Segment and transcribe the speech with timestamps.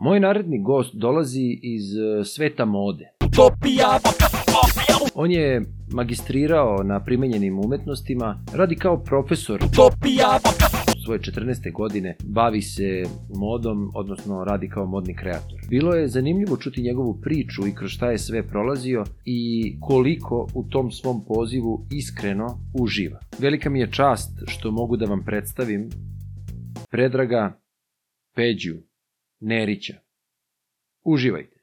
[0.00, 3.12] Moj naredni gost dolazi iz e, sveta mode.
[3.26, 3.98] Utopija,
[5.14, 10.38] On je magistrirao na primenjenim umetnostima, radi kao profesor utopija,
[11.04, 11.72] svoje 14.
[11.72, 13.02] godine, bavi se
[13.34, 15.60] modom, odnosno radi kao modni kreator.
[15.68, 20.64] Bilo je zanimljivo čuti njegovu priču i kroz šta je sve prolazio i koliko u
[20.64, 22.46] tom svom pozivu iskreno
[22.80, 23.20] uživa.
[23.38, 25.88] Velika mi je čast što mogu da vam predstavim
[26.90, 27.60] Predraga
[28.34, 28.89] Peđu
[29.40, 29.94] Nerića.
[31.04, 31.56] Uživajte.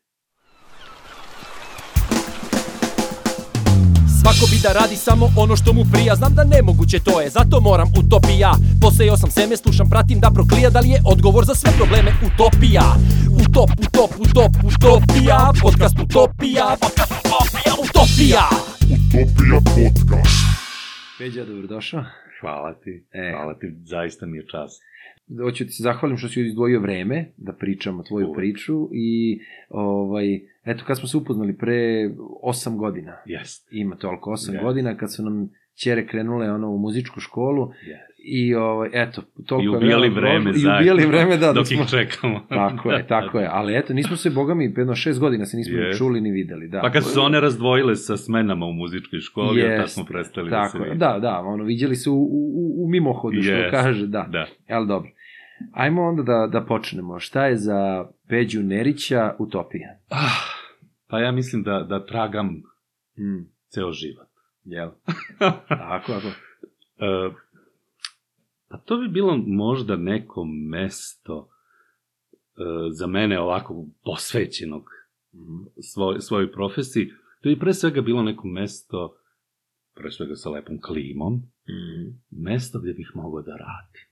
[4.21, 7.59] Svako bi da radi samo ono što mu prija Znam da nemoguće to je, zato
[7.61, 11.71] moram utopija Posejao sam seme, slušam, pratim da proklija Da li je odgovor za sve
[11.77, 12.85] probleme utopija
[13.41, 18.43] Utop, utop, utop, utopija Podcast utopija, podcast utopija, utopija
[18.95, 20.37] Utopija podcast.
[21.17, 22.03] Peđa, dobrodošao.
[22.41, 23.31] Hvala ti, E.
[23.33, 24.81] hvala ti, zaista mi je čast.
[25.41, 28.37] Hoću ti se zahvalim što si izdvojio vreme da pričamo tvoju Uvek.
[28.37, 30.25] priču i ovaj,
[30.65, 32.09] eto kad smo se upoznali pre
[32.43, 34.63] 8 godina, Jest, ima toliko 8 Yes.
[34.63, 38.01] godina kad su nam ćere krenule ono u muzičku školu jest.
[38.25, 40.59] i ovaj, eto, toliko I je ubijali vreme prošlo.
[40.59, 40.77] zajedno.
[40.77, 41.81] I ubijali vreme, da, da Dok smo...
[41.81, 42.39] ih čekamo.
[42.49, 45.77] Tako je, tako je, ali eto, nismo se, boga mi, jedno šest godina se nismo
[45.77, 45.97] ni Yes.
[45.97, 46.81] čuli ni videli, da.
[46.81, 49.77] Pa kad su se one razdvojile sa smenama u muzičkoj školi, yes.
[49.77, 50.99] tad smo prestali Tako da se je, vidimo.
[50.99, 53.71] da, da, ono, viđali se u, u, u mimohodu, što Jest.
[53.71, 54.27] kaže, da.
[54.31, 54.47] Da.
[54.69, 55.09] Ali dobro.
[55.73, 57.19] Ajmo onda da, da počnemo.
[57.19, 59.97] Šta je za Peđu Nerića utopija?
[60.09, 60.39] Ah,
[61.07, 62.61] pa ja mislim da, da tragam
[63.17, 64.27] Mm, ceo život.
[64.63, 64.89] jel?
[65.69, 66.27] Tako, tako.
[66.99, 67.29] E,
[68.67, 71.49] pa to bi bilo možda neko mesto
[72.33, 72.61] e,
[72.91, 74.83] za mene ovako posvećenog
[75.33, 75.63] Mhm.
[75.83, 77.09] svoj, svojoj profesiji.
[77.41, 79.17] To bi pre svega bilo neko mesto,
[79.95, 81.33] pre svega sa lepom klimom,
[81.69, 82.09] Mhm.
[82.31, 84.06] mesto gde bih mogao da radim.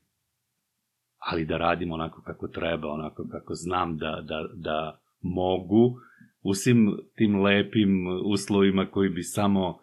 [1.32, 5.96] Ali da radim onako kako treba, onako kako znam da, da, da mogu,
[6.42, 7.90] u svim tim lepim
[8.26, 9.78] uslovima koji bi samo e,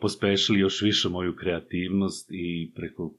[0.00, 3.14] pospešili još više moju kreativnost i preko,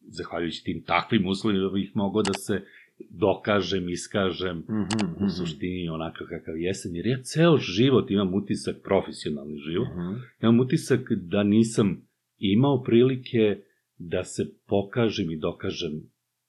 [0.00, 2.62] zahvaljujući tim takvim uslovima, bih mogao da se
[3.10, 5.24] dokažem, iskažem, Mhm, mhm.
[5.24, 10.14] u suštini onako kakav jesam, jer ja ceo život imam utisak, profesionalni život, Mhm.
[10.42, 12.02] imam utisak da nisam
[12.38, 13.58] imao prilike
[13.98, 15.92] da se pokažem i dokažem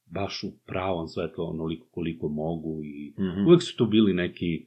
[0.07, 3.47] baš u pravom svetlu onoliko koliko mogu i Mhm.
[3.47, 4.65] uvek su tu bili neki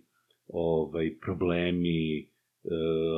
[0.49, 2.25] ovaj, problemi e,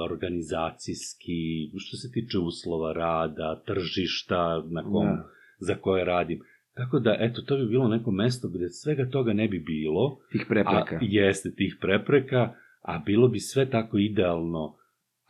[0.02, 1.34] organizacijski,
[1.76, 5.28] što se tiče uslova rada, tržišta na kom, Da.
[5.58, 6.40] za koje radim.
[6.74, 10.44] Tako da, eto, to bi bilo neko mesto gde svega toga ne bi bilo, Tih
[10.48, 10.94] prepreka.
[10.94, 14.74] a jeste tih prepreka, a bilo bi sve tako idealno,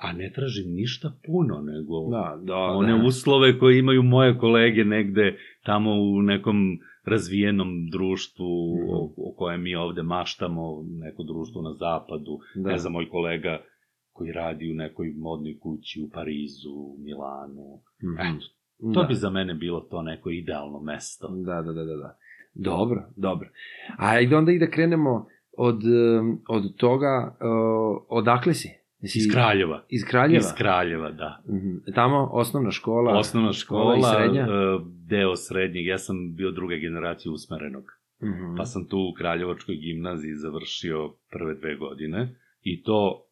[0.03, 3.05] a ne tražim ništa puno, nego Da, da, one da.
[3.05, 8.47] uslove koje imaju moje kolege negde tamo u nekom razvijenom društvu
[8.77, 8.91] Mhm.
[8.91, 12.71] o, o kojem mi ovde maštamo, neko društvo na zapadu, Da.
[12.71, 13.59] ne znam, moj kolega
[14.13, 17.81] koji radi u nekoj modnoj kući u Parizu, u Milanu.
[18.05, 18.37] Mhm.
[18.37, 18.47] Eto,
[18.95, 19.07] to Da.
[19.07, 21.29] bi za mene bilo to neko idealno mesto.
[21.29, 22.17] Da, da, da, da, da.
[22.55, 23.49] Dobro, dobro.
[23.99, 25.27] Ajde onda i da krenemo
[25.59, 25.81] od,
[26.49, 28.69] od toga, uh, odakle si?
[29.03, 29.85] Jesi- Iz Kraljeva.
[29.89, 30.39] Iz Kraljeva?
[30.39, 31.43] Iz Kraljeva, da.
[31.49, 31.93] Mhm.
[31.95, 33.19] Tamo osnovna škola.
[33.19, 34.43] Osnovna škola, i srednja?
[34.43, 34.47] e,
[35.07, 37.85] deo srednjeg, ja sam bio druga generacija usmerenog.
[38.23, 38.57] Mhm.
[38.57, 43.25] Pa sam tu u Kraljevačkoj gimnaziji završio prve dve godine i to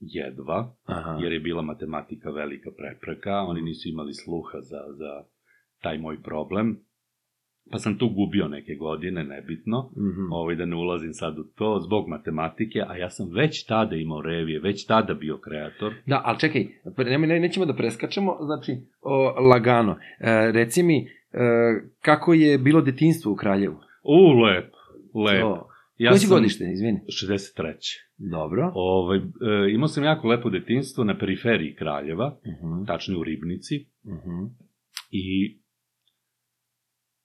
[0.00, 1.18] jedva, Aha.
[1.22, 5.24] jer je bila matematika velika prepreka, oni nisu imali sluha za, za
[5.82, 6.78] taj moj problem.
[7.70, 10.32] Pa sam tu gubio neke godine, nebitno, Mhm.
[10.32, 14.22] ovaj, da ne ulazim sad u to, zbog matematike, a ja sam već tada imao
[14.22, 15.94] revije, već tada bio kreator.
[16.06, 19.92] Da, ali čekaj, pre- nemoj, ne, nećemo da preskačemo, znači, o, lagano.
[20.20, 21.06] E, reci mi, e,
[22.00, 23.76] kako je bilo detinstvo u Kraljevu?
[24.02, 24.72] U, lep,
[25.26, 25.40] lep.
[25.40, 25.68] To.
[25.98, 27.00] Ja Koje si godište, izvini?
[27.06, 27.72] 63.
[28.30, 28.72] Dobro.
[28.74, 29.22] Ovaj, e,
[29.72, 34.44] imao sam jako lepo detinstvo na periferiji Kraljeva, Mhm, tačnije u Ribnici, mhm.
[35.10, 35.58] i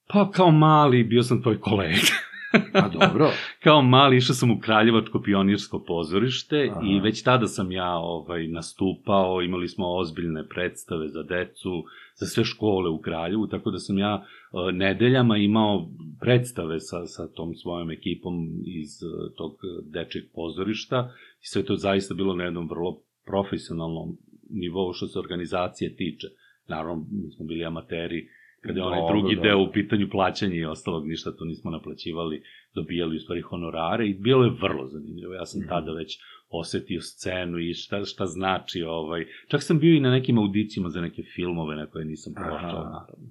[0.06, 1.96] pa kao mali bio sam tvoj kolega.
[2.72, 3.30] A dobro.
[3.62, 6.80] kao mali išao sam u Kraljevačko pionirsko pozorište Aha.
[6.84, 11.84] i već tada sam ja ovaj nastupao, imali smo ozbiljne predstave za decu,
[12.14, 15.88] za sve škole u Kraljevu, tako da sam ja e, nedeljama imao
[16.20, 19.52] predstave sa, sa tom svojom ekipom iz e, tog
[19.82, 21.12] dečeg pozorišta
[21.42, 24.16] i sve to zaista bilo na jednom vrlo profesionalnom
[24.50, 26.26] nivou što se organizacije tiče.
[26.68, 28.28] Naravno, mi smo bili amateri,
[28.66, 29.48] kada je onaj Dobro, drugi dobro.
[29.48, 32.42] deo u pitanju plaćanja i ostalog, ništa to nismo naplaćivali,
[32.74, 35.34] dobijali u stvari honorare i bilo je vrlo zanimljivo.
[35.34, 35.68] Ja sam Mhm.
[35.68, 36.18] tada već
[36.50, 41.00] osetio scenu i šta, šta znači, ovaj, čak sam bio i na nekim audicijama za
[41.00, 43.30] neke filmove na koje nisam prošao, naravno.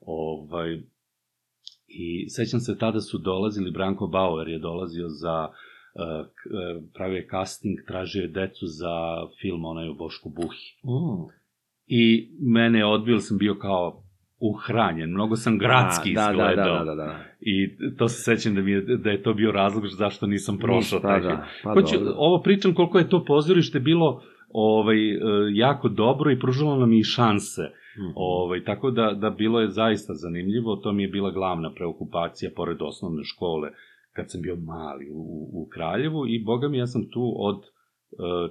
[0.00, 0.80] Ovaj,
[1.88, 7.16] I sećam se, tada su dolazili, Branko Bauer je dolazio za, uh, k- uh, pravio
[7.16, 8.94] je casting, tražio je decu za
[9.40, 10.66] film onaj o Bošku Buhi.
[10.84, 11.28] Mm.
[11.86, 12.02] I
[12.40, 14.02] mene je odbio, sam bio kao
[14.42, 16.78] uhranjen, mnogo sam gradski da, da, izgledao.
[16.78, 17.18] da, da, da, da.
[17.40, 21.00] I to se sećam da, mi je, da je to bio razlog zašto nisam prošao
[21.00, 25.18] taj da, pa Hoću, ovo pričam koliko je to pozorište bilo ovaj, e,
[25.52, 27.62] jako dobro i pružilo nam i šanse.
[27.98, 28.12] Mhm.
[28.14, 32.76] Ovaj, tako da, da bilo je zaista zanimljivo, to mi je bila glavna preokupacija pored
[32.80, 33.70] osnovne škole
[34.12, 37.66] kad sam bio mali u, u Kraljevu i boga mi ja sam tu od e,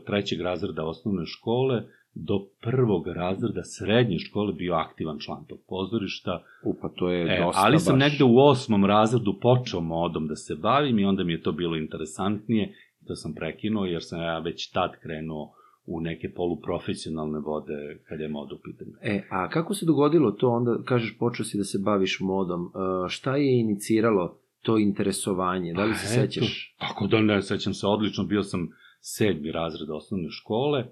[0.05, 6.43] trećeg razreda osnovne škole do prvog razreda srednje škole bio aktivan član tog pozorišta.
[6.63, 8.09] U, pa to je E, dosta ali sam baš.
[8.09, 11.75] negde u osmom razredu počeo modom da se bavim i onda mi je to bilo
[11.77, 15.53] interesantnije da sam prekinuo jer sam ja već tad krenuo
[15.85, 18.91] u neke poluprofesionalne vode kad je mod u pitanju.
[19.01, 23.09] E, a kako se dogodilo to onda, kažeš, počeo si da se baviš modom, e,
[23.09, 26.75] šta je iniciralo to interesovanje, da li se Pa eto, sećaš?
[26.79, 28.69] Tako da ne, sećam se odlično, bio sam
[28.99, 30.85] sedmi razred osnovne škole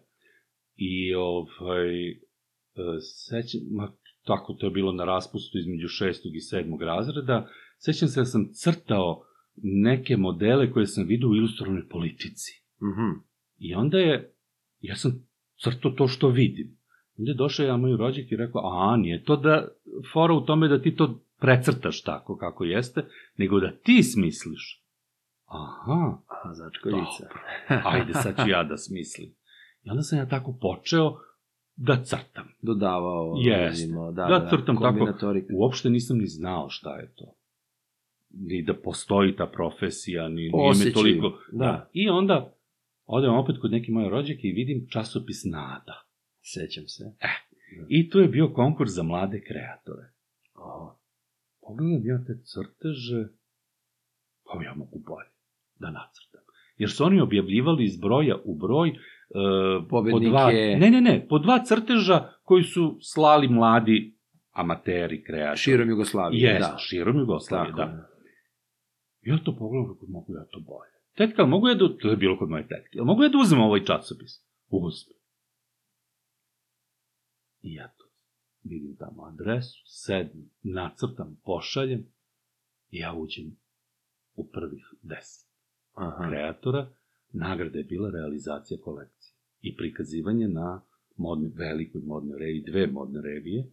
[0.79, 2.15] i ovaj, e,
[3.01, 3.91] sećam, ma,
[4.25, 7.47] tako to je bilo na raspustu između šestog i sedmog razreda,
[7.77, 9.23] sećam se da sam crtao
[9.63, 12.51] neke modele koje sam vidio u ilustrovanoj politici.
[12.81, 13.19] Mhm.
[13.57, 14.33] I onda je,
[14.79, 15.27] ja sam
[15.63, 16.77] crtao to što vidim.
[17.17, 19.67] Onda je došao ja moj rođak i rekao, a nije to da
[20.13, 23.05] fora u tome da ti to precrtaš tako kako jeste,
[23.37, 24.85] nego da ti smisliš.
[25.45, 27.29] Aha, A, začkoljica.
[27.93, 29.38] ajde sad ću ja da smislim.
[29.83, 31.17] I onda sam ja tako počeo
[31.75, 32.47] da crtam.
[32.61, 33.87] Dodavao, Jeste.
[34.13, 35.13] Da, da, da, crtam tako.
[35.53, 37.35] Uopšte nisam ni znao šta je to.
[38.29, 41.37] Ni da postoji ta profesija, ni, nije me Osjećaju, toliko...
[41.51, 41.89] da.
[41.93, 42.53] I onda
[43.05, 46.05] odem opet kod neke moje rođake i vidim časopis Nada.
[46.41, 47.03] Sećam se.
[47.89, 50.11] I tu je bio konkurs za mlade kreatore.
[50.55, 50.99] O,
[51.61, 53.27] Pogledam ja te crteže,
[54.45, 55.29] pa ja mogu bolje
[55.75, 56.41] da nacrtam.
[56.77, 58.93] Jer su oni objavljivali iz broja u broj
[59.29, 59.33] e,
[59.81, 60.29] po Pobednike.
[60.29, 64.17] dva, ne, ne, ne, po dva crteža koji su slali mladi
[64.51, 65.57] amateri, kreatori.
[65.57, 66.77] širom Jugoslavije, Jes, da.
[66.77, 68.09] širom Jugoslavije, Tako, da.
[69.21, 70.91] Ja to pogledam kako mogu ja to bolje.
[71.15, 73.61] Tetka, mogu ja da, to je bilo kod moje tetke, ali mogu ja da uzmem
[73.61, 74.31] ovaj časopis?
[74.69, 75.17] Uzmem.
[77.61, 78.05] I ja to
[78.63, 82.05] vidim tamo adresu, sedem, nacrtam, pošaljem
[82.89, 83.57] i ja uđem
[84.35, 85.49] u prvih deset
[85.93, 86.27] Aha.
[86.29, 86.89] kreatora.
[87.33, 89.18] Nagrada je bila realizacija kolekcije
[89.61, 90.81] i prikazivanje na
[91.17, 93.63] modne, velikoj modnoj reviji, dve modne revije,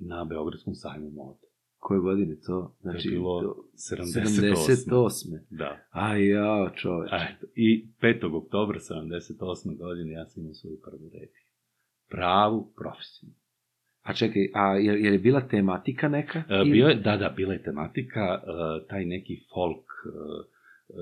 [0.00, 1.46] na Beogradskom sajmu mode.
[1.78, 2.42] Koje godine to?
[2.46, 4.54] To Znači, je bilo to- 78.
[4.54, 5.38] 78.
[5.50, 5.78] Da.
[5.90, 7.10] Aj, jao, čoveč.
[7.12, 8.36] Eto, I 5.
[8.36, 9.76] oktobra 78.
[9.76, 11.44] godine ja sam imao svoju prvu reviju.
[12.08, 13.28] Pravu profesiju.
[14.02, 16.38] A čekaj, a je, je bila tematika neka?
[16.40, 18.40] E, bio je, da, da, bila je tematika, e,
[18.88, 20.10] taj neki folk, e,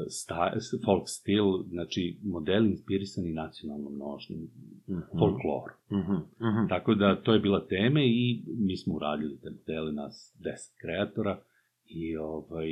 [0.09, 0.53] sta,
[0.85, 4.49] folk stil, znači modeli inspirisani nacionalnom nožnim
[4.89, 5.01] Mhm.
[5.19, 5.77] folklorom.
[5.93, 6.13] Mhm,
[6.49, 6.69] mhm.
[6.69, 10.51] Tako da to je bila tema i mi smo uradili te modele, nas 10
[10.81, 11.39] kreatora
[11.87, 12.69] i ovaj,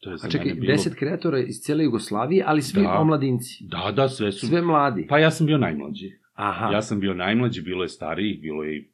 [0.00, 0.66] to je za A čekaj, bilo...
[0.66, 2.98] deset kreatora iz cijele Jugoslavije, ali svi Da.
[3.00, 3.64] omladinci.
[3.64, 4.46] Da, da, sve su...
[4.46, 5.06] Sve mladi.
[5.08, 6.10] Pa ja sam bio najmlađi.
[6.34, 8.88] Aha, Ja sam bio najmlađi, bilo je starijih, bilo je i...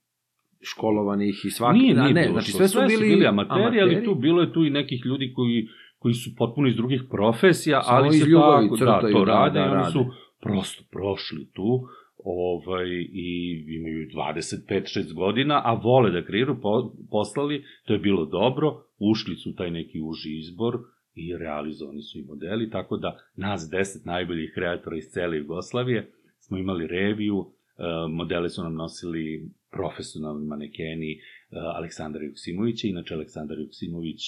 [0.62, 1.78] školovanih i svaki...
[1.78, 4.64] nije, da, nije ne, bilo znači sve su bili, amateri, ali tu bilo je tu
[4.64, 5.68] i nekih ljudi koji,
[5.98, 9.58] koji su potpuno iz drugih profesija, Samo ali se ljubavi tako, da, to da, rade
[9.60, 9.90] da, i oni rade.
[9.90, 10.04] su
[10.40, 11.80] prosto prošli tu
[12.24, 13.28] ovaj, i
[13.68, 19.54] imaju 25-6 godina, a vole da kreiraju, po, poslali, to je bilo dobro, ušli su
[19.54, 20.78] taj neki uži izbor
[21.14, 26.58] i realizovani su i modeli, tako da nas 10 najboljih kreatora iz cele Jugoslavije smo
[26.58, 31.18] imali reviju, e, modele su nam nosili profesionalni manekeni e,
[31.76, 34.20] Aleksandar Juksimovića, inače Aleksandar Juksimović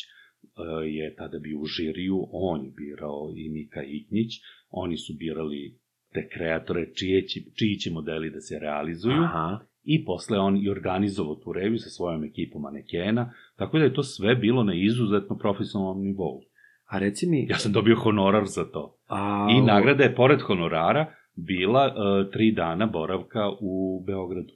[0.86, 4.32] je tada bio u žiriju, on je birao i Mika Iknjić,
[4.70, 5.78] oni su birali
[6.12, 9.58] te kreatore čije će, čiji će modeli da se realizuju Aha.
[9.82, 14.02] i posle on i organizovao tu reviju sa svojom ekipom manekena, tako da je to
[14.02, 16.40] sve bilo na izuzetno profesionalnom nivou.
[16.86, 17.46] A reci mi...
[17.48, 18.96] Ja sam dobio honorar za to.
[19.06, 24.52] A, I nagrada je, pored honorara, bila uh, tri dana boravka u Beogradu.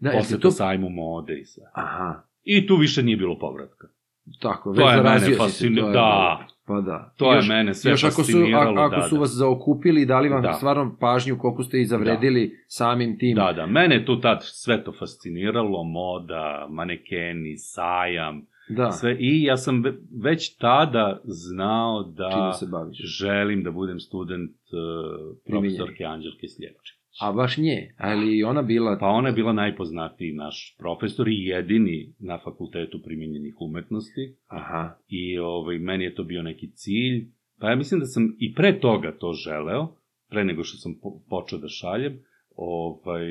[0.00, 0.50] Da, Posle to...
[0.50, 1.64] sajmu mode i sve.
[1.74, 3.88] Aha, I tu više nije bilo povratka.
[4.40, 6.46] Tako, To već je mene je- da.
[6.66, 7.12] Pa da.
[7.16, 9.20] To je Još- mene sve Još ako su, a, ako da, su da.
[9.20, 10.52] vas zaokupili i dali vam Da.
[10.52, 13.36] stvarno pažnju koliko ste i zavredili samim tim.
[13.36, 18.90] Da, da, mene je tu tad sve to fasciniralo, moda, manekeni, sajam, da.
[18.90, 19.16] sve.
[19.20, 22.98] I ja sam ve- već tada znao da se baviš?
[23.18, 26.97] želim da budem student uh, profesorke Anđelke Sljepčević.
[27.20, 28.98] A baš nje, ali ona bila...
[29.00, 34.34] Pa ona je bila najpoznatiji naš profesor i jedini na fakultetu primenjenih umetnosti.
[34.46, 34.98] Aha.
[35.08, 37.26] I ovaj, meni je to bio neki cilj.
[37.60, 39.96] Pa ja mislim da sam i pre toga to želeo,
[40.28, 42.18] pre nego što sam po, počeo da šaljem,
[42.56, 43.26] ovaj,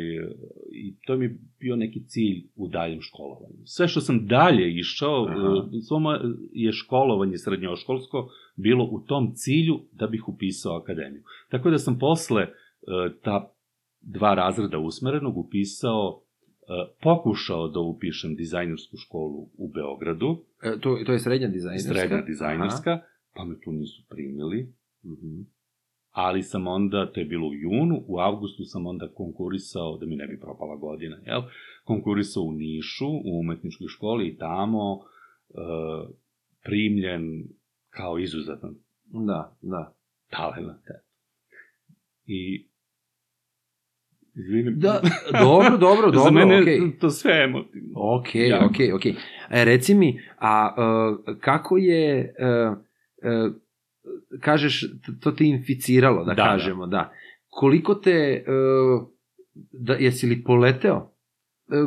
[0.71, 3.65] i to mi je bio neki cilj u daljem školovanju.
[3.65, 5.67] Sve što sam dalje išao, Aha.
[5.77, 6.19] e, svo moje
[6.51, 11.23] je školovanje srednjoškolsko bilo u tom cilju da bih upisao akademiju.
[11.49, 12.49] Tako da sam posle e,
[13.23, 13.56] ta
[14.01, 16.21] dva razreda usmerenog upisao,
[16.59, 16.65] e,
[17.01, 21.93] pokušao da upišem dizajnersku školu u Beogradu, E, to, to je srednja dizajnerska?
[21.93, 22.99] srednja dizajnerska,
[23.35, 24.73] pa me tu nisu primili,
[25.03, 25.13] Aha.
[25.13, 25.41] Mhm.
[26.11, 30.15] ali sam onda, to je bilo u junu, u avgustu sam onda konkurisao, da mi
[30.15, 31.41] ne bi propala godina, jel?
[31.83, 34.99] Konkurisao u Nišu, u umetničkoj školi i tamo
[35.49, 35.53] e,
[36.63, 37.43] primljen
[37.89, 38.75] kao izuzetan
[39.05, 39.93] Da, da.
[40.29, 40.69] talent.
[40.85, 41.07] eto.
[42.25, 42.66] I
[44.37, 44.79] Izvinim.
[44.79, 45.01] Da,
[45.31, 47.91] dobro, dobro, dobro, Za mene je to sve emotivno.
[47.95, 48.65] Ok, Jako.
[48.65, 49.05] ok, ok.
[49.05, 52.35] E, reci mi, a uh, kako je,
[52.69, 52.77] uh,
[53.47, 53.53] uh,
[54.39, 54.83] kažeš,
[55.21, 57.13] to te inficiralo, da, Da, kažemo, da.
[57.49, 59.07] Koliko te, uh,
[59.71, 61.13] da, jesi li poleteo?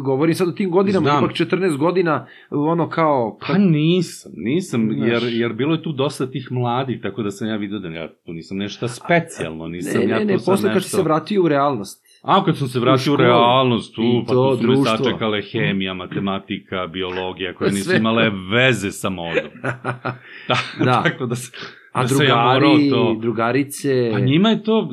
[0.02, 1.24] Govorim sad o tim godinama, Znam.
[1.24, 3.38] ipak 14 godina, ono kao...
[3.46, 5.08] Pa nisam, nisam, Znaš.
[5.08, 8.08] jer, jer bilo je tu dosta tih mladih, tako da sam ja vidio da ja
[8.08, 10.88] tu nisam nešto specijalno, nisam ne, ja ne, tu ne, posle kad nešto...
[10.88, 11.99] si se vratio u realnost.
[12.22, 13.16] A, kad sam se vratio u, školu.
[13.16, 14.96] realnost, tu, I pa tu su me društvo.
[14.96, 19.50] sačekale hemija, matematika, biologija, koje nisu Sve imale veze sa modom.
[20.48, 21.02] Da, Da.
[21.02, 21.60] tako da, sam,
[21.92, 23.16] A da sam ja drugari, to...
[23.20, 24.10] drugarice...
[24.12, 24.88] Pa njima je to,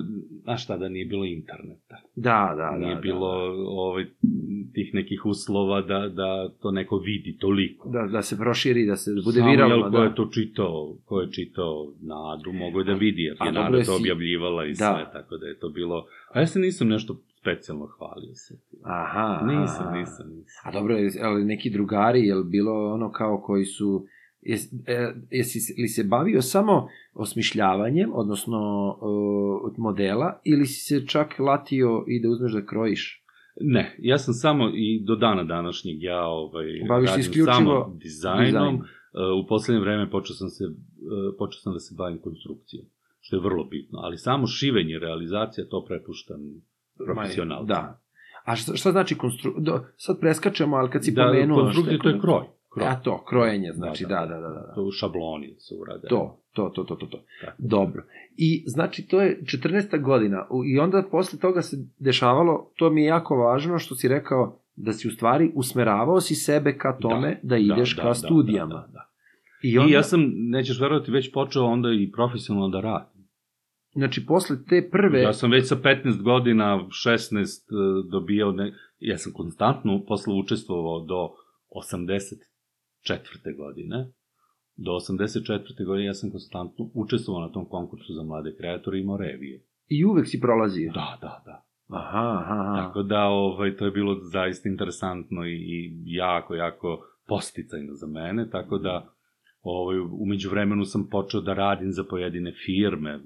[0.47, 1.97] znaš šta, da nije bilo interneta.
[2.15, 2.77] Da, da, da.
[2.77, 3.27] nije da, bilo
[3.67, 4.05] ovaj,
[4.73, 6.29] tih nekih uslova da, da
[6.61, 7.89] to neko vidi toliko.
[7.89, 10.03] Da, da se proširi, da se bude Samo, viralno, jel, ko da.
[10.03, 13.83] je to čitao, ko je čitao Nadu, mogo je da vidi, jer je Nada to
[13.83, 14.75] si- objavljivala i Da.
[14.75, 16.05] sve, tako da je to bilo...
[16.33, 18.59] A ja se nisam nešto specijalno hvalio se.
[18.83, 19.45] Aha.
[19.45, 20.61] Nisam, nisam, nisam.
[20.63, 24.05] A dobro, je- ali neki drugari, je bilo ono kao koji su...
[24.47, 28.59] Jes, e, jesi li se bavio samo osmišljavanjem, odnosno
[29.67, 33.23] e, modela, ili si se čak latio i da uzmeš da krojiš?
[33.61, 38.45] Ne, ja sam samo i do dana današnjeg ja ovaj, Baviš radim isključivo samo dizajnom.
[38.45, 38.75] dizajnom.
[38.75, 40.63] Uh, u poslednje vreme počeo sam, se,
[41.37, 42.85] počeo sam da se bavim konstrukcijom,
[43.19, 43.99] što je vrlo bitno.
[43.99, 46.39] Ali samo šivenje, realizacija, to prepuštam
[47.05, 47.65] profesionalno.
[47.65, 48.01] Da.
[48.45, 49.53] A šta, šta znači konstru...
[49.59, 51.63] Do, sad preskačemo, ali kad si da, pomenuo...
[51.63, 52.56] konstrukcija šta to je kroj.
[52.77, 52.87] Kroj.
[52.89, 54.47] A to, krojenje, znači, da, Da, da, da.
[54.47, 54.73] da, da.
[54.75, 56.07] To u šabloni se urade.
[56.07, 57.19] To, to, to, to, to, to.
[57.41, 57.55] Tako.
[57.57, 58.03] Dobro.
[58.37, 60.01] I znači to je 14.
[60.01, 64.59] godina i onda posle toga se dešavalo, to mi je jako važno što si rekao
[64.75, 68.73] da si u stvari usmeravao si sebe ka tome da, ideš ka studijama.
[68.75, 69.09] Da, da, da.
[69.63, 73.23] I I, onda, ja sam, nećeš verovati, već počeo onda i profesionalno da radim.
[73.93, 77.47] znači posle te prve, Ja sam već sa 15 godina, 16 e,
[78.11, 81.29] dobijao, ne, ja sam konstantno posle učestvovao do
[83.07, 83.57] 84.
[83.57, 84.11] godine.
[84.75, 85.85] Do 84.
[85.85, 89.63] godine ja sam konstantno učestvovao na tom konkursu za mlade kreatore i imao revije.
[89.87, 90.91] i uvek si prolazio.
[90.93, 91.63] Da, da, da.
[91.89, 92.85] Aha, aha, aha.
[92.85, 98.49] Tako da, ovaj, to je bilo zaista interesantno i, i jako, jako posticajno za mene,
[98.49, 99.13] tako da
[99.69, 103.19] ovaj, umeđu vremenu sam počeo da radim za pojedine firme,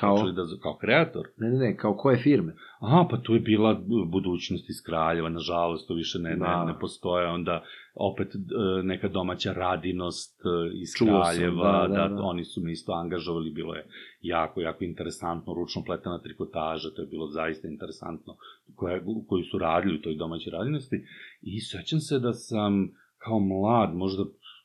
[0.00, 0.32] Kao?
[0.32, 1.28] Da, kao kreator.
[1.36, 2.54] Ne, ne, ne, kao koje firme?
[2.80, 6.64] Aha, pa tu je bila budućnost iz Kraljeva, nažalost, to više ne, Da.
[6.64, 7.62] ne, ne postoje, onda
[7.94, 8.38] opet e,
[8.82, 10.48] neka domaća radinost e,
[10.82, 12.22] iz Čuo sam, Kraljeva, da, da, da.
[12.22, 13.86] oni su me isto angažovali, bilo je
[14.20, 18.36] jako, jako interesantno, ručno pletena trikotaža, to je bilo zaista interesantno,
[18.74, 21.04] koje, koji su radili u toj domaćoj radinosti,
[21.42, 24.24] i sećam se da sam kao mlad, možda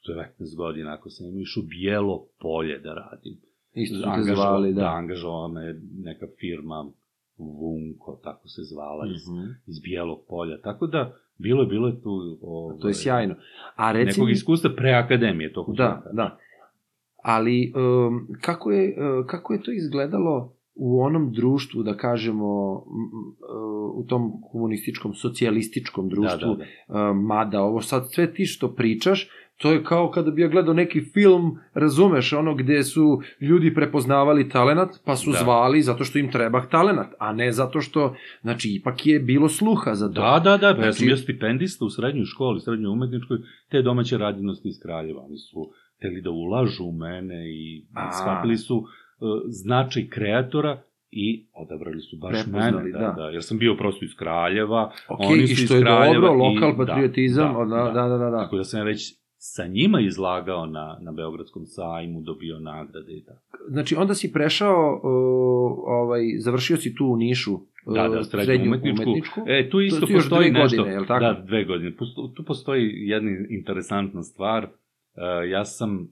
[0.10, 0.22] 19
[0.57, 3.33] godina, ako sam imao išao bijelo polje da radim.
[3.74, 4.88] Isto su te zvali, Da, da.
[4.88, 5.62] angažovala me
[6.00, 6.91] neka firma
[7.38, 9.45] Vunko, tako se zvala, iz, Mhm.
[9.67, 10.62] iz Bijelog polja.
[10.62, 11.01] Tako da,
[11.38, 12.38] bilo je, bilo je tu...
[12.41, 13.36] Ovaj, To je sjajno.
[13.75, 16.15] A reci Nekog iskustva pre akademije, to da, kažem.
[16.15, 16.38] da.
[17.17, 22.45] Ali um, kako, je, uh, kako je to izgledalo u onom društvu, da kažemo,
[23.93, 27.10] u tom komunističkom, socijalističkom društvu, Da, da, da.
[27.10, 29.29] uh, mada ovo sad sve ti što pričaš,
[29.63, 31.43] to je kao kada bi ja gledao neki film,
[31.75, 33.05] razumeš, ono gde su
[33.41, 35.38] ljudi prepoznavali talenat, pa su Da.
[35.38, 39.93] zvali zato što im treba talenat, a ne zato što, znači, ipak je bilo sluha
[39.93, 40.13] za to.
[40.13, 43.38] Da, da, da, pa ja Znači- sam bio stipendista u srednjoj školi, srednjoj umetničkoj,
[43.70, 45.22] te domaće radinosti iz Kraljeva.
[45.22, 48.12] Oni su hteli da ulažu u mene i A.
[48.12, 48.86] shvatili su uh,
[49.48, 52.91] značaj kreatora i odabrali su baš Prepoznali, mene.
[52.91, 53.13] Da, da.
[53.13, 53.29] da.
[53.29, 56.34] Jer sam bio prosto iz Kraljeva, Ok, oni i su što iz je Kraljeva dobro,
[56.36, 58.38] i- lokal da, patriotizam, da, da, da, da, da, da.
[58.38, 63.24] Tako da sam ja već sa njima izlagao na, na Beogradskom sajmu, dobio nagrade i
[63.24, 63.42] tako.
[63.70, 65.02] Znači, onda si prešao, uh,
[65.88, 67.62] ovaj, završio si tu u Nišu, uh,
[67.96, 69.04] Da, da, srednju umetničku.
[69.04, 69.42] umetničku.
[69.48, 70.78] E, tu isto još postoji dve nešto.
[70.78, 71.26] godine, je tako?
[71.26, 71.96] Da, dve godine.
[72.36, 74.64] Tu postoji jedna interesantna stvar.
[74.64, 74.70] E,
[75.50, 76.08] ja sam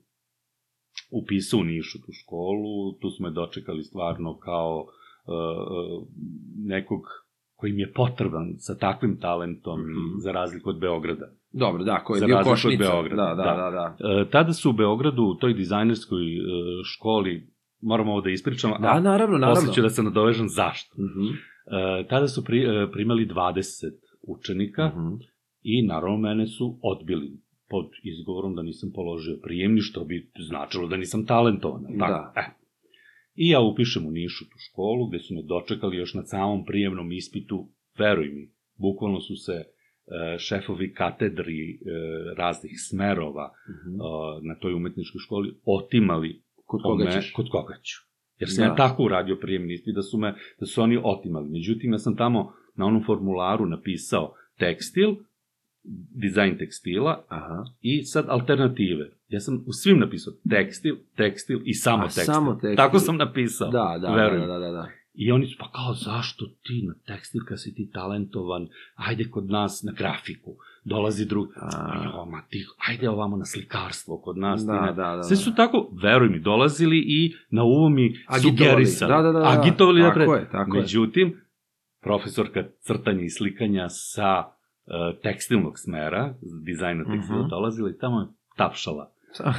[1.11, 5.35] upisao u Nišu tu školu, tu smo je dočekali stvarno kao e, e,
[6.65, 7.01] nekog
[7.55, 10.19] koji mi je potreban sa takvim talentom, Mhm.
[10.19, 11.27] za razliku od Beograda.
[11.53, 12.83] Dobro, da, ko je bio košnica.
[12.83, 13.69] Beograda, Da, da, da.
[13.69, 14.21] da, da.
[14.21, 16.41] E, tada su u Beogradu, u toj dizajnerskoj e,
[16.83, 17.47] školi,
[17.81, 19.55] moramo ovo da ispričam, Da, naravno, naravno.
[19.55, 20.95] posle ću da se nadovežem zašto.
[21.01, 21.35] Mhm,
[21.71, 23.91] E, tada su pri, e, primali 20
[24.21, 25.15] učenika mhm.
[25.61, 27.31] i naravno mene su odbili
[27.69, 31.83] pod izgovorom da nisam položio prijemni, što bi značilo da nisam talentovan.
[31.99, 32.39] Tako?
[32.39, 32.43] E.
[33.35, 37.11] I ja upišem u Nišu tu školu, gde su me dočekali još na samom prijemnom
[37.11, 39.63] ispitu, veruj mi, bukvalno su se
[40.37, 41.77] šefovi katedri e,
[42.37, 43.95] raznih smerova Mhm.
[43.95, 44.03] e,
[44.41, 47.31] na toj umetničkoj školi otimali Kod koga me- ćeš?
[47.33, 47.97] Kod koga ću.
[48.37, 48.65] Jer sam Da.
[48.65, 51.49] ja tako uradio prijemni ispit da su me, da su oni otimali.
[51.49, 55.15] Međutim, ja sam tamo na onom formularu napisao tekstil,
[56.15, 57.63] dizajn tekstila Aha.
[57.81, 59.09] i sad alternative.
[59.27, 62.23] Ja sam u svim napisao tekstil, tekstil i samo A, tekstil.
[62.25, 62.75] samo tekstil.
[62.75, 63.69] Tako sam napisao.
[63.69, 64.87] Da, da, da, da, da, da.
[65.13, 69.45] I oni su, pa kao, zašto ti na tekstil kad si ti talentovan, ajde kod
[69.47, 70.51] nas na grafiku,
[70.83, 72.03] dolazi drug, A.
[72.05, 74.61] jo, ma ti, ajde ovamo na slikarstvo kod nas.
[74.61, 74.93] Da, ne.
[74.93, 75.41] da, da, Sve da.
[75.41, 78.57] su tako, veruj mi, dolazili i na uvo mi Agitovali.
[78.57, 79.09] sugerisali.
[79.09, 79.49] Da, da, da, da.
[79.51, 80.29] Agitovali Tako napred.
[80.39, 80.81] je, tako je.
[80.81, 81.41] Međutim,
[81.99, 84.51] profesorka crtanja i slikanja sa uh,
[85.23, 87.49] tekstilnog smera, dizajna tekstila, Mhm.
[87.49, 88.27] dolazila i tamo je
[88.57, 89.11] tapšala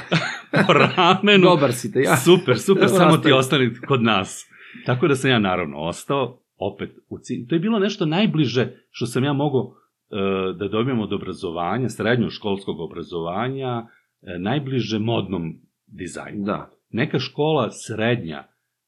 [0.67, 1.43] po ramenu.
[1.45, 2.17] Dobar si te, ja.
[2.17, 4.45] Super, super, samo ti ostani kod nas.
[4.87, 7.47] Tako da sam ja naravno ostao, opet, u cilj.
[7.49, 9.75] to je bilo nešto najbliže što sam ja mogao
[10.11, 10.17] e,
[10.59, 13.87] da dobijem od obrazovanja, srednjoškolskog obrazovanja,
[14.23, 15.55] e, najbliže modnom
[15.87, 16.45] dizajnu.
[16.45, 16.71] Da.
[16.91, 18.45] Neka škola srednja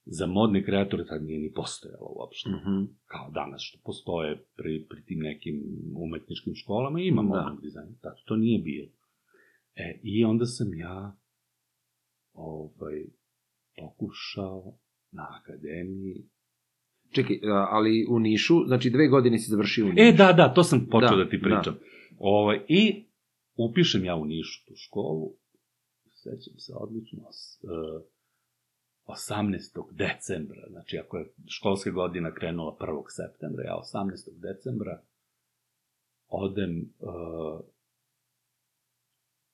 [0.06, 2.50] za modne kreatore tad nije ni postojala uopšte.
[2.50, 2.84] Mhm.
[3.06, 5.62] Kao danas što postoje pri, pri tim nekim
[5.96, 7.28] umetničkim školama, ima Da.
[7.28, 7.92] modnog dizajna.
[8.02, 8.88] Tad to nije bilo.
[9.74, 11.16] E, i onda sam ja
[12.32, 13.04] ovaj,
[13.76, 14.78] pokušao
[15.14, 16.24] na akademiji.
[17.12, 17.40] Čekaj,
[17.70, 20.08] ali u Nišu, znači dve godine si završio u Nišu.
[20.08, 21.78] E, da, da, to sam počeo Da, da, ti pričam.
[22.18, 23.04] Ovaj, I
[23.56, 25.32] upišem ja u Nišu tu školu,
[26.14, 28.14] sećam se odlično, e,
[29.06, 29.84] 18.
[29.90, 33.02] decembra, znači ako je školska godina krenula 1.
[33.08, 34.40] septembra, ja 18.
[34.40, 35.02] decembra
[36.28, 37.60] odem uh,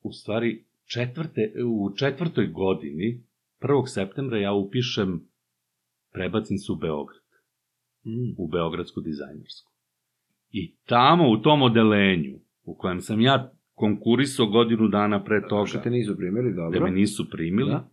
[0.03, 3.25] u stvari četvrte, u četvrtoj godini
[3.61, 3.87] 1.
[3.87, 5.30] septembra ja upišem
[6.13, 7.21] prebacim se u Beograd
[8.05, 8.35] Mm.
[8.39, 9.73] u Beogradsku dizajnersku.
[10.51, 15.79] I tamo u tom odelenju u kojem sam ja konkurisao godinu dana pre toga, Što
[15.79, 16.81] te nisu primjeli, da dobro.
[16.81, 17.91] me nisu primili, Da.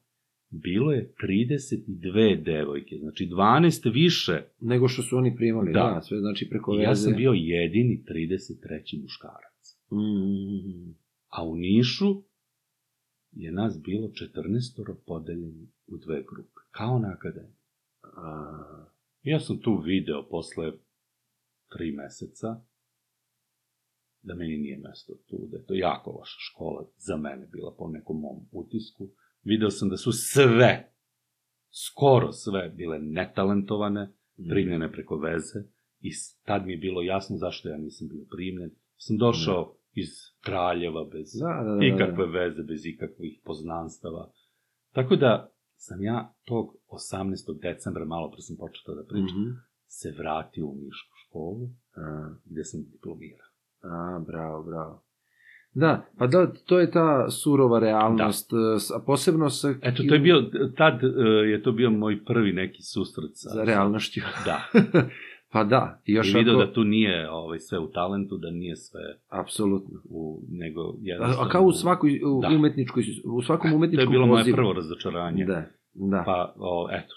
[0.50, 4.44] bilo je 32 devojke, znači 12 više.
[4.62, 6.02] Nego što su oni primali, da, Da.
[6.02, 6.90] sve znači preko I veze.
[6.90, 9.02] ja sam bio jedini 33.
[9.02, 9.78] muškarac.
[9.92, 10.96] Mm.
[11.30, 12.24] A u Nišu
[13.32, 17.57] je nas bilo 14 podeljeni u dve grupe, kao na akademiji.
[18.18, 18.88] A,
[19.28, 20.72] Ja sam tu video posle
[21.74, 22.62] tri meseca
[24.22, 27.88] da meni nije mesto tu, da je to jako loša škola za mene bila po
[27.88, 29.10] nekom mom utisku.
[29.44, 30.94] Video sam da su sve,
[31.86, 34.04] skoro sve, bile netalentovane,
[34.38, 34.50] mm.
[34.50, 35.60] primljene preko veze
[36.00, 36.12] i
[36.46, 38.72] tad mi je bilo jasno zašto ja nisam bio primljen.
[38.98, 40.10] Sam došao iz
[40.42, 41.86] Kraljeva bez Da, da, da, da.
[41.86, 44.32] ikakve veze, bez ikakvih poznanstava.
[44.92, 47.60] Tako da sam ja tog 18.
[47.62, 49.50] decembra, malo pre sam počeo da pričam, Mhm.
[49.88, 52.02] se vratio u Nišku školu, A,
[52.46, 53.48] gde sam diplomirao.
[53.84, 55.04] a, bravo, bravo.
[55.74, 58.96] Da, pa da, to je ta surova realnost, da.
[58.96, 59.74] a posebno sa...
[59.82, 60.42] Eto, to je bio,
[60.78, 61.08] tad e,
[61.46, 63.50] je to bio moj prvi neki susret sa...
[63.50, 64.22] Za realnošću.
[64.46, 64.62] Da.
[65.52, 66.66] pa da, i još I video ako...
[66.66, 70.00] da tu nije ovaj, sve u talentu, da nije sve Apsolutno.
[70.10, 71.44] u, nego A, jednostavno...
[71.44, 72.48] a kao u svakoj u Da.
[72.48, 74.56] umetničkoj, u svakom To je umetničkom bilo moje pozivu.
[74.56, 75.46] prvo razočaranje.
[75.46, 76.24] Da, da.
[76.26, 77.14] Pa, o, eto,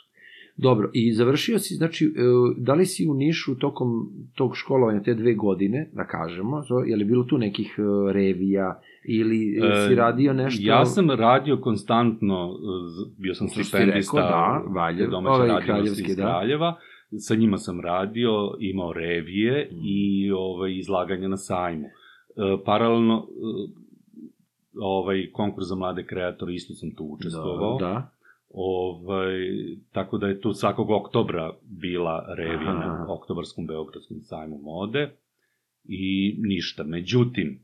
[0.57, 2.21] Dobro, i završio si, znači, e,
[2.57, 3.89] da li si u Nišu tokom
[4.35, 9.59] tog školovanja, te dve godine, da kažemo, je li bilo tu nekih e, revija ili
[9.59, 10.63] e, si radio nešto?
[10.65, 12.59] Ja sam radio konstantno,
[13.19, 16.43] bio sam stipendista da, Valjev, domaće ovaj, radinosti iz da.
[17.19, 19.77] Sa njima sam radio, imao revije Mm.
[19.85, 21.87] i ovaj, izlaganja na sajmu.
[21.87, 21.91] E,
[22.65, 23.73] paralelno, e,
[24.75, 27.79] ovaj konkurs za mlade kreatore, isto sam tu učestvovao.
[27.79, 28.11] Da, da.
[28.51, 29.33] Ovaj,
[29.93, 32.87] tako da je tu svakog oktobra bila revija Aha.
[32.87, 35.11] na oktobarskom Beogradskom sajmu mode
[35.85, 36.85] i ništa.
[36.85, 37.61] Međutim,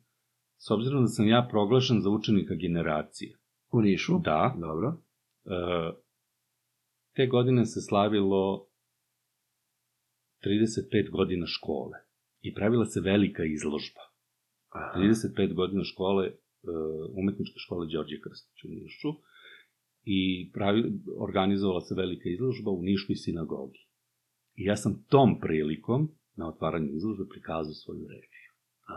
[0.56, 3.36] s obzirom da sam ja proglašen za učenika generacije,
[3.72, 4.18] U Nišu?
[4.18, 4.96] da, Dobro.
[5.44, 5.92] e,
[7.14, 8.66] te godine se slavilo
[10.46, 11.96] 35 godina škole
[12.40, 14.02] i pravila se velika izložba.
[14.68, 15.00] Aha.
[15.00, 16.34] 35 godina škole, e,
[17.20, 19.12] umetničke škole Đorđe Krstić u Nišu
[20.04, 23.82] i pravi, organizovala se velika izložba u Niškoj sinagogi.
[24.54, 28.50] I ja sam tom prilikom, na otvaranju izložbe, prikazao svoju reviju.
[28.88, 28.94] A,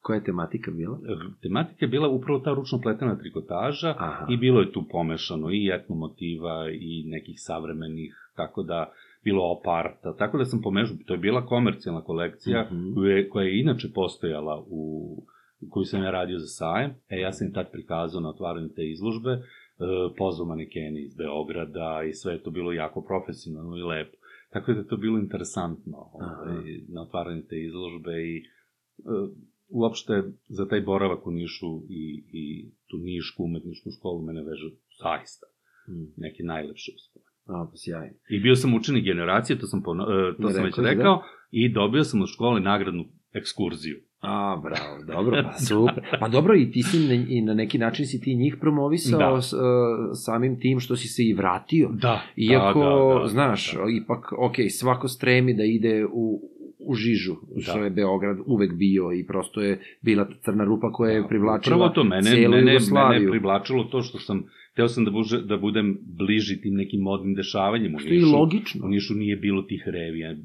[0.00, 1.00] koja je tematika bila?
[1.08, 4.26] E, Tematika je bila upravo ta ručno pletena trikotaža Aha.
[4.30, 8.92] i bilo je tu pomešano i etnomotiva i nekih savremenih, tako da
[9.24, 12.94] bilo oparta, tako da sam pomešao, to je bila komercijalna kolekcija Mhm.
[12.94, 15.16] koja, je, koja je inače postojala u
[15.70, 18.84] koju sam ja radio za sajem, e ja sam im tad prikazao na otvaranju te
[18.86, 19.40] izložbe, e,
[20.18, 24.16] pozvao manekene iz Beograda i sve je to bilo jako profesionalno i lepo.
[24.50, 28.42] Tako da je to bilo interesantno ovaj, na otvaranju te izložbe i e,
[29.70, 30.12] uopšte
[30.48, 32.44] za taj boravak u Nišu i, i
[32.86, 34.70] tu Nišku umetničku školu mene veže
[35.02, 35.46] zaista
[35.88, 36.06] Mm.
[36.16, 37.31] neki najlepši uspomeni.
[37.46, 38.14] A, pa sjajno.
[38.30, 41.22] I bio sam učenik generacije, to sam, pono, e, to sam već rekao da.
[41.50, 43.96] i dobio sam od škole nagradnu ekskurziju.
[44.20, 46.04] A, bravo, dobro, pa super.
[46.20, 49.40] Pa dobro, i ti si na, i na neki način si ti njih promovisao Da.
[49.42, 49.60] s, uh,
[50.12, 51.90] samim tim što si se i vratio.
[51.92, 53.80] Da, Iako, da, da, da, znaš, da.
[54.02, 56.40] ipak, ok, svako stremi da ide u,
[56.82, 57.84] u žižu, što Da.
[57.84, 61.88] je Beograd uvek bio i prosto je bila ta crna rupa koja je privlačila Prvo
[61.88, 63.22] to, mene, celu mene, mene Jugoslaviju.
[63.22, 64.42] je privlačilo to što sam,
[64.72, 68.32] hteo sam da, buže, da budem bliži tim nekim modnim dešavanjima u Što je Nišu.
[68.32, 68.86] logično.
[68.86, 70.30] U Nišu nije bilo tih revija.
[70.30, 70.36] E,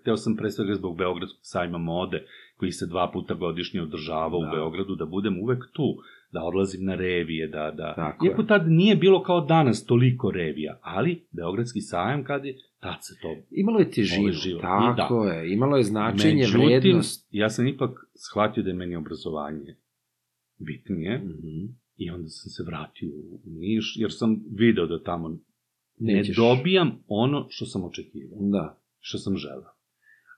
[0.00, 2.24] Hteo sam pre svega zbog Beogradskog sajma mode,
[2.56, 4.36] koji se dva puta godišnje održava Da.
[4.38, 5.96] u Beogradu, da budem uvek tu,
[6.32, 7.94] da odlazim na revije, da, da...
[7.94, 12.54] Tako Iako tad nije bilo kao danas toliko revija, ali Beogradski sajam kad je,
[12.84, 14.60] tad se to Imalo je težinu, život.
[14.60, 14.62] I
[14.96, 17.28] tako je, imalo je značenje, Međutim, vrednost.
[17.32, 17.90] ja sam ipak
[18.22, 19.76] shvatio da je meni obrazovanje
[20.58, 21.64] bitnije Mhm.
[21.96, 25.38] i onda sam se vratio u Niš, jer sam video da tamo
[25.98, 26.28] Nećeš.
[26.28, 28.78] ne dobijam ono što sam očekivao, Da.
[29.00, 29.70] što sam želeo.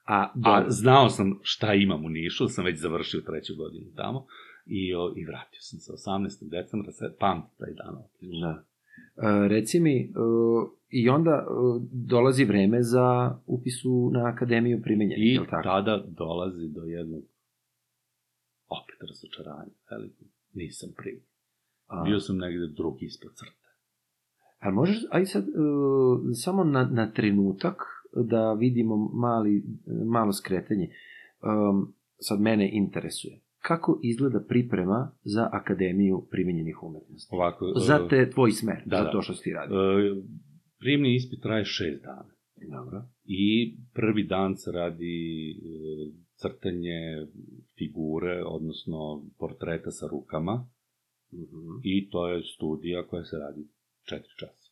[0.05, 4.25] A, A znao sam šta imam u Nišu, sam već završio treću godinu tamo
[4.65, 6.49] i, o, i vratio sam se 18.
[6.51, 7.95] decembra, sve, pamtim taj dan.
[8.41, 8.63] Da.
[9.47, 10.07] Reci mi, e,
[10.89, 11.45] i onda e,
[11.91, 15.63] dolazi vreme za upisu na Akademiju primenjenih, I tako?
[15.63, 17.23] tada dolazi do jednog
[18.67, 20.27] opet razočaranja velikog.
[20.53, 21.21] Nisam primio.
[21.87, 23.67] A, Bio sam negde drugi ispod crte.
[24.59, 25.51] A možeš, aj sad, e,
[26.43, 27.75] samo na, na trenutak
[28.13, 29.63] da vidimo mali,
[30.05, 30.89] malo skretanje.
[31.41, 33.39] Um, sad mene interesuje.
[33.67, 37.35] Kako izgleda priprema za Akademiju primenjenih umetnosti?
[37.35, 39.11] Ovako, Za te, tvoj smer, da, za da.
[39.11, 39.55] to što si ti e,
[40.79, 42.29] prijemni ispit traje šest dana.
[42.71, 43.03] Dobro.
[43.25, 43.45] I
[43.93, 45.15] prvi dan se radi
[45.51, 45.55] e,
[46.35, 46.99] crtanje
[47.77, 48.99] figure, odnosno
[49.39, 50.67] portreta sa rukama,
[51.33, 51.69] Mhm.
[51.83, 53.67] i to je studija koja se radi
[54.03, 54.71] četiri časa.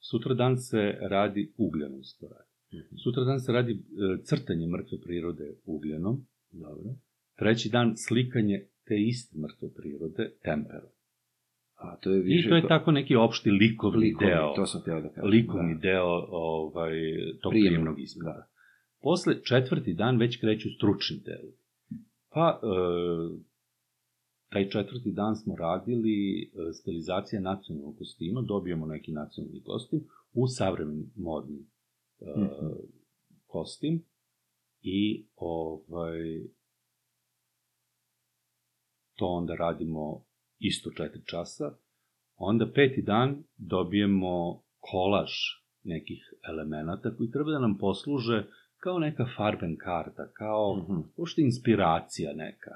[0.00, 2.50] Sutra dan se radi ugljenom to radi.
[2.74, 2.96] Mhm.
[2.96, 3.78] Sutra dan se radi e,
[4.24, 6.26] crtanje mrtve prirode ugljenom.
[6.52, 6.94] Dobro.
[7.36, 10.90] Treći dan slikanje te iste mrtve prirode temperom.
[11.74, 12.46] A to je više...
[12.46, 14.52] I to je tako neki opšti likovni, likovni, deo.
[14.56, 15.30] to sam teo da kažem.
[15.30, 15.80] likovni da.
[15.80, 16.92] deo ovaj,
[17.42, 18.24] tog Prijemnog, prijemnog ispita.
[18.24, 18.46] da.
[19.00, 21.50] Posle četvrti dan već kreću stručni deo.
[22.30, 22.66] Pa, e,
[24.48, 30.00] taj četvrti dan smo radili e, stilizacija nacionalnog kostima, dobijemo neki nacionalni kostim
[30.32, 31.58] u savremeni modni
[32.20, 32.66] e, Mhm.
[33.46, 34.02] kostim
[34.82, 36.18] i ovaj,
[39.16, 40.24] to onda radimo
[40.58, 41.72] isto četiri časa.
[42.36, 45.30] Onda peti dan dobijemo kolaž
[45.84, 51.00] nekih elemenata koji treba da nam posluže kao neka farben karta, kao Mhm.
[51.16, 52.70] uopšte inspiracija neka.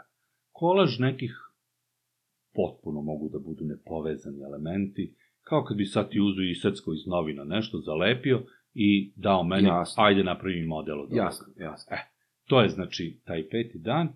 [0.51, 1.33] Kolaž nekih
[2.55, 7.07] potpuno mogu da budu nepovezani elementi, kao kad bi sad ti uzu i secko iz
[7.07, 8.43] novina nešto, zalepio
[8.75, 10.03] i dao meni, Jasno.
[10.05, 11.17] ajde napravi model od ovoga.
[11.17, 11.97] Jasno, jasno.
[12.45, 14.09] To je znači taj peti dan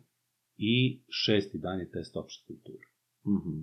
[0.56, 0.74] i
[1.10, 2.86] šesti dan je test opšte kulture.
[3.26, 3.60] Mhm.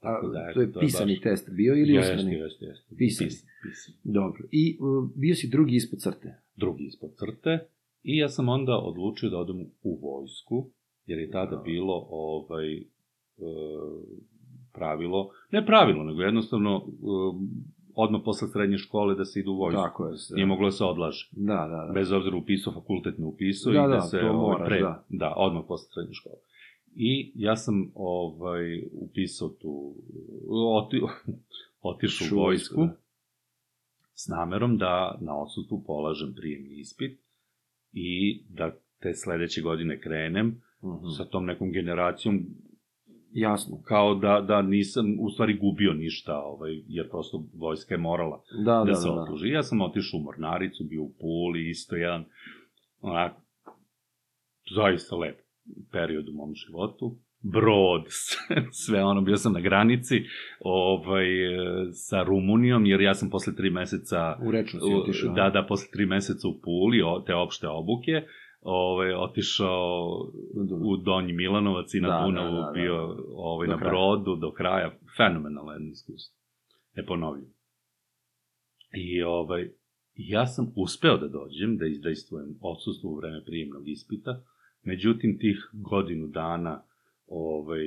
[0.00, 2.36] Tako A, da, to je eto, pisani baš- test bio ili Jeste, usmeni?
[2.36, 2.94] jeste, jeste.
[2.96, 3.30] Pisani.
[3.30, 3.98] Pis- pisani.
[4.04, 4.44] Dobro.
[4.52, 6.34] I uh, bio si drugi ispod crte.
[6.56, 7.66] Drugi ispod crte
[8.02, 10.70] i ja sam onda odlučio da odem u vojsku,
[11.06, 11.62] jer je tada Da.
[11.62, 12.84] bilo ovaj, e,
[14.72, 16.86] pravilo, ne pravilo, nego jednostavno e,
[17.94, 19.82] odmah posle srednje škole da se ide u vojsku.
[19.82, 20.14] Tako je.
[20.34, 21.28] Nije moglo da se odlaže.
[21.32, 21.92] Da, da, da.
[21.94, 24.80] Bez obzira upisao fakultet, ne upisao Da, i da, da, se to ovaj, moraš, pre,
[24.80, 25.04] da.
[25.08, 26.36] da, odmah posle srednje škole.
[26.96, 29.94] I ja sam ovaj upisao tu
[30.50, 31.00] oti,
[31.82, 32.96] otišao u vojsku da.
[34.14, 37.20] s namerom da na odsutku polažem prijemni ispit
[37.92, 41.08] i da te sledeće godine krenem Mhm.
[41.16, 42.46] sa tom nekom generacijom
[43.34, 43.82] Jasno.
[43.84, 48.72] kao da, da nisam u stvari gubio ništa, ovaj, jer prosto vojska je morala Da,
[48.72, 49.14] da, da, se da.
[49.14, 49.20] da.
[49.20, 49.48] otuži.
[49.48, 52.24] Ja sam otišao u Mornaricu, bio u Puli, isto jedan
[53.00, 53.32] onak,
[54.74, 55.36] zaista lep
[55.92, 57.16] period u mom životu.
[57.52, 58.04] Brod,
[58.84, 60.22] sve ono, bio sam na granici
[60.60, 61.26] ovaj,
[61.92, 65.34] sa Rumunijom, jer ja sam posle tri meseca U rečnu si otišao.
[65.34, 68.22] da, da, posle tri meseca u Puli, te opšte obuke,
[68.64, 70.08] ovaj, otišao
[70.84, 72.72] u Donji Milanovac i na Da, da, Dunavu da, da.
[72.74, 73.90] bio ovaj, Do na kraja.
[73.90, 74.90] brodu do kraja.
[75.16, 76.36] Fenomenalno jedno iskustvo.
[76.96, 77.50] Neponovljivo.
[78.94, 79.70] I ovaj,
[80.14, 84.42] ja sam uspeo da dođem, da izdejstvujem odsustvo u vreme prijemnog ispita,
[84.82, 86.82] međutim tih godinu dana
[87.26, 87.84] ovaj,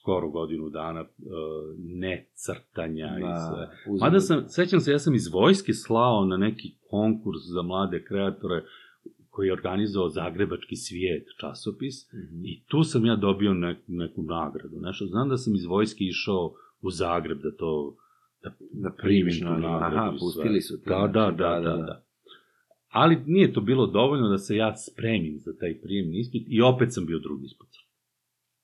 [0.00, 1.04] skoro godinu dana e,
[1.78, 3.94] ne crtanja i sve.
[4.00, 8.64] Mada sam, sećam se, ja sam iz vojske slao na neki konkurs za mlade kreatore
[9.30, 12.44] koji je organizovao Zagrebački svijet časopis Mhm.
[12.44, 14.76] i tu sam ja dobio nek, neku nagradu.
[14.80, 17.96] Nešto, znam da sam iz vojske išao u Zagreb da to
[18.42, 19.96] da, Da primim tu nagradu.
[19.96, 20.90] Aha, pustili su te.
[20.90, 22.04] Da, da, znači, da, da, da.
[22.88, 26.88] Ali nije to bilo dovoljno da se ja spremim za taj prijemni ispit i opet
[26.92, 27.68] sam bio drugi ispit.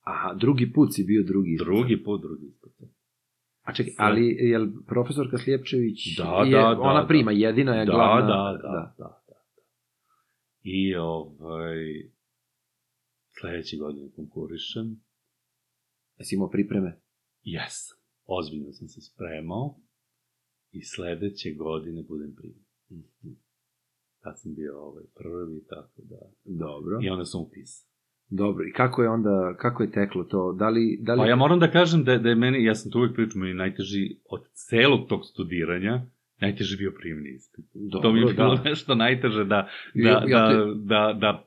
[0.02, 1.50] Aha, drugi put si bio drugi.
[1.50, 1.66] ispit.
[1.66, 2.72] Drugi put drugi ispit.
[3.62, 7.06] A čekaj, ali je profesorka Slijepčević, Da, je, da, da, ona da.
[7.06, 8.26] prima, jedina je Da, glavna...
[8.26, 9.25] da, da, da, da, da.
[10.68, 12.10] I ovaj,
[13.40, 15.00] sledeće godine konkurišem.
[16.18, 17.00] Jesi imao pripreme?
[17.42, 17.98] Jesam.
[18.24, 19.80] Ozbiljno sam se spremao
[20.70, 22.64] i sledeće godine budem primjen.
[22.90, 23.32] Mhm.
[24.22, 26.20] Tad sam bio ovaj prvi, tako da...
[26.44, 26.98] Dobro.
[27.02, 27.88] I onda sam upisao.
[28.28, 30.52] Dobro, i kako je onda, kako je teklo to?
[30.52, 31.18] Da li, da li...
[31.18, 33.54] Pa ja moram da kažem da, da je meni, ja sam to uvijek pričao, meni
[33.54, 36.06] najteži od celog tog studiranja,
[36.40, 37.64] najteži bio prijemni ispit.
[37.74, 38.62] Dobro, to mi je bilo da.
[38.62, 41.44] nešto najteže da, da, Ja- ja te- da, da, da,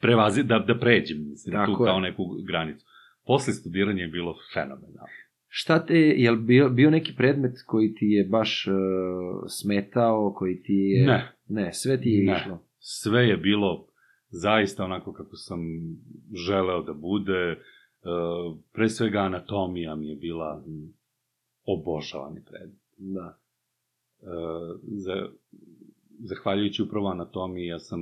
[0.00, 1.86] prevazi, da, da pređem, mislim, Tako tu je.
[1.86, 2.86] kao neku granicu.
[3.26, 5.06] Posle studiranja je bilo fenomenalno.
[5.48, 8.74] Šta te, je li bio, bio neki predmet koji ti je baš uh,
[9.50, 11.06] smetao, koji ti je...
[11.06, 11.32] Ne.
[11.48, 12.36] Ne, sve ti je Ne.
[12.36, 12.62] išlo.
[12.78, 13.86] Sve je bilo
[14.28, 15.60] zaista onako kako sam
[16.46, 17.32] želeo da bude.
[17.32, 17.56] E,
[18.72, 20.64] pre svega anatomija mi je bila
[21.64, 22.78] obožavani predmet.
[22.96, 23.38] Da.
[24.22, 24.26] E,
[24.82, 25.28] za,
[26.18, 28.00] zahvaljujući upravo anatomiji, ja sam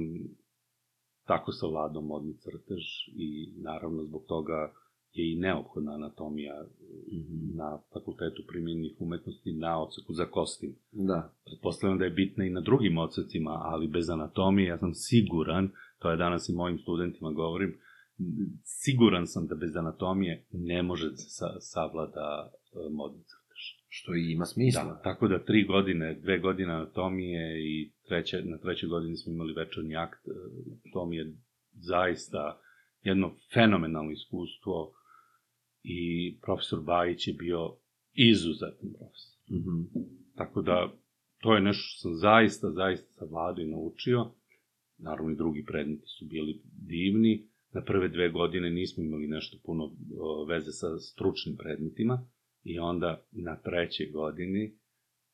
[1.26, 2.85] tako savladao modni crtež
[3.16, 4.72] i naravno zbog toga
[5.12, 6.64] je i neophodna anatomija
[7.12, 7.56] Mhm.
[7.56, 10.76] na fakultetu primjenjenih umetnosti na odseku za kostim.
[10.92, 11.33] Da.
[11.44, 16.11] Pretpostavljam da je bitna i na drugim odsecima, ali bez anatomije ja sam siguran, to
[16.11, 17.78] je danas i mojim studentima govorim,
[18.64, 23.39] siguran sam da bez anatomije ne može se sa, savlada e, modni crtež.
[23.92, 24.85] Što i ima smisla.
[24.85, 29.53] Da, tako da tri godine, dve godine anatomije i treće, na trećoj godini smo imali
[29.53, 30.31] večerni akt, e,
[30.92, 31.35] to mi je
[31.72, 32.61] zaista
[33.03, 34.92] jedno fenomenalno iskustvo
[35.83, 37.76] i profesor Bajić je bio
[38.12, 39.38] izuzetan profesor.
[39.50, 40.00] Mhm.
[40.35, 40.92] Tako da,
[41.40, 44.31] to je nešto što sam zaista, zaista savladao i naučio.
[44.98, 47.46] Naravno i drugi predmeti su bili divni.
[47.72, 49.85] Na prve dve godine nismo imali nešto puno
[50.48, 52.26] veze sa stručnim predmetima.
[52.62, 54.73] I onda na trećoj godini,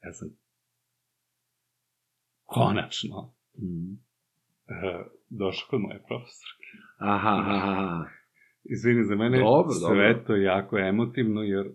[0.03, 0.29] ja sam
[2.45, 3.93] konačno Mhm.
[4.69, 6.67] e, došao kod moje profesorke.
[6.99, 8.05] Aha, aha, aha.
[8.65, 10.25] Izvini, za mene Dobro, sve dobro.
[10.27, 11.67] to jako emotivno, jer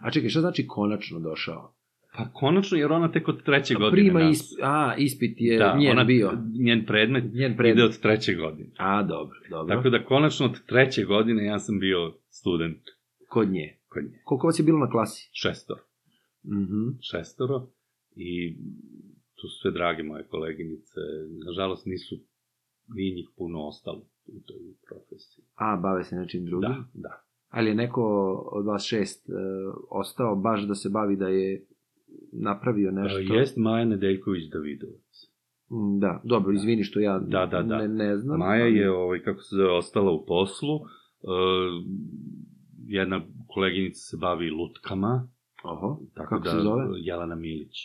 [0.00, 1.74] A čekaj, šta znači konačno došao?
[2.16, 4.58] Pa konačno, jer ona tek od treće godine Prima nas- isp...
[4.62, 6.32] A, ispit je da, njen ona, bio.
[6.56, 7.84] Njen predmet Njen ide predmet.
[7.84, 8.70] od treće godine.
[8.78, 9.76] A, dobro, dobro.
[9.76, 12.80] Tako da konačno od treće godine ja sam bio student
[13.28, 13.76] Kod nje.
[13.92, 14.20] Kod nje.
[14.24, 15.30] Koliko vas je bilo na klasi?
[15.32, 15.80] Šestoro.
[16.44, 16.82] Mhm.
[17.10, 17.66] Šestoro
[18.16, 18.56] i
[19.34, 21.00] tu su sve drage moje koleginice.
[21.46, 22.14] Nažalost nisu
[22.88, 24.56] ni njih puno ostalo u toj
[24.88, 25.44] profesiji.
[25.54, 26.68] A, bave se nečim drugim?
[26.68, 27.22] Da, da.
[27.48, 28.04] Ali je neko
[28.52, 29.32] od vas šest e,
[29.90, 31.66] ostao baš da se bavi da je
[32.32, 33.18] napravio nešto?
[33.18, 33.34] Nešto.
[33.34, 35.32] Jest Maja Nedeljković Davidovac.
[35.70, 37.78] Mm, Da, dobro, izvini što ja Da, da, da.
[37.78, 38.38] Ne, ne znam.
[38.38, 40.76] Maja ali- je, ovaj, kako se zove, ostala u poslu.
[40.76, 40.82] E,
[42.86, 43.20] jedna
[43.54, 45.28] koleginica se bavi lutkama,
[45.64, 46.84] Oho, tako kako da se zove?
[46.96, 47.76] Jelena Milić.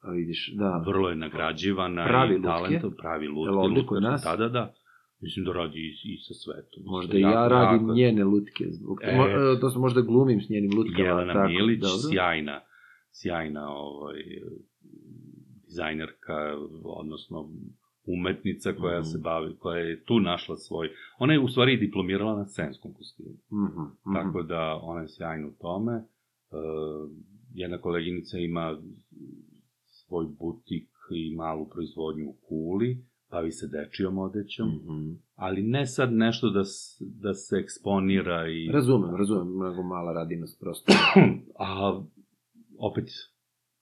[0.00, 0.84] A vidiš, da.
[0.86, 3.50] Vrlo je nagrađivana Pravi i talentom, pravi lutke.
[3.50, 4.22] Jel ovde kod nas?
[4.24, 4.74] Da, da, da.
[5.20, 6.82] Mislim da radi i, i sa svetom.
[6.84, 8.64] Možda i ja radim jako- njene lutke.
[8.70, 8.98] Zbog...
[9.02, 9.16] E.
[9.16, 11.08] Mo, e, to sam možda glumim s njenim lutkama.
[11.08, 12.10] Jelena tako, Milić, dobro.
[12.12, 12.60] sjajna,
[13.12, 14.22] sjajna ovaj,
[15.66, 17.48] dizajnerka, odnosno
[18.08, 19.04] umetnica koja Mhm.
[19.04, 20.88] se bavi, koja je tu našla svoj...
[21.18, 23.30] Ona je u stvari diplomirala na scenskom kostimu.
[23.52, 24.14] Mhm, mhm.
[24.14, 25.92] Tako da ona je sjajna u tome.
[25.92, 26.04] E,
[27.54, 28.82] jedna koleginica ima
[29.86, 35.10] svoj butik i malu proizvodnju u Kuli, bavi se dečijom odećom, Mhm.
[35.34, 36.62] ali ne sad nešto da,
[37.00, 38.68] da se eksponira i...
[38.68, 40.92] Razumem, razumem, mnogo mala radinost prosto.
[41.58, 42.02] A
[42.80, 43.08] opet,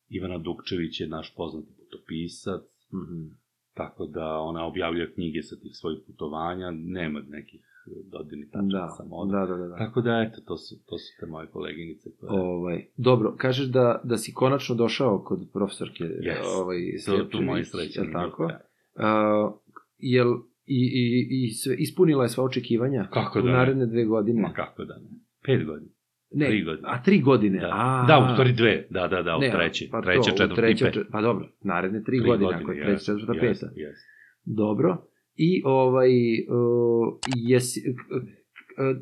[0.09, 3.44] Ivana Dukčević je naš poznati putopisac, Mhm.
[3.75, 7.61] Tako da ona objavlja knjige sa tih svojih putovanja, nema nekih
[8.05, 9.33] dodirnih tačaka Da, sa modom.
[9.33, 9.67] da, da, da.
[9.69, 9.77] da.
[9.77, 12.31] Tako da, eto, to su, to su te moje koleginice koje...
[12.33, 16.45] Ovaj, dobro, kažeš da, da si konačno došao kod profesorke Yes.
[16.57, 18.09] ovaj, to, tu moje Sljepčević, sreće.
[18.09, 18.45] je tako?
[18.45, 19.53] Uh,
[19.99, 20.33] jel,
[20.67, 23.55] i, i, i sve, ispunila je sva očekivanja Kako u da ne?
[23.55, 24.43] naredne dve godine?
[24.43, 25.09] Ma kako da ne?
[25.47, 25.91] Pet godina.
[26.35, 26.89] Ne, tri godine.
[26.89, 27.59] A tri godine?
[27.61, 28.87] Da, a, da u stvari dve.
[28.91, 29.89] Da, da, da, u ne, treći.
[29.93, 30.95] Pa treća, četvrta treća, i pet.
[30.95, 33.73] čet- Pa dobro, naredne tri, Tri godine, ako je treća, četvrta, jes, peta.
[33.77, 33.97] jes.
[34.45, 34.97] Dobro.
[35.37, 36.11] I ovaj,
[36.49, 38.27] uh, jesi, uh, uh,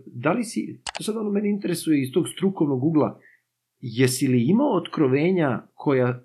[0.06, 3.18] da li si, to sad ono mene interesuje iz tog strukovnog ugla,
[3.80, 6.22] jesi li imao otkrovenja koja,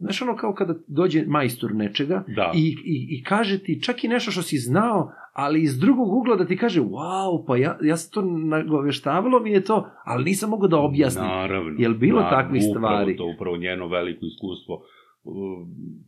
[0.00, 2.52] znaš ono kao kada dođe majstor nečega Da.
[2.54, 6.36] i, i, i kaže ti čak i nešto što si znao, ali iz drugog ugla
[6.36, 10.50] da ti kaže, wow, pa ja, ja sam to nagoveštavalo mi je to, ali nisam
[10.50, 11.24] mogao da objasnim.
[11.26, 11.74] Naravno.
[11.78, 13.12] Jel bilo naravno, takvih stvari?
[13.12, 14.82] Upravo to, upravo njeno veliko iskustvo.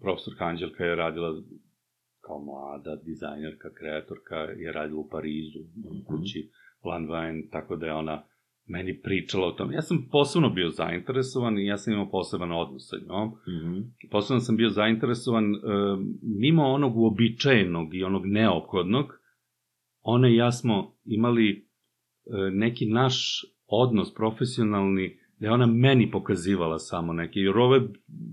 [0.00, 1.42] Profesor Kanđelka je radila
[2.20, 6.04] kao mlada dizajnerka, kreatorka, je radila u Parizu, u Mhm.
[6.06, 6.50] kući
[6.84, 8.22] Lanvine, tako da je ona
[8.72, 9.72] meni pričala o tom.
[9.72, 13.28] Ja sam posebno bio zainteresovan i ja sam imao poseban odnos sa njom.
[13.28, 13.80] Mhm.
[14.10, 15.58] Posebno sam bio zainteresovan, e,
[16.22, 19.06] mimo onog uobičajenog i onog neophodnog,
[20.02, 21.60] ona i ja smo imali e,
[22.52, 27.80] neki naš odnos profesionalni, da je ona meni pokazivala samo neke, jer ove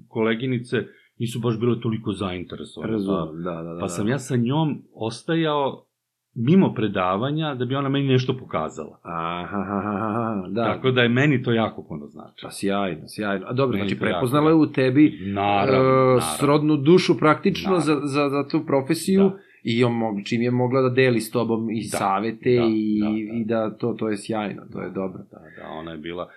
[0.07, 0.77] koleginice
[1.17, 2.91] nisu baš bile toliko zainteresovane.
[2.91, 3.79] Pa, Razumem, da, da, da.
[3.79, 3.87] pa da.
[3.87, 5.88] sam ja sa njom ostajao
[6.35, 8.99] mimo predavanja da bi ona meni nešto pokazala.
[9.03, 10.63] Aha, da.
[10.65, 12.41] Tako da je meni to jako puno znači.
[12.43, 13.45] Pa sjajno, sjajno.
[13.47, 16.21] A dobro, Meni znači prepoznala je u tebi Naravno, naravno.
[16.21, 17.85] srodnu dušu praktično Naravno.
[18.01, 19.37] za, za, za tu profesiju Da.
[19.63, 22.99] i on mog, čim je mogla da deli s tobom i Da, savete da, i,
[22.99, 23.11] da, da.
[23.33, 25.19] i da to, to je sjajno, to je dobro.
[25.31, 26.27] Da, da, ona je bila,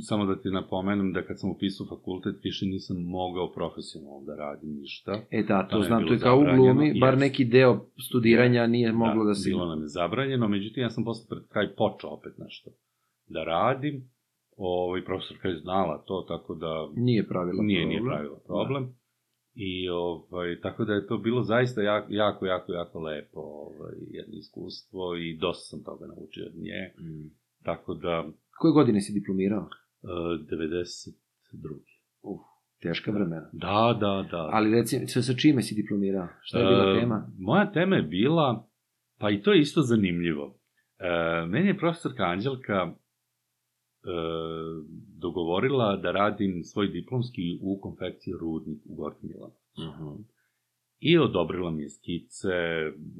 [0.00, 4.70] samo da ti napomenem da kad sam upisao fakultet, više nisam mogao profesionalno da radim
[4.70, 5.20] ništa.
[5.30, 8.92] E da, to To znam, to je kao u glumi, bar neki deo studiranja nije
[8.92, 9.50] moglo da, se...
[9.50, 12.70] Bilo nam je zabranjeno, međutim ja sam posle pred kraj počeo opet nešto
[13.28, 14.10] da radim.
[14.56, 17.88] Ovaj profesorka je znala to, tako da Nije pravila nije, problem.
[17.88, 18.94] nije pravila problem.
[19.54, 24.34] I ovaj, tako da je to bilo zaista jako, jako, jako, jako lepo ovaj, jedno
[24.34, 26.92] iskustvo i dosta sam toga naučio od nje.
[26.98, 27.30] Mm.
[27.64, 28.24] Tako da,
[28.58, 29.68] Koje godine si diplomirao?
[30.02, 30.06] e,
[30.56, 31.14] 92.
[32.82, 33.50] Teška vremena.
[33.52, 34.48] Da, da, da.
[34.52, 36.28] Ali recimo, sa, sa čime si diplomirao?
[36.42, 37.30] Šta je bila E, tema?
[37.38, 38.68] Moja tema je bila,
[39.18, 40.54] pa i to je isto zanimljivo.
[40.98, 42.94] E, meni je profesorka Anđelka e,
[45.18, 49.54] dogovorila da radim svoj diplomski u konfekciji Rudnik u Gornjem Milanu.
[49.78, 50.22] Mhm.
[51.00, 52.48] I odobrila mi je skice,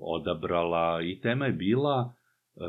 [0.01, 2.15] odabrala i tema je bila
[2.57, 2.61] e,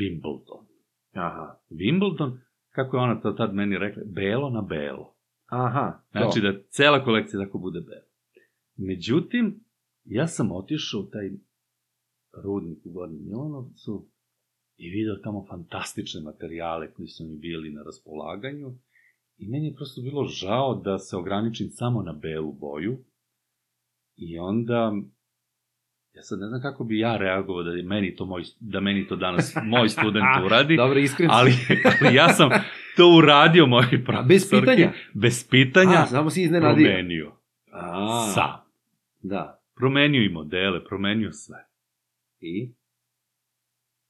[0.00, 0.73] Wimbledon.
[1.14, 1.60] Aha.
[1.70, 2.38] Wimbledon,
[2.70, 5.14] kako je ona to tad meni rekla, belo na belo.
[5.46, 6.18] Aha, to.
[6.18, 8.06] Znači da cela kolekcija tako bude bela.
[8.76, 9.64] Međutim,
[10.04, 11.30] ja sam otišao u taj
[12.44, 14.08] rudnik u Gornjem Milanovcu
[14.76, 18.74] i video tamo fantastične materijale koji su mi bili na raspolaganju
[19.36, 22.98] i meni je prosto bilo žao da se ograničim samo na belu boju
[24.16, 24.92] i onda
[26.14, 29.16] ja sad ne znam kako bi ja reagovao da meni to moj, da meni to
[29.16, 31.34] danas moj student uradi, Dobro, iskren si.
[31.34, 31.52] ali,
[32.00, 32.50] ali ja sam
[32.96, 34.28] to uradio moj A, profesorki.
[34.28, 34.92] bez pitanja?
[35.14, 36.86] Bez pitanja A, samo si iznenadio.
[36.86, 37.32] promenio.
[37.72, 38.50] A, Sam.
[39.22, 39.60] Da.
[39.76, 41.58] Promenio i modele, promenio sve.
[42.40, 42.72] I?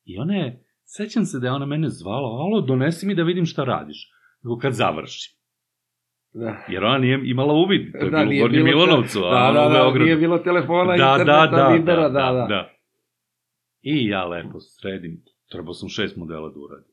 [0.05, 3.47] I ona je, sećam se da je ona mene zvala, alo, donesi mi da vidim
[3.47, 4.11] šta radiš.
[4.43, 5.39] Nego kad završim.
[6.35, 6.65] Da.
[6.69, 9.61] Jer ona nije imala uvid, to je Da, bilo u Gornjem Milanovcu, a Da, ona
[9.61, 10.05] da, u da, Beogradu.
[10.05, 12.71] nije bilo telefona, da, interneta, da, da, Vibera, da, da, da.
[13.83, 16.93] I ja lepo sredim, trebao sam šest modela da uradim.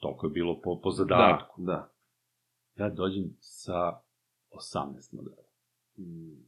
[0.00, 1.62] Toliko je bilo po, po zadatku.
[1.62, 1.88] Da,
[2.76, 2.84] da.
[2.84, 3.92] Ja dođem sa
[4.50, 5.42] 18 modela.
[5.98, 6.42] Mm.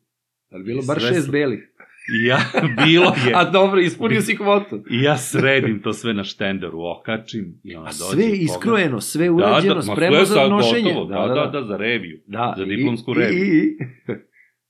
[0.50, 1.73] Ali bilo bar šest belih.
[2.14, 2.38] I ja,
[2.84, 3.32] bilo je.
[3.34, 4.76] A dobro, ispunio si kvotu.
[4.90, 8.12] I ja sredim to sve na štenderu, okačim i ona A dođe.
[8.14, 10.92] sve iskrojeno, sve urađeno, ma spremno sve za nošenje.
[10.92, 12.20] Gotovo, da, da, da, za reviju.
[12.26, 13.44] Da, za diplomsku i- reviju.
[13.44, 13.78] i- i-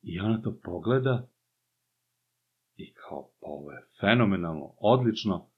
[0.12, 1.29] I ona to pogleda
[2.77, 5.51] i kao, pa ovo je fenomenalno, odlično,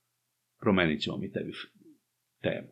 [0.61, 1.53] promenit ćemo mi tebi
[2.43, 2.69] temu.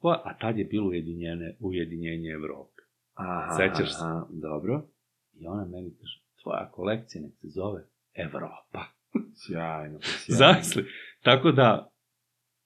[0.00, 2.82] Pa, a tad je bilo ujedinjene, ujedinjenje Evrope.
[3.14, 3.98] Aha, Sećaš se?
[4.00, 4.86] aha, Dobro.
[5.34, 7.84] I ona meni kaže, tvoja kolekcija nek se zove
[8.14, 8.84] Evropa.
[9.40, 10.38] Sjajno, sjajno.
[10.38, 10.84] Zamisli.
[11.22, 11.90] Tako da,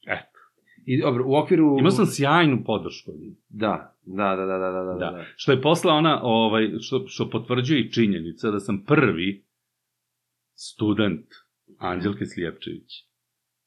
[0.07, 0.38] eto,
[0.86, 1.76] I dobro, u okviru...
[1.78, 3.12] imao sam sjajnu podršku.
[3.49, 4.92] Da, da, da, da, da, da, da.
[4.92, 5.11] Da.
[5.11, 5.24] da.
[5.36, 9.44] Što je posle ona, ovaj, što, što potvrđuje i činjenica da sam prvi
[10.55, 11.26] student
[11.78, 12.90] Anđelke Slijepčević,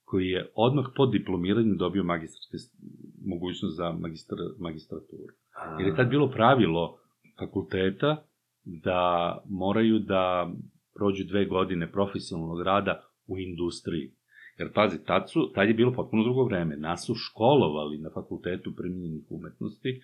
[0.03, 2.57] koji je odmah po diplomiranju dobio magistarske
[3.25, 5.33] mogućnost za magistra, magistraturu.
[5.79, 6.99] Jer je tad bilo pravilo
[7.39, 8.25] fakulteta
[8.63, 10.51] da moraju da
[10.99, 12.93] prođu dve godine profesionalnog rada
[13.27, 14.11] u industriji.
[14.57, 16.77] Jer pazi, tad, su, tad je bilo potpuno drugo vreme.
[16.77, 19.99] Nas su školovali na fakultetu primjenjenih umetnosti e,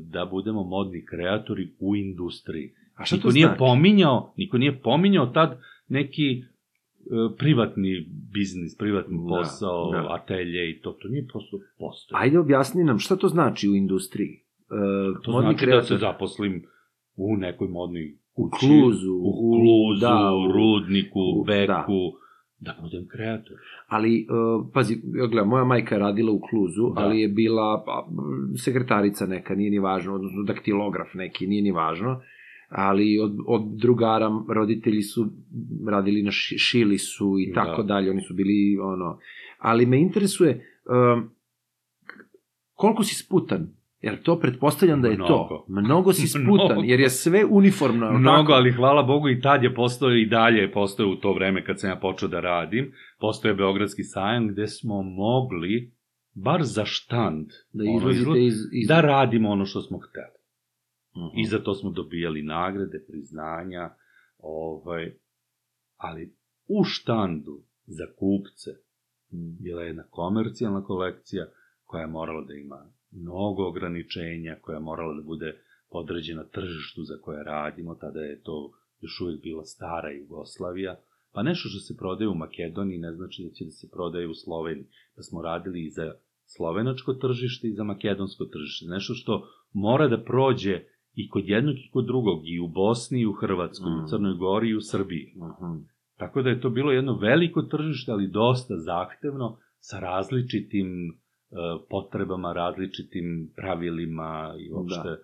[0.00, 2.66] da budemo modni kreatori u industriji.
[2.94, 3.58] A šta niko to nije znači?
[3.58, 5.58] pominjao, niko nije pominjao tad
[5.88, 6.42] neki e,
[7.38, 7.92] privatni
[8.32, 10.06] biznis, privatni Da, posao, da.
[10.10, 12.22] atelje i to, to nije prosto postoje.
[12.22, 14.32] Ajde objasni nam šta to znači u industriji.
[14.32, 14.42] E,
[15.22, 16.62] To modni znači da kreator- se zaposlim
[17.16, 22.00] u nekoj modnoj U Kluzu, u u- Kluzu, da, u- Rudniku, u- Beku,
[22.60, 22.78] da.
[22.82, 23.56] budem kreator.
[23.88, 27.00] Ali, uh, pazi, gledaj, moja majka je radila u Kluzu, Da.
[27.00, 28.08] ali je bila pa,
[28.56, 32.20] sekretarica neka, nije ni važno, odnosno daktilograf neki, nije ni važno,
[32.68, 35.26] ali od, od drugara roditelji su
[35.88, 37.54] radili na ši, šili su i Da.
[37.56, 39.18] tako dalje, oni su bili ono,
[39.58, 40.50] ali me interesuje
[40.86, 41.30] um,
[42.74, 43.68] koliko si sputan,
[44.00, 45.24] jer to pretpostavljam da je to.
[45.24, 45.64] Mnogo.
[45.68, 46.82] Mnogo si sputan, Mnogo.
[46.84, 48.12] jer je sve uniformno.
[48.12, 48.52] Mnogo, tako?
[48.52, 51.80] ali hvala Bogu i tad je postao i dalje je postao u to vreme kad
[51.80, 52.92] sam ja počeo da radim.
[53.20, 55.92] Postao je Beogradski sajam gde smo mogli,
[56.34, 58.56] bar za štand, Da ono, iz...
[58.72, 58.88] iz...
[58.88, 60.38] da radimo ono što smo hteli.
[61.16, 61.38] Mhm.
[61.38, 63.90] I za to smo dobijali nagrade, priznanja,
[64.38, 65.12] ovaj,
[65.96, 66.34] ali
[66.68, 68.70] u štandu za kupce
[69.32, 69.48] Mhm.
[69.60, 71.46] bila je jedna komercijalna kolekcija
[71.84, 75.56] koja je morala da ima mnogo ograničenja, koja je morala da bude
[75.90, 80.96] podređena tržištu za koje radimo, tada je to još uvek bila stara Jugoslavija,
[81.32, 84.34] pa nešto što se prodaje u Makedoniji ne znači da će da se prodaje u
[84.34, 84.86] Sloveniji,
[85.16, 86.14] da smo radili i za
[86.56, 90.82] slovenačko tržište i za makedonsko tržište, nešto što mora da prođe
[91.14, 94.04] i kod jednog i kod drugog, i u Bosni, i u Hrvatskoj, i Mm.
[94.04, 95.34] u Crnoj Gori, i u Srbiji.
[95.36, 95.82] Mhm.
[96.16, 100.88] Tako da je to bilo jedno veliko tržište, ali dosta zahtevno, sa različitim
[101.90, 105.08] potrebama, različitim pravilima i uopšte.
[105.08, 105.18] Da.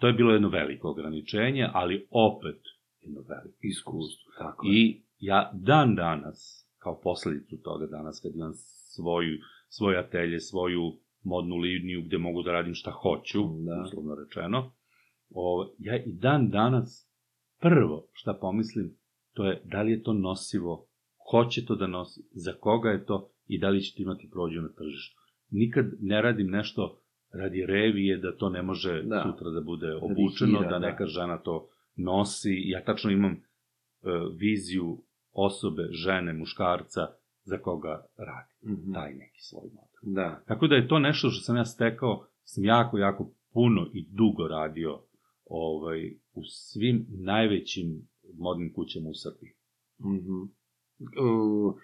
[0.00, 2.60] To je bilo jedno veliko ograničenje, ali opet
[3.00, 4.72] jedno veliko Iskustvo, tako je.
[4.72, 8.52] I ja dan danas, kao posledicu toga danas, kad imam
[8.94, 9.38] svoju,
[9.68, 10.82] svoj atelje, svoju
[11.22, 13.82] modnu liniju gde mogu da radim šta hoću, Da.
[13.86, 14.72] uslovno rečeno,
[15.30, 17.10] o, ja i dan danas
[17.60, 18.96] prvo šta pomislim,
[19.34, 23.04] to je da li je to nosivo, ko će to da nosi, za koga je
[23.06, 25.25] to i da li će to imati prođu na tržištu.
[25.50, 26.98] Nikad ne radim nešto
[27.32, 29.08] radi revije da to ne može Da.
[29.08, 29.22] da.
[29.22, 30.86] sutra da bude obučeno, Rihira, da da.
[30.90, 32.62] neka žena to nosi.
[32.64, 33.38] Ja tačno imam e,
[34.38, 37.00] viziju osobe, žene, muškarca
[37.44, 38.74] za koga radi.
[38.80, 38.92] Mhm.
[38.92, 40.14] Taj neki svoj model.
[40.14, 40.42] Da.
[40.46, 44.48] Tako da je to nešto što sam ja stekao, sam jako, jako puno i dugo
[44.48, 45.00] radio
[45.44, 49.52] ovaj, u svim najvećim modnim kućama u Srbiji.
[50.00, 50.42] Mhm.
[51.00, 51.74] Uh,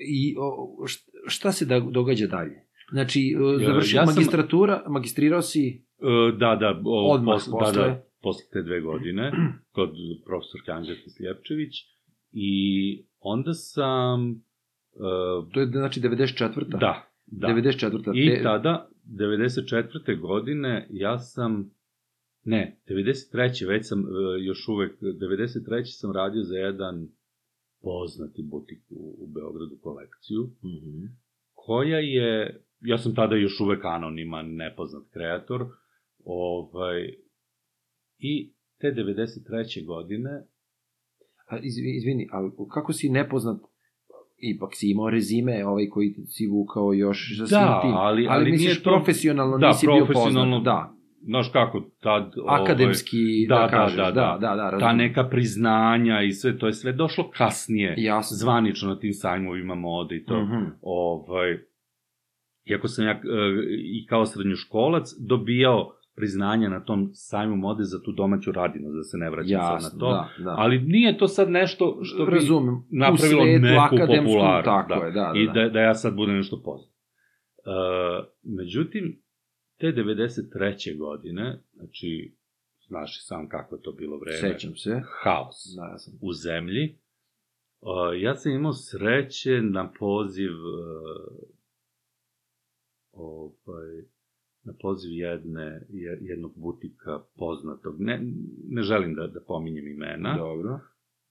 [0.00, 2.65] I o, št- šta se da, događa dalje?
[2.90, 5.84] Znači, uh, Ja- završio ja sam- magistratura, magistrirao si...
[5.98, 7.82] E, da, da, o, Odmah posle, da, posle?
[7.82, 9.32] da, posle te dve godine,
[9.70, 9.90] kod
[10.24, 11.72] profesorke Anđelke Slijepčević,
[12.32, 12.54] i
[13.20, 14.30] onda sam,
[14.94, 14.98] e,
[15.52, 16.64] To je znači 94.
[16.68, 16.78] da,
[17.26, 18.10] da, 94.
[18.14, 20.20] I Te- tada, 94.
[20.20, 21.70] godine, ja sam,
[22.44, 23.32] ne, 93.
[23.66, 24.04] već sam, e,
[24.40, 25.60] još uvek, 93.
[25.84, 27.08] sam radio za jedan
[27.82, 31.04] poznati butik u, u Beogradu kolekciju, Mhm.
[31.54, 35.66] koja je, ja sam tada još uvek anoniman, nepoznat kreator,
[36.24, 37.02] ovaj,
[38.18, 39.86] i te 93.
[39.86, 40.30] godine,
[41.48, 43.56] A, izvini, izvini, ali kako si nepoznat
[44.38, 47.90] ipak si imao rezime, ovaj koji si vukao još za svim Da, tim.
[47.94, 50.64] ali- ali ali misliš to- profesionalno da, nisi bio profesionalno, poznat.
[50.64, 52.32] Da, znaš kako, tad...
[52.48, 54.54] akademski, da, da, da, kažeš, da, da, da.
[54.54, 58.34] da, da, ta neka priznanja i sve, to je sve došlo kasnije, Jasno.
[58.36, 60.42] zvanično na tim sajmovima mode i to.
[60.42, 60.64] Mhm.
[60.80, 61.58] ovaj,
[62.66, 63.18] iako sam ja e,
[63.78, 69.16] i kao srednjoškolac dobijao priznanja na tom sajmu mode za tu domaću radinost, da se
[69.16, 70.10] ne vraćam Jasno, sad na to.
[70.10, 70.54] da, da.
[70.58, 72.74] Ali nije to sad nešto što bi Razumem.
[72.90, 74.64] napravilo svetu neku popularnost.
[74.64, 75.52] tako je, da, da, I da.
[75.52, 76.90] da, da ja sad budem nešto poznat.
[76.90, 77.70] E,
[78.42, 79.22] međutim,
[79.78, 80.98] te 93.
[80.98, 82.36] godine, znači,
[82.88, 84.38] znaš i sam kako je to bilo vreme.
[84.52, 85.02] Sećam se.
[85.22, 86.14] Haos Da, ja sam.
[86.22, 86.98] u zemlji.
[87.80, 87.88] Uh,
[88.22, 91.55] ja sam imao sreće na poziv uh,
[93.16, 94.02] ovaj,
[94.62, 98.22] na poziv jedne, je- jednog butika poznatog, ne,
[98.68, 100.80] ne želim da, da pominjem imena, Dobro.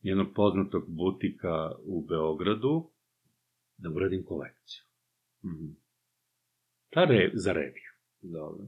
[0.02, 2.90] jednog poznatog butika u Beogradu,
[3.78, 4.84] da uradim kolekciju.
[5.46, 5.66] Mhm.
[6.90, 7.92] Ta re, za reviju.
[8.22, 8.66] Dobro.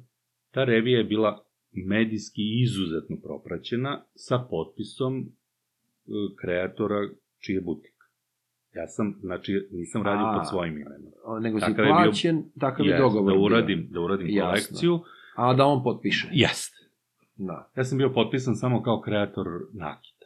[0.52, 5.30] Ta revija je bila medijski izuzetno propraćena sa potpisom e,
[6.36, 7.10] kreatora
[7.40, 7.97] čiji je butik.
[8.76, 11.12] Ja sam, znači, nisam radio A, pod svojim imenom.
[11.42, 13.34] Nego si Takav je bio- plaćen, takav je dogovor.
[13.34, 13.46] da bio.
[13.46, 14.46] uradim, da uradim Jasno.
[14.46, 15.00] kolekciju.
[15.36, 16.28] A da on potpiše.
[16.32, 16.78] Jeste.
[17.36, 17.72] Da.
[17.78, 20.26] Ja sam bio potpisan samo kao kreator nakita.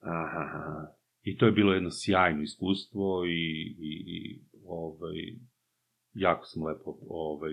[0.00, 0.86] Aha, aha.
[1.22, 3.30] I to je bilo jedno sjajno iskustvo i,
[3.78, 5.14] i, i ovaj,
[6.14, 7.52] jako sam lepo ovaj,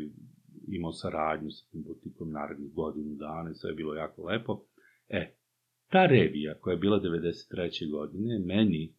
[0.68, 4.64] imao saradnju sa tim butikom narednih godinu dana i sve je bilo jako lepo.
[5.10, 5.36] E,
[5.90, 7.92] ta revija koja je bila 93.
[7.92, 8.94] godine meni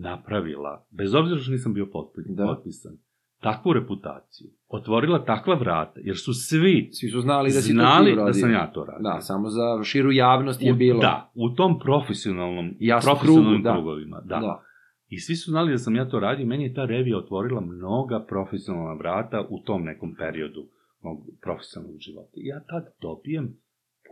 [0.00, 2.44] napravila, bez obzira što nisam bio potpi- Da.
[2.46, 2.92] potpisan,
[3.40, 8.24] takvu reputaciju, otvorila takva vrata, jer su svi Svi su znali da si znali to
[8.24, 9.02] da sam ja to radio.
[9.04, 11.00] Da, samo za širu javnost je U- bilo.
[11.00, 13.72] Da, u tom profesionalnom, Jasno, profesionalnim krugu, da.
[13.72, 14.20] krugovima.
[14.24, 14.38] Da.
[14.38, 14.62] da.
[15.08, 18.24] I svi su znali da sam ja to radio, meni je ta revija otvorila mnoga
[18.28, 20.68] profesionalna vrata u tom nekom periodu
[21.02, 22.32] mog profesionalnog života.
[22.34, 23.56] Ja tad dobijem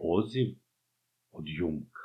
[0.02, 0.46] poziv
[1.32, 1.95] od Jumka.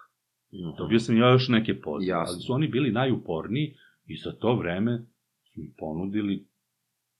[0.77, 2.33] Dobio sam ja još neke pozive, Jasno.
[2.33, 3.73] ali su oni bili najuporniji
[4.05, 4.97] i za to vreme
[5.43, 6.45] su mi ponudili,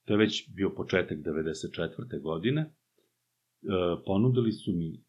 [0.06, 2.22] to je već bio početak 94.
[2.22, 2.68] godine, e,
[4.06, 5.04] ponudili su mi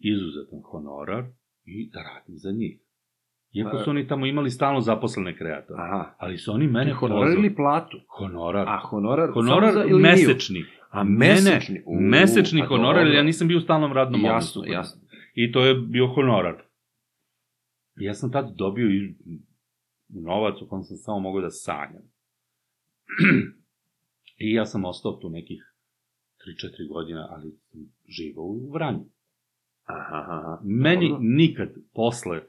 [0.00, 1.24] izuzetan honorar
[1.64, 2.80] i da radim za njih.
[3.52, 5.82] Iako su oni tamo imali stalno zaposlene kreatore.
[5.82, 6.14] Aha.
[6.18, 7.98] Ali su oni mene honorar pozvali- ili platu?
[8.08, 8.68] Honorar.
[8.68, 9.98] A, honorar, honorar za liniju?
[9.98, 10.64] mesečni.
[10.90, 11.82] A, Mene- mesečni?
[11.86, 14.72] U, mesečni pa honorar, jer ja nisam bio u stalnom radnom Jasno, odnosu.
[14.72, 15.02] jasno.
[15.34, 16.62] I to je bio honorar.
[17.96, 19.14] I ja sam tad dobio i
[20.08, 22.02] novac u kojem sam samo mogao da sanjam.
[24.44, 25.74] I ja sam ostao tu nekih
[26.88, 29.04] 3-4 godina, ali sam živao u Vranju.
[29.84, 30.60] Aha, aha.
[30.64, 31.22] Meni Dobro.
[31.22, 32.42] nikad posle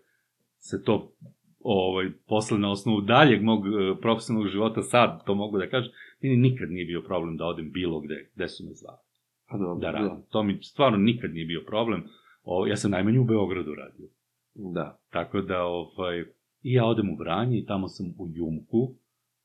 [0.57, 1.11] se to
[1.59, 3.71] ovaj, posle na osnovu daljeg mog e,
[4.01, 5.91] profesionalnog života, sad to mogu da kažem,
[6.21, 8.97] meni nikad nije bio problem da odem bilo gde, gde su me zvali,
[9.49, 10.23] Pa dobro, da radim.
[10.29, 12.03] To mi stvarno nikad nije bio problem.
[12.43, 14.07] O, ja sam najmanje u Beogradu radio.
[14.55, 14.97] Da.
[15.09, 16.19] Tako da, ovaj,
[16.61, 18.95] i ja odem u Vranje i tamo sam u Jumku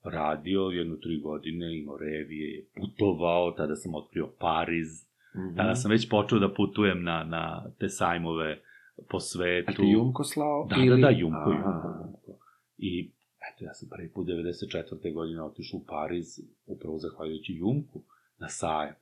[0.05, 5.57] radio jedno tri godine, imao revije, putovao, tada sam otkrio Pariz, Mhm.
[5.57, 7.43] tada sam već počeo da putujem na, na
[7.79, 8.59] te sajmove
[9.11, 9.73] po A svetu.
[9.73, 10.67] ti Jumko slao?
[10.67, 10.89] Da, ili...
[10.91, 11.51] da, da, Jumko, Aha.
[11.53, 12.43] Jumko, Jumko.
[12.79, 13.11] I,
[13.49, 15.15] eto, ja sam prvi put 94.
[15.15, 16.27] godine otišao u Pariz,
[16.67, 18.03] upravo zahvaljujući Jumku,
[18.39, 18.95] na sajam.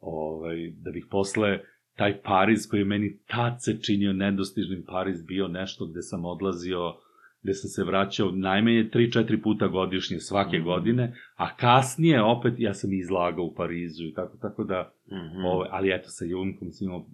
[0.00, 1.58] Ovaj, da bih posle
[2.00, 6.80] taj Pariz koji je meni tad se činio nedostižnim Pariz bio nešto gde sam odlazio,
[7.42, 10.64] gde sam se vraćao najmanje 3-4 puta godišnje svake Mhm.
[10.64, 11.04] godine,
[11.36, 15.44] a kasnije opet ja sam izlagao u Parizu i tako, tako da Mhm.
[15.44, 17.06] Ove, ali eto, sa Junkom sam imao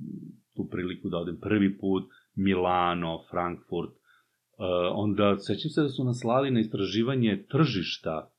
[0.57, 3.97] tu priliku da odem prvi put, Milano, Frankfurt, uh,
[4.95, 8.31] onda sećam se da su nas slali na istraživanje tržišta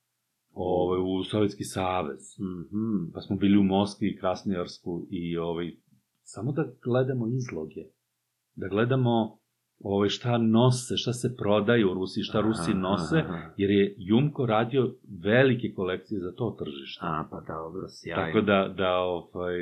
[0.59, 2.21] ove, u Sovjetski savez.
[2.39, 3.11] Mhm.
[3.13, 5.71] Pa smo bili u Moskvi Krasnojarsku i ovaj,
[6.33, 7.83] samo da gledamo izloge.
[8.55, 9.39] Da gledamo
[9.79, 13.53] ovaj, šta nose, šta se prodaje u Rusiji, šta Rusi Aha, nose, aha.
[13.57, 16.99] jer je Jumko radio velike kolekcije za to tržište.
[17.05, 18.25] A, pa dobro, sjajno.
[18.25, 19.57] Tako da, da ovaj,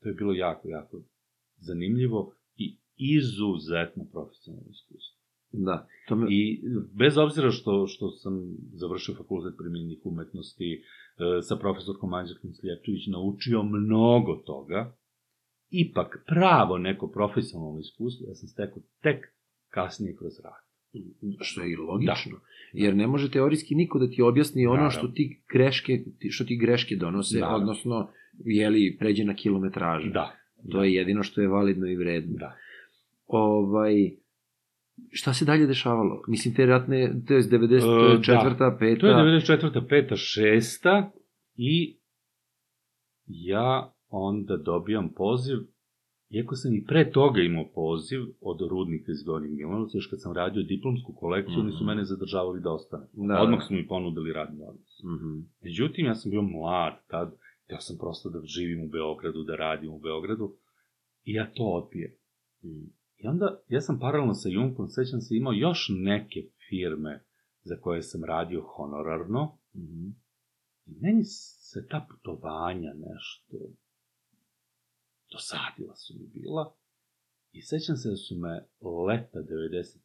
[0.00, 0.96] to je bilo jako, jako
[1.58, 5.16] zanimljivo i izuzetno profesionalno iskustvo.
[5.52, 5.86] Da.
[6.08, 6.26] To me...
[6.30, 8.32] I bez obzira što, što sam
[8.72, 10.82] završio fakultet primjenjenih umetnosti e,
[11.42, 14.96] sa profesorkom Anđelkom Slijepčević, naučio mnogo toga,
[15.70, 19.26] ipak pravo neko profesionalno iskustvo ja sam stekao tek
[19.68, 20.66] kasnije kroz rad.
[21.40, 22.40] Što je i logično.
[22.72, 24.90] Jer ne može teorijski niko da ti objasni ono Naravno.
[24.90, 27.58] što ti greške, što ti greške donose, Naravno.
[27.58, 28.10] odnosno,
[28.44, 30.10] jeli, pređe na kilometražu.
[30.10, 30.36] Da.
[30.70, 32.36] To je jedino što je validno i vredno.
[32.38, 32.56] Da.
[33.26, 33.94] Ovaj,
[35.10, 36.22] šta se dalje dešavalo?
[36.28, 38.52] Mislim, te ratne, to je 94.
[38.52, 38.78] E, da.
[38.80, 39.00] 5.
[39.00, 39.80] To je 94.
[39.88, 40.10] 5.
[40.84, 41.10] 6.
[41.56, 41.98] i
[43.26, 45.58] ja onda dobijam poziv,
[46.30, 50.32] iako sam i pre toga imao poziv od rudnika iz Gornjeg Milanovca, još kad sam
[50.32, 51.86] radio diplomsku kolekciju, oni su Mhm.
[51.86, 53.06] mene zadržavali da ostane.
[53.12, 53.64] Da, Odmah da.
[53.64, 55.02] su mi ponudili radni odnos.
[55.04, 55.32] Mhm.
[55.62, 57.28] Međutim, ja sam bio mlad tad,
[57.64, 60.56] htio sam prosto da živim u Beogradu, da radim u Beogradu,
[61.24, 62.12] i ja to odbijem.
[62.64, 62.84] Mhm.
[63.16, 67.24] I onda, ja sam paralelno sa Junkom, sećam se, imao još neke firme
[67.62, 70.06] za koje sam radio honorarno, Mhm.
[70.86, 73.56] i meni se ta putovanja nešto
[75.30, 76.74] dosadila su mi bila,
[77.52, 78.54] i sećam se da su me
[79.06, 79.98] leta 95.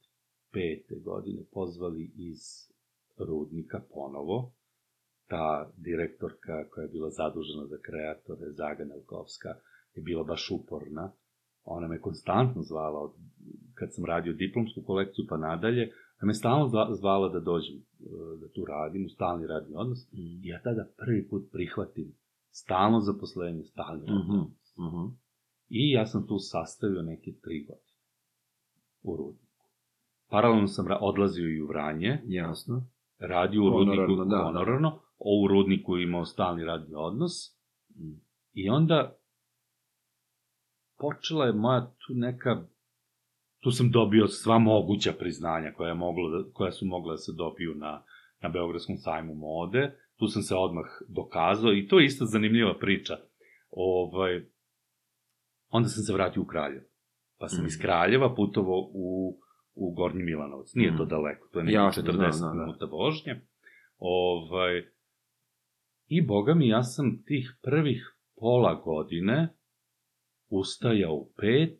[1.03, 2.39] godine pozvali iz
[3.19, 4.53] Rudnika ponovo,
[5.27, 5.45] ta
[5.77, 9.49] direktorka koja je bila zadužena za kreatore, Zaga Nelkovska,
[9.95, 11.11] je bila baš uporna.
[11.65, 13.11] Ona me konstantno zvala, od,
[13.73, 15.85] kad sam radio diplomsku kolekciju pa nadalje,
[16.21, 17.83] da me stalno zva- zvala da dođem, e,
[18.41, 19.99] da tu radim, u stalni radni odnos.
[20.11, 22.07] I ja tada prvi put prihvatim
[22.51, 24.13] stalno zaposlenje, stalni Mhm.
[24.13, 24.60] odnos.
[24.79, 25.15] Mhm.
[25.69, 27.91] I ja sam tu sastavio neke tri godine
[29.01, 29.65] u rudniku.
[30.29, 32.87] paralelno sam odlazio i u Vranje, Jasno.
[33.19, 34.43] radio u rudniku Honorarno, da, da.
[34.43, 37.31] honorarno, o u rudniku imao stalni radni odnos,
[38.53, 39.17] i onda
[40.97, 42.63] počela je moja tu neka,
[43.59, 47.31] tu sam dobio sva moguća priznanja koja, je moglo da, koja su mogla da se
[47.37, 48.03] dobiju na,
[48.41, 53.17] na Beogradskom sajmu mode, tu sam se odmah dokazao i to je isto zanimljiva priča.
[53.71, 54.50] Ovaj,
[55.71, 56.85] onda sam se vratio u Kraljevo.
[57.37, 57.67] Pa sam Mhm.
[57.67, 59.37] iz Kraljeva putovao u,
[59.75, 60.73] u Gornji Milanovac.
[60.73, 61.09] Nije to Mhm.
[61.09, 62.59] daleko, to je neki Jasno, 40 da, da, da.
[62.59, 63.41] minuta vožnje.
[63.97, 64.85] Ovaj,
[66.07, 69.53] I boga mi, ja sam tih prvih pola godine
[70.49, 71.79] ustajao u pet,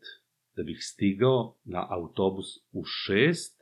[0.55, 3.61] da bih stigao na autobus u šest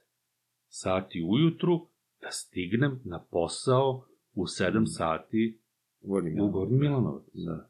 [0.68, 1.88] sati ujutru,
[2.22, 5.60] da stignem na posao u sedam sati
[6.02, 7.24] Gornji u Gornji Milanovac.
[7.34, 7.70] Da.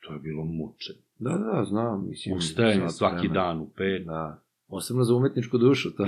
[0.00, 1.02] To je bilo mučenje.
[1.24, 2.08] Da, da, znam.
[2.08, 3.44] Mislim, Ustajanje sat svaki vremena.
[3.44, 4.06] dan u pet.
[4.06, 4.42] Da.
[4.68, 6.06] Posebno za umetničku dušu, to.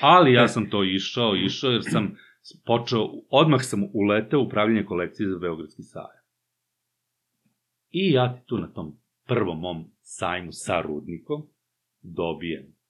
[0.00, 2.16] Ali ja sam to išao, išao jer sam
[2.66, 6.24] počeo, odmah sam uleteo u upravljanje kolekcije za Beogradski sajam.
[7.90, 8.96] I ja ti tu na tom
[9.26, 11.42] prvom mom sajmu sa rudnikom
[12.02, 12.80] dobijem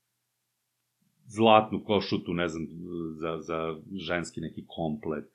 [1.26, 2.66] zlatnu košutu, ne znam,
[3.20, 5.30] za, za ženski neki komplet,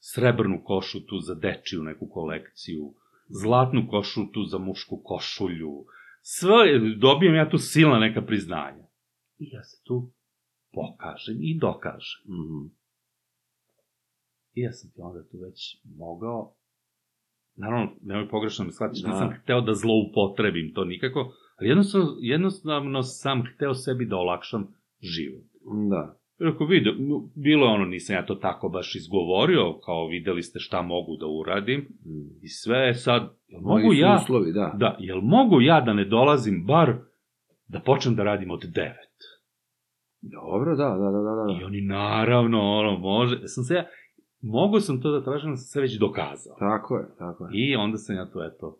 [0.00, 2.94] srebrnu košutu za dečiju neku kolekciju,
[3.28, 5.84] zlatnu košutu za mušku košulju,
[6.22, 6.56] sve,
[6.96, 8.86] dobijem ja tu silna neka priznanja.
[9.38, 10.10] I ja se tu
[10.72, 12.22] pokažem i dokažem.
[12.28, 12.66] Mhm.
[14.54, 16.54] I ja sam ti onda tu već mogao,
[17.54, 19.08] naravno, nemoj pogrešno me shvatiš, Da.
[19.08, 25.44] nisam hteo da zloupotrebim to nikako, ali jednostavno, jednostavno sam hteo sebi da olakšam život.
[25.90, 26.18] Da.
[26.38, 26.90] Jer ako vide,
[27.36, 31.26] bilo je ono, nisam ja to tako baš izgovorio, kao videli ste šta mogu da
[31.28, 32.18] uradim, Mhm.
[32.42, 34.72] i sve je sad, jel mogu ja, uslovi, da.
[34.76, 36.94] da, jel mogu ja da ne dolazim bar
[37.68, 39.14] da počnem da radim od devet?
[40.22, 41.52] Dobro, da, da, da, da.
[41.52, 41.66] I da.
[41.66, 43.84] oni naravno, ono, može, sam se ja,
[44.42, 46.56] mogu sam to da tražim, sam se već dokazao.
[46.58, 47.50] Tako je, tako je.
[47.54, 48.78] I onda sam ja to, eto,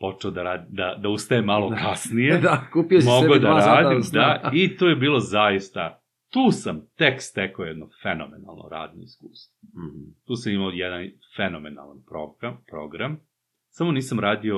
[0.00, 1.76] počeo da, rad, da, da ustajem malo Da.
[1.76, 2.38] kasnije.
[2.40, 4.20] da, kupio si Mogu sebi da dva sata radim, sna.
[4.20, 6.01] da, i to je bilo zaista,
[6.32, 9.56] tu sam tek stekao jedno fenomenalno radno iskustvo.
[9.76, 10.02] Mhm.
[10.26, 13.20] Tu sam imao jedan fenomenalan program, program,
[13.68, 14.56] samo nisam radio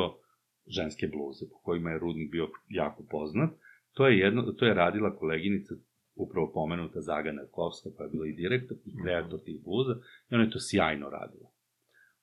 [0.66, 3.50] ženske bluze, po kojima je Rudnik bio jako poznat.
[3.92, 5.74] To je, jedno, to je radila koleginica,
[6.14, 9.94] upravo pomenuta Zaga Nerkovska, koja je bila i direktor i kreator tih bluza,
[10.30, 11.50] i ona je to sjajno radila.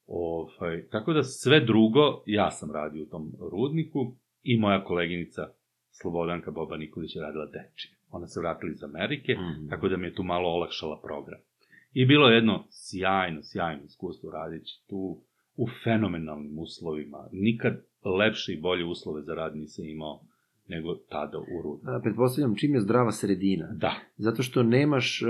[0.06, 5.42] Ovaj, tako da sve drugo, ja sam radio u tom rudniku i moja koleginica
[6.02, 8.01] Slobodanka Boba Nikolić je radila dečije.
[8.12, 9.70] Ona se vratila iz Amerike, Mhm.
[9.70, 11.40] tako da mi je tu malo olakšala program.
[11.94, 15.18] I bilo je jedno sjajno, sjajno iskustvo radići tu
[15.58, 17.28] u fenomenalnim uslovima.
[17.32, 17.74] Nikad
[18.20, 20.22] lepše i bolje uslove za rad nisam imao
[20.68, 21.86] nego tada u rudniku.
[21.86, 23.68] Da, pretpostavljam čim je zdrava sredina.
[23.74, 25.26] Da, Zato što nemaš, e,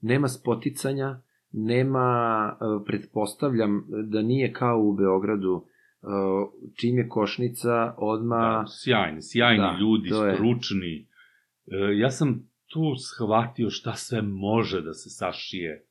[0.00, 1.20] nema spoticanja,
[1.52, 2.06] nema,
[2.52, 5.64] e, pretpostavljam da nije kao u Beogradu,
[6.02, 6.06] e,
[6.74, 8.36] čim je košnica, odma...
[8.36, 11.06] da, sjajni, sjajni Da, ljudi, stručni.
[11.66, 15.86] E, ja sam tu shvatio šta sve može da se sašije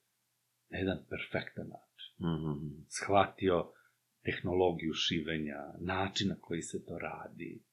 [0.69, 2.15] na jedan perfektan način.
[2.19, 2.83] Mhm.
[2.87, 3.71] Shvatio
[4.23, 7.63] tehnologiju šivenja, način na koji se to radi.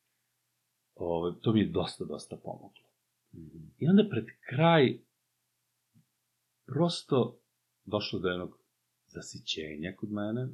[0.94, 2.88] Ove, to mi je dosta, dosta pomoglo.
[3.34, 3.58] Mhm.
[3.78, 4.98] I onda pred kraj
[6.66, 7.40] prosto
[7.84, 8.58] došlo do jednog
[9.06, 10.48] zasićenja kod mene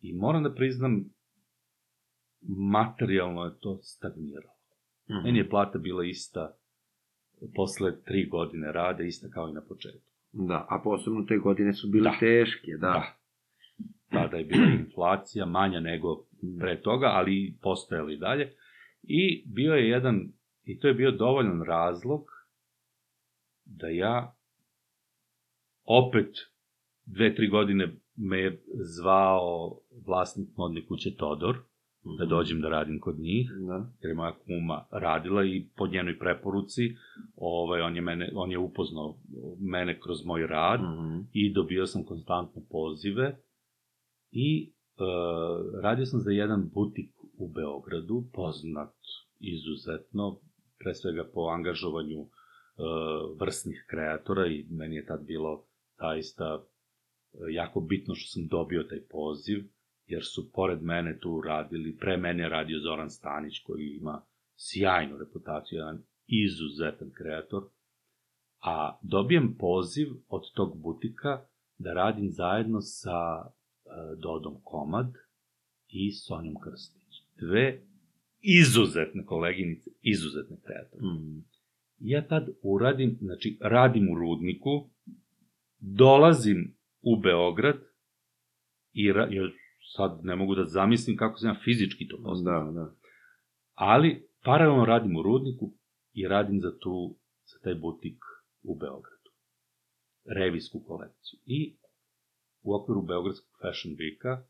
[0.00, 1.14] i moram da priznam
[2.72, 4.57] materijalno je to stagniralo.
[5.10, 5.22] Mhm.
[5.24, 6.56] Meni je plata bila ista
[7.54, 10.10] posle tri godine rada, ista kao i na početku.
[10.32, 12.16] Da, a posebno te godine su bile Da.
[12.20, 12.78] teške, da.
[12.78, 13.16] Da.
[14.10, 16.24] Tada je bila inflacija manja nego
[16.60, 18.52] pre toga, ali postojala i dalje.
[19.02, 20.32] I bio je jedan,
[20.64, 22.24] i to je bio dovoljan razlog
[23.64, 24.36] da ja
[25.84, 26.36] opet
[27.04, 31.58] dve, tri godine me je zvao vlasnik modne kuće Todor,
[32.18, 33.90] da dođem da radim kod njih, Da.
[34.00, 36.82] jer je moja kuma radila i po njenoj preporuci,
[37.36, 39.18] ovaj, on, je mene, on je upoznao
[39.60, 41.20] mene kroz moj rad, Mhm.
[41.32, 43.36] i dobio sam konstantno pozive
[44.30, 45.02] i e,
[45.82, 48.94] radio sam za jedan butik u Beogradu, poznat
[49.40, 50.38] izuzetno,
[50.78, 52.26] pre svega po angažovanju e,
[53.40, 55.64] vrsnih kreatora i meni je tad bilo
[55.98, 56.66] zaista e,
[57.52, 59.64] jako bitno što sam dobio taj poziv,
[60.08, 64.22] jer su pored mene tu radili, pre mene je radio Zoran Stanić koji ima
[64.56, 67.62] sjajnu reputaciju, jedan izuzetan kreator,
[68.60, 71.46] a dobijem poziv od tog butika
[71.78, 73.50] da radim zajedno sa e,
[74.22, 75.12] Dodom Komad
[75.88, 77.22] i Sonjom Krstić.
[77.40, 77.82] Dve
[78.40, 81.06] izuzetne koleginice, izuzetne kreatori.
[81.06, 81.38] Mhm.
[82.00, 84.90] I ja tad uradim, znači, radim u rudniku,
[85.78, 87.76] dolazim u Beograd
[88.92, 89.28] i ra,
[89.96, 92.64] sad ne mogu da zamislim kako sam ja fizički to postao.
[92.64, 92.94] Da, da.
[93.74, 95.72] Ali, paralelno radim u rudniku
[96.12, 98.18] i radim za tu, za taj butik
[98.62, 99.30] u Beogradu.
[100.24, 101.40] Revijsku kolekciju.
[101.46, 101.76] I
[102.62, 104.42] u okviru Beogradskog Fashion Weeka,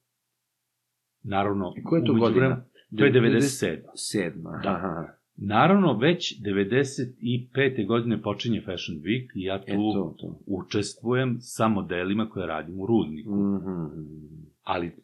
[1.22, 1.74] naravno...
[1.76, 2.64] I koja je to godina?
[2.98, 3.82] To je 97.
[3.94, 4.60] Sedma.
[4.62, 4.70] Da.
[4.70, 5.18] Aha.
[5.40, 7.86] Naravno, već 95.
[7.86, 10.40] godine počinje Fashion Week i ja tu E, to, to.
[10.46, 13.30] učestvujem sa modelima koje radim u rudniku.
[13.30, 14.18] Mhm.
[14.62, 14.96] Ali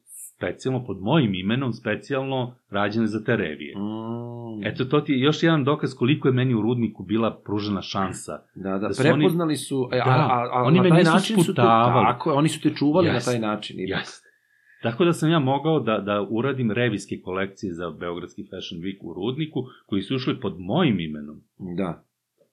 [0.44, 3.74] specijalno pod mojim imenom, specijalno rađene za te revije.
[3.78, 4.66] Mm.
[4.66, 8.32] Eto, to ti je još jedan dokaz koliko je meni u rudniku bila pružena šansa.
[8.54, 11.42] Da, da, da su prepoznali su, e, a, Da, a, a, oni na taj način
[11.42, 13.30] su te, tako oni su te čuvali Jeste.
[13.30, 13.76] na taj način.
[13.78, 14.28] Jeste.
[14.82, 19.14] Tako da sam ja mogao da, da uradim revijske kolekcije za Beogradski Fashion Week u
[19.14, 21.42] Rudniku, koji su ušli pod mojim imenom.
[21.76, 22.04] Da.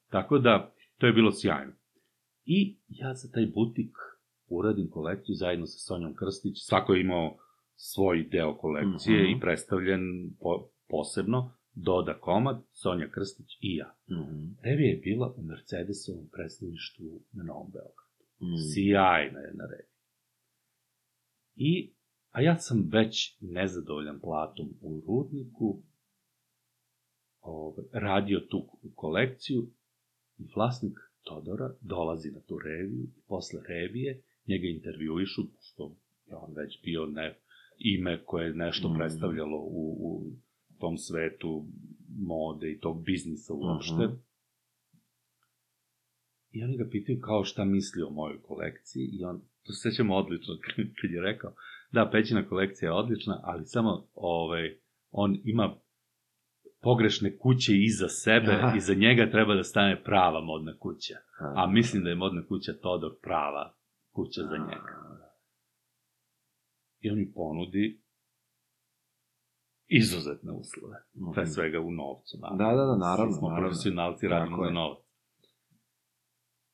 [0.09, 1.71] Tako da, to je bilo sjajno.
[2.45, 3.91] I ja za taj butik
[4.47, 6.55] uradim kolekciju zajedno sa Sonjom Krstić.
[6.57, 7.37] Svako je imao
[7.83, 9.31] svoj deo kolekcije Mhm.
[9.31, 10.01] i predstavljen
[10.39, 11.53] po, posebno.
[11.73, 13.95] Doda komad, Sonja Krstić i ja.
[14.11, 14.39] Mhm.
[14.63, 18.11] Revija je bila u Mercedesovom predstavništvu na Novom Beogradu.
[18.41, 18.57] Mm.
[18.73, 19.91] Sjajna jedna revija.
[21.55, 21.93] I,
[22.31, 25.83] a ja sam već nezadovoljan platom u Rudniku,
[27.41, 29.61] ovaj, radio tu kolekciju
[30.37, 36.53] i vlasnik Todora dolazi na tu reviju i posle revije njega intervjuišu, što je on
[36.55, 37.39] već bio ne,
[37.83, 38.97] ime koje je nešto Mhm.
[38.97, 40.31] predstavljalo u, u
[40.79, 41.65] tom svetu
[42.19, 44.05] mode i tog biznisa uopšte.
[44.05, 44.13] Mhm.
[46.51, 50.15] I oni ga pitaju kao šta misli o mojoj kolekciji i on, to se sećamo
[50.15, 50.53] odlično,
[51.01, 51.53] kad je rekao,
[51.91, 54.77] da, Pećina kolekcija je odlična, ali samo ovaj,
[55.11, 55.75] on ima
[56.81, 58.73] pogrešne kuće iza sebe Aha.
[58.77, 61.15] i za njega treba da stane prava modna kuća.
[61.39, 61.53] Aha.
[61.55, 63.75] A mislim da je modna kuća Todor prava
[64.11, 65.10] kuća za njega.
[67.01, 68.01] I on mi ponudi
[69.89, 70.97] izuzetne uslove.
[71.15, 71.31] Mhm.
[71.31, 72.37] Pre svega u novcu.
[72.37, 73.67] Da, da, da, naravno, Svi smo naravno.
[73.67, 74.73] profesionalci, radimo za je.
[74.73, 75.03] novac.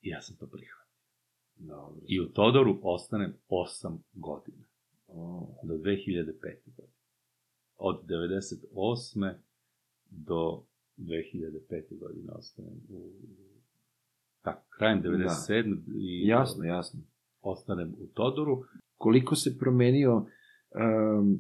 [0.02, 0.88] I ja sam to prihvatio.
[1.56, 2.02] Dobro.
[2.06, 4.64] I u Todoru ostanem 8 godina.
[5.08, 6.34] O, Do 2005.
[6.68, 6.98] godine.
[7.78, 9.34] Od 98.
[10.06, 10.64] do
[10.98, 11.20] 2005.
[11.92, 13.12] godine ostanem u...
[14.42, 15.82] Tako, krajem 97.
[15.96, 17.00] i Jasno, jasno.
[17.42, 18.64] ostanem u Todoru.
[18.98, 20.26] Koliko se promenio um,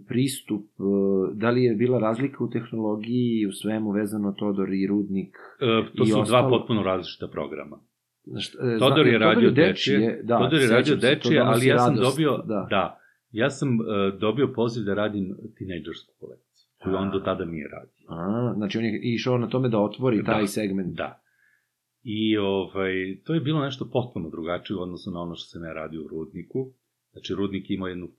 [0.07, 0.87] pristup, uh,
[1.33, 5.35] da li je bila razlika u tehnologiji i u svemu vezano Todor i Rudnik?
[5.59, 7.77] E, to I su dva ostalo- potpuno različita programa.
[8.23, 11.67] Znaš, e, Todor zna- je radio dečije, dečije, da, Todor je radio se, dečije, ali
[11.67, 12.67] ja sam radost, dobio, da.
[12.69, 12.99] da,
[13.31, 13.85] ja sam uh,
[14.19, 15.25] dobio poziv da radim
[15.57, 17.93] tinejdžersku kolekciju, koju on do tada nije radio.
[18.09, 20.95] A, znači on je išao na tome da otvori taj Da, segment.
[20.95, 21.21] Da.
[22.03, 22.93] I ovaj,
[23.23, 26.07] to je bilo nešto potpuno drugačije u odnosu na ono što sam ja radio u
[26.07, 26.71] Rudniku.
[27.17, 28.09] Znači, Rudnik ima jednu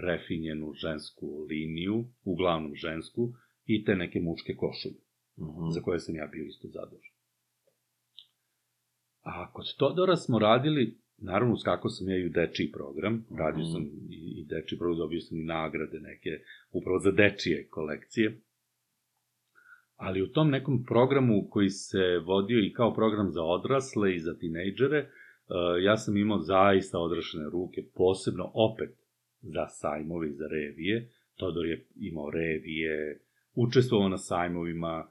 [0.00, 3.32] prefinjenu žensku liniju, uglavnom žensku,
[3.66, 5.00] i te neke muške košulje,
[5.38, 5.70] Mhm.
[5.70, 7.12] za koje sam ja bio isto zadužen.
[9.22, 13.72] A kod Todora smo radili, naravno skako sam ja i u dečiji program, radio Mhm.
[13.72, 16.30] sam i, i dečiji program, dobio sam i nagrade neke,
[16.72, 18.40] upravo za dečije kolekcije.
[19.96, 24.34] Ali u tom nekom programu koji se vodio i kao program za odrasle i za
[24.38, 25.23] tinejdžere, uh,
[25.82, 28.94] ja sam imao zaista odrašene ruke, posebno opet
[29.42, 31.10] za sajmove i za revije.
[31.36, 33.20] Todor je imao revije,
[33.54, 35.06] učestvovao na sajmovima,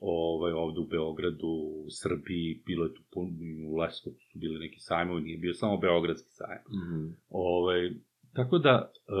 [0.00, 1.52] ovaj, ovde u Beogradu,
[1.86, 3.20] u Srbiji, bilo je tu
[3.68, 6.64] u Leskovcu su bili neki sajmovi, nije bio samo Beogradski sajam.
[6.80, 7.12] Mhm.
[7.28, 7.90] Ovaj,
[8.32, 9.20] tako da, e,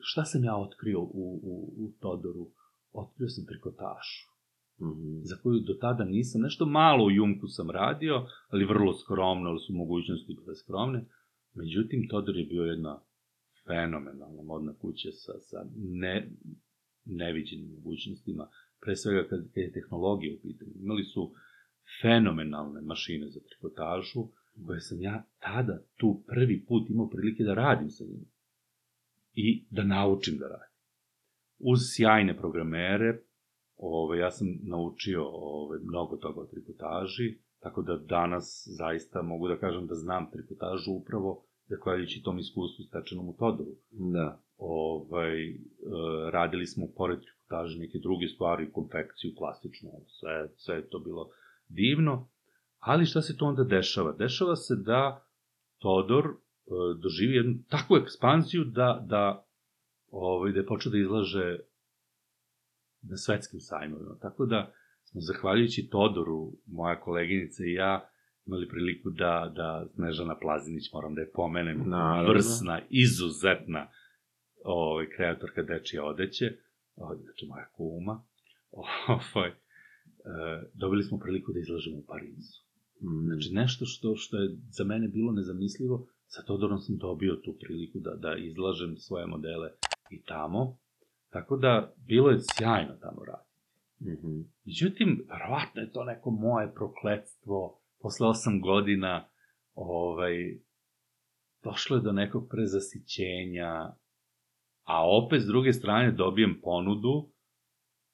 [0.00, 2.50] šta sam ja otkrio u, u, u Todoru?
[2.92, 4.20] Otkrio sam trikotašu,
[4.80, 5.20] Mhm.
[5.22, 9.60] za koju do tada nisam, nešto malo u Jumku sam radio, ali vrlo skromno, ali
[9.60, 11.04] su mogućnosti bile skromne.
[11.54, 13.00] Međutim, Todor je bio jedna
[13.66, 16.30] fenomenalna modna kuća sa, sa ne,
[17.04, 18.48] neviđenim mogućnostima,
[18.80, 20.72] pre svega kad je tehnologija u pitanju.
[20.74, 21.32] Imali su
[22.02, 24.28] fenomenalne mašine za trikotažu,
[24.66, 28.26] koje sam ja tada tu prvi put imao prilike da radim sa njima.
[29.34, 30.76] I da naučim da radim.
[31.58, 33.20] Uz sjajne programere,
[33.76, 39.56] ove, ja sam naučio ove, mnogo toga o trikotaži, tako da danas zaista mogu da
[39.56, 44.42] kažem da znam trikotažu upravo zahvaljujući tom iskustvu stečenom u Todoru Da.
[44.56, 45.56] ovaj, e,
[46.32, 51.30] radili smo pored trikotaže neke druge stvari, konfekciju, plastičnu, sve, sve je to bilo
[51.68, 52.28] divno.
[52.78, 54.12] Ali šta se to onda dešava?
[54.12, 55.26] Dešava se da
[55.78, 56.30] Todor e,
[57.02, 59.46] doživi jednu takvu ekspanziju da, da,
[60.10, 61.58] ovaj, da je počeo da izlaže
[63.10, 64.18] na svetskim sajmovima.
[64.22, 64.72] Tako da
[65.04, 68.08] smo, zahvaljujući Todoru, moja koleginica i ja,
[68.46, 72.32] imali priliku da, da Snežana Plazinić, moram da je pomenem, Naravno.
[72.32, 73.86] vrsna, izuzetna
[74.64, 76.46] ovaj, kreatorka dečije odeće,
[76.96, 78.24] ovaj, znači moja kuma,
[79.34, 79.54] ovaj, e,
[80.74, 82.56] dobili smo priliku da izlažemo u Parizu.
[83.00, 83.26] Mm.
[83.26, 87.98] Znači, nešto što, što je za mene bilo nezamislivo, sa Todorom sam dobio tu priliku
[87.98, 89.70] da, da izlažem svoje modele
[90.10, 90.78] i tamo.
[91.36, 93.46] Tako da, bilo je sjajno tamo raditi.
[94.00, 94.40] Mhm.
[94.64, 97.80] Međutim, verovatno je to neko moje prokletstvo.
[98.02, 99.28] Posle osam godina,
[99.74, 100.58] ovaj,
[101.64, 103.72] došlo je do nekog prezasićenja,
[104.84, 107.28] a opet, s druge strane, dobijem ponudu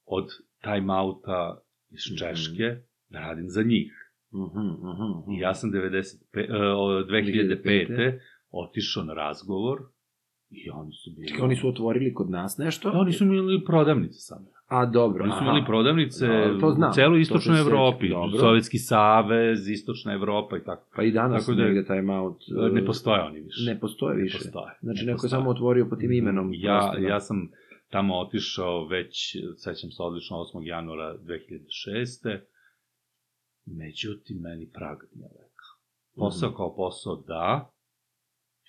[0.05, 0.29] od
[0.61, 2.17] time-outa iz Mhm.
[2.19, 2.77] Češke
[3.09, 4.13] da radim za njih.
[4.33, 5.33] Mhm, mhm, mhm.
[5.33, 8.21] I ja sam 95, e, o, 2005.
[8.51, 9.92] otišao na razgovor
[10.55, 11.29] i oni su bili...
[11.29, 12.91] Čekaj, oni su otvorili kod nas nešto?
[12.91, 14.47] Da, oni su imali prodavnice samo.
[14.69, 15.25] A, dobro.
[15.25, 18.39] Oni su imali prodavnice Da, to znam, u celoj to istočnoj Evropi, dobro.
[18.39, 20.89] Sovjetski savez, istočna Evropa i tako.
[20.97, 22.37] Pa i danas Tako da- negde time out...
[22.73, 23.65] Ne postoje oni više.
[23.65, 24.39] Ne postoje Ne više.
[24.39, 24.73] postoje.
[24.81, 25.31] Znači, Ne neko je postoje.
[25.31, 26.51] samo otvorio po tim imenom.
[26.55, 27.09] Ja, prostora.
[27.09, 27.49] ja sam
[27.91, 29.15] tamo otišao već,
[29.57, 30.67] sećam se odlično, 8.
[30.67, 32.39] januara 2006.
[33.67, 35.73] Međutim, meni Prag nije rekao.
[36.17, 36.57] Posao Mhm.
[36.57, 37.71] kao posao, da.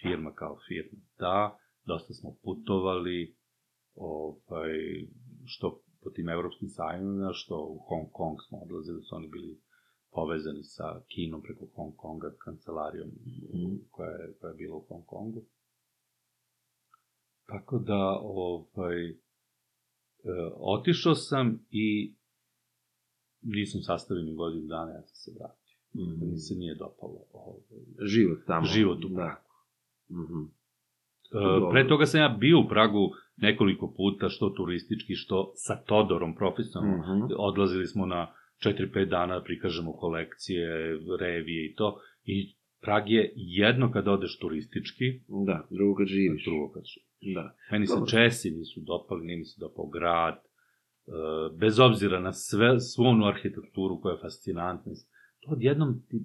[0.02, 1.58] Firma kao firma, da.
[1.86, 3.36] Dosta smo putovali,
[3.96, 4.72] ovaj,
[5.46, 9.62] što po tim evropskim sajmima, što u Hong Kong smo odlazili, su oni bili
[10.12, 13.76] povezani sa Kinom preko Hong Konga, kancelarijom Mhm.
[13.92, 15.42] koja je, koja je bila u Hong Kongu.
[17.46, 19.16] Tako da, ovaj, e,
[20.56, 22.16] otišao sam i
[23.42, 25.78] nisam sastavio ni godinu dana, ja sam se vratio.
[25.96, 26.32] Mhm.
[26.32, 27.60] Mi se nije dopalo ovaj,
[28.06, 28.66] Život tamo.
[28.66, 29.44] život u Da.
[30.12, 30.44] Mhm.
[31.34, 36.36] E, pre toga sam ja bio u Pragu nekoliko puta, što turistički, što sa Todorom
[36.36, 36.98] profesionalno.
[37.16, 37.34] Mhm.
[37.40, 38.28] Odlazili smo na
[38.58, 40.68] 4-5 dana, da prikažemo kolekcije,
[41.20, 42.00] revije i to.
[42.24, 45.06] I Prag je jedno kad odeš turistički,
[45.46, 46.46] Da, drugo kad živiš.
[46.46, 47.36] drugo kad živiš.
[47.36, 47.56] Da.
[47.72, 48.08] Meni se Dobro.
[48.08, 50.42] Česi nisu dopali, nije mi se dopao grad, e,
[51.58, 54.92] bez obzira na sve, svu onu arhitekturu koja je fascinantna.
[55.40, 56.18] To odjednom ti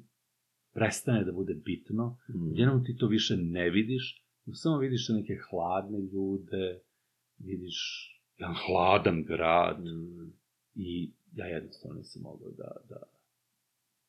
[0.75, 2.51] prestane da bude bitno, Mhm.
[2.51, 4.25] odjednom ti to više ne vidiš,
[4.55, 6.81] samo vidiš neke hladne ljude,
[7.39, 7.79] vidiš
[8.37, 10.31] jedan hladan grad Mhm.
[10.75, 13.03] i ja jednostavno nisam mogao da, da,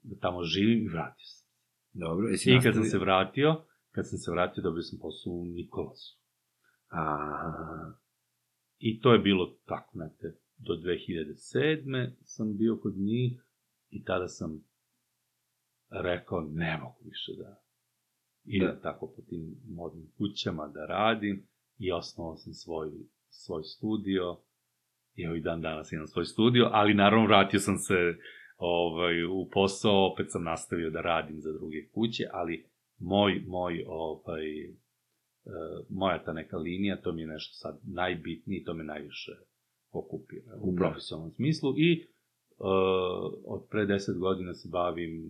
[0.01, 1.49] da tamo živim i vratio sam.
[1.93, 5.45] Dobro, jesi I kad sam se vratio, kad sam se vratio, dobio sam posao u
[5.45, 6.19] Nikolasu.
[6.89, 7.93] A,
[8.79, 12.11] I to je bilo tako, znate, do 2007.
[12.23, 13.43] sam bio kod njih
[13.89, 14.63] i tada sam
[15.89, 17.61] rekao, ne mogu više da
[18.45, 18.81] idem Da.
[18.81, 22.89] tako po tim modnim kućama da radim i osnovao sam svoj,
[23.29, 24.37] svoj studio
[25.15, 27.95] i ovaj dan danas imam svoj studio, ali naravno vratio sam se
[28.57, 32.65] ovaj, u posao, opet sam nastavio da radim za druge kuće, ali
[32.99, 34.71] moj, moj, ovaj, e,
[35.89, 39.31] moja ta neka linija, to mi je nešto sad najbitnije, to me najviše
[39.91, 40.77] okupira u Da.
[40.77, 42.05] profesionalnom smislu i e,
[43.45, 45.29] od pre 10 godina se bavim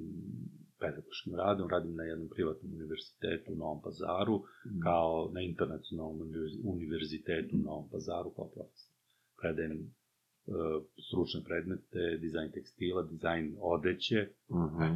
[0.79, 4.35] pedagoškim radom, radim na jednom privatnom univerzitetu u Novom pazaru,
[4.83, 8.93] kao na internacionalnom univerz- univerzitetu u Novom pazaru kao profesor.
[9.41, 9.81] Predajem e,
[11.07, 14.19] stručne predmete, dizajn tekstila, dizajn odeće.
[14.51, 14.93] mhm.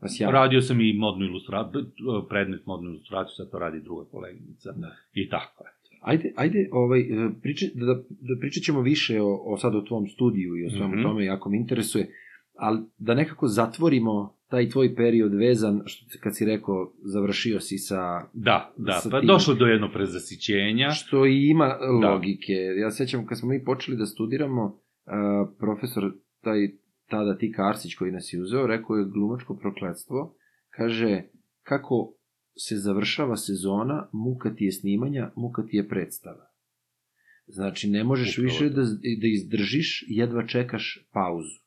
[0.00, 0.32] Pa sjajno.
[0.32, 1.80] Radio sam i modnu ilustraciju,
[2.28, 4.72] predmet modnu ilustraciju, sad to radi druga koleginica.
[4.72, 4.90] Da.
[5.12, 5.70] I tako je.
[6.02, 7.04] Ajde, ajde ovaj, e,
[7.42, 10.94] priči, da, da pričat ćemo više o, o sad o tvom studiju i o svemu
[10.94, 11.02] Mhm.
[11.02, 12.08] tome, jako me interesuje,
[12.54, 17.78] ali da nekako zatvorimo taj tvoj period vezan, što, ti- kad si rekao, završio si
[17.78, 18.00] sa...
[18.32, 20.90] Da, da, Sa pa tim- došlo do jednog prezasićenja.
[20.90, 21.68] Što i ima
[22.02, 22.10] Da.
[22.10, 22.52] logike.
[22.52, 26.70] Ja se sećam kad smo mi počeli da studiramo, a, profesor taj
[27.06, 30.34] tada Tika Arsić koji nas je uzeo, rekao je glumačko prokletstvo,
[30.70, 31.22] kaže
[31.62, 32.14] kako
[32.58, 36.46] se završava sezona, muka ti je snimanja, muka ti je predstava.
[37.46, 38.82] Znači, ne možeš Upravo više da,
[39.20, 41.63] da izdržiš, jedva čekaš pauzu.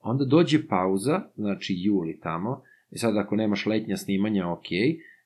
[0.00, 4.70] Onda dođe pauza, znači juli tamo, i sad ako nemaš letnja snimanja, ok,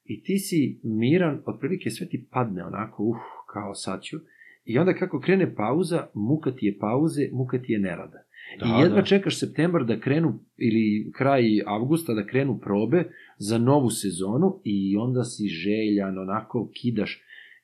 [0.04, 3.16] i ti si miran, otprilike sve ti padne onako, uh,
[3.52, 4.16] kao sad ću,
[4.64, 8.22] i onda kako krene pauza, muka ti je pauze, muka ti je nerada.
[8.60, 9.06] Da, I jedva da.
[9.06, 13.04] čekaš septembar da krenu, ili kraj avgusta da krenu probe
[13.38, 17.22] za novu sezonu i onda si željan, onako kidaš.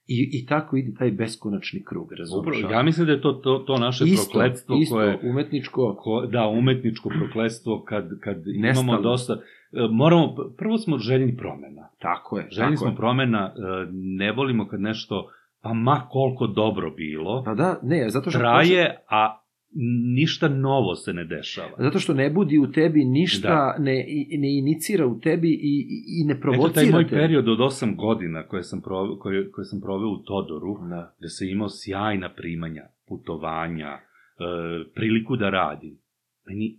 [0.08, 2.58] I, i tako ide taj beskonačni krug, razumiješ?
[2.58, 5.18] Upravo, ja mislim da je to, to, to naše isto, prokletstvo isto, koje...
[5.24, 8.92] umetničko, Ko, da, umetničko prokletstvo kad, kad Nestalno.
[8.92, 9.32] imamo dosta...
[9.32, 9.38] e,
[9.90, 11.88] Moramo, prvo smo željni promena.
[11.98, 12.96] tako je, Željni tako smo je.
[12.96, 13.60] promena, e,
[13.92, 15.30] ne volimo kad nešto,
[15.62, 18.38] pa ma koliko dobro bilo, Pa da, ne, zato što...
[18.38, 19.40] traje, a
[20.14, 21.70] ništa novo se ne dešava.
[21.78, 23.76] Zato što ne budi u tebi ništa, Da.
[23.78, 27.10] ne, ne inicira u tebi i, i- ne Eto, provocira taj moj te.
[27.10, 31.14] period od 8 godina koje sam, proveo, koje, koje sam proveo u Todoru, Da.
[31.18, 34.00] gde sam imao sjajna primanja, putovanja, e,
[34.94, 35.98] priliku da radim.
[36.46, 36.78] Meni,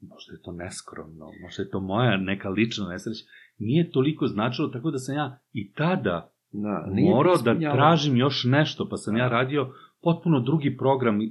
[0.00, 3.24] možda je to neskromno, možda je to moja neka lična nesreća,
[3.58, 8.88] nije toliko značilo, tako da sam ja i tada Da, morao da tražim još nešto,
[8.88, 11.26] pa sam ja radio potpuno drugi program e,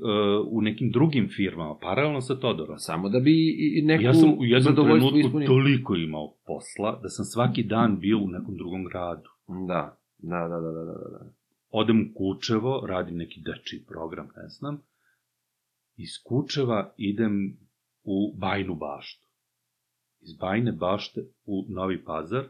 [0.47, 2.75] u nekim drugim firmama, paralelno sa Todorom.
[2.79, 5.47] Samo da bi i- neku Ja sam u jednom trenutku ispunio.
[5.47, 9.29] toliko imao posla da sam svaki dan bio u nekom drugom gradu.
[9.67, 11.31] Da, da, da, da, da, da, da.
[11.71, 14.81] Odem u Kučevo, radim neki dečiji program, ne znam.
[15.95, 17.57] Iz Kučeva idem
[18.03, 19.27] u Bajnu baštu.
[20.21, 22.43] Iz Bajne bašte u Novi Pazar.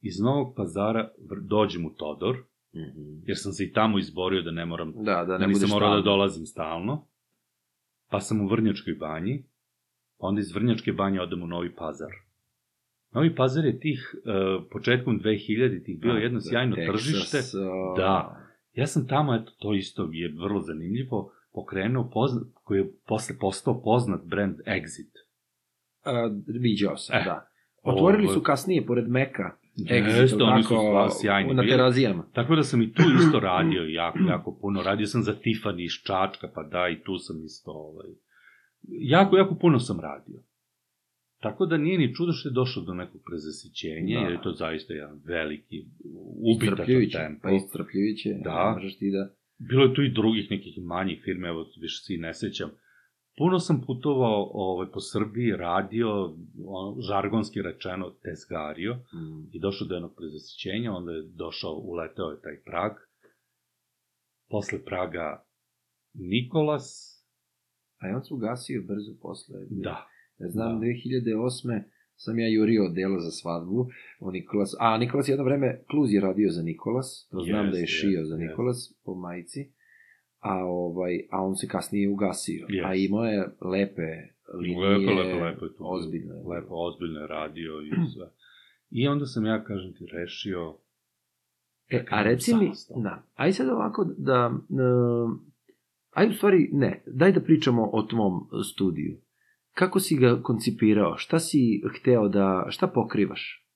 [0.00, 1.10] Iz Novog Pazara
[1.42, 2.36] dođem u Todor,
[2.74, 3.22] Mhm.
[3.24, 5.70] jer sam se i tamo izborio da ne moram Da, da, da ne nisam budeš
[5.70, 7.06] morao da dolazim stalno.
[8.10, 9.44] Pa sam u Vrnjačkoj banji,
[10.18, 12.10] pa onda iz Vrnjačke banje odem u Novi Pazar.
[13.10, 14.32] Novi Pazar je tih, uh,
[14.70, 17.38] početkom 2000-ih bio Da, jedno da, sjajno Texas, tržište.
[17.38, 18.38] a, Da.
[18.72, 23.82] Ja sam tamo, eto, to isto je vrlo zanimljivo, pokrenuo, poznat, koji je posle postao
[23.82, 25.12] poznat brand Exit.
[26.04, 27.48] A, viđao sam, Eh, da.
[27.82, 32.26] Otvorili ovo- su kasnije, pored Meka, Jeste, oni su stvarno sjajni na terazijama.
[32.32, 34.82] Tako da sam i tu isto radio jako, jako puno.
[34.82, 38.08] Radio sam za Tiffany iz Čačka, pa da, i tu sam isto, ovaj...
[38.88, 40.40] Jako, jako puno sam radio.
[41.40, 44.24] Tako da nije ni čudo što je došlo do nekog prezasićenja, Da.
[44.24, 45.84] jer je to zaista jedan veliki,
[46.54, 47.40] ubitačan tempo.
[47.42, 48.30] pa iscrpljujuće.
[48.44, 48.72] Da.
[48.76, 49.34] Možeš ti da...
[49.58, 52.70] Bilo je tu i drugih nekih manjih firme, evo više se i ne sećam.
[53.36, 56.08] Puno sam putovao ovaj, po Srbiji, radio,
[56.66, 59.48] ono, žargonski rečeno, tezgario, Mm.
[59.52, 62.92] i došao do jednog prezasićenja, onda je došao, uleteo je taj Prag.
[64.50, 65.44] Posle Praga
[66.14, 67.08] Nikolas,
[67.98, 69.58] A i on se ugasio brzo posle.
[69.70, 70.08] da,
[70.38, 70.86] Ja znam, Da.
[70.86, 71.82] 2008.
[72.16, 73.88] sam ja jurio delo za svadbu
[74.20, 74.74] u Nikolas.
[74.78, 78.08] A, Nikolas jedno vreme, Kluz je radio za Nikolas, to znam Jeste, da je šio
[78.10, 78.36] jeste, za.
[78.36, 79.72] Nikolas po majici.
[80.42, 82.66] A, ovaj, a on se kasnije ugasio.
[82.68, 82.88] Jeste.
[82.88, 84.08] A imao je lepe
[84.54, 85.84] linije, lepo, lepo, lepo je tu.
[85.86, 86.34] ozbiljne.
[86.34, 88.26] Lepo, ozbiljno je radio i sve.
[88.90, 90.76] I onda sam ja, kažem ti, rešio
[91.92, 92.72] E, a reci mi,
[93.02, 95.32] da, aj sad ovako da, uh,
[96.10, 99.20] aj u stvari, ne, daj da pričamo o tvom studiju.
[99.74, 101.16] Kako si ga koncipirao?
[101.16, 103.66] Šta si hteo da, šta pokrivaš?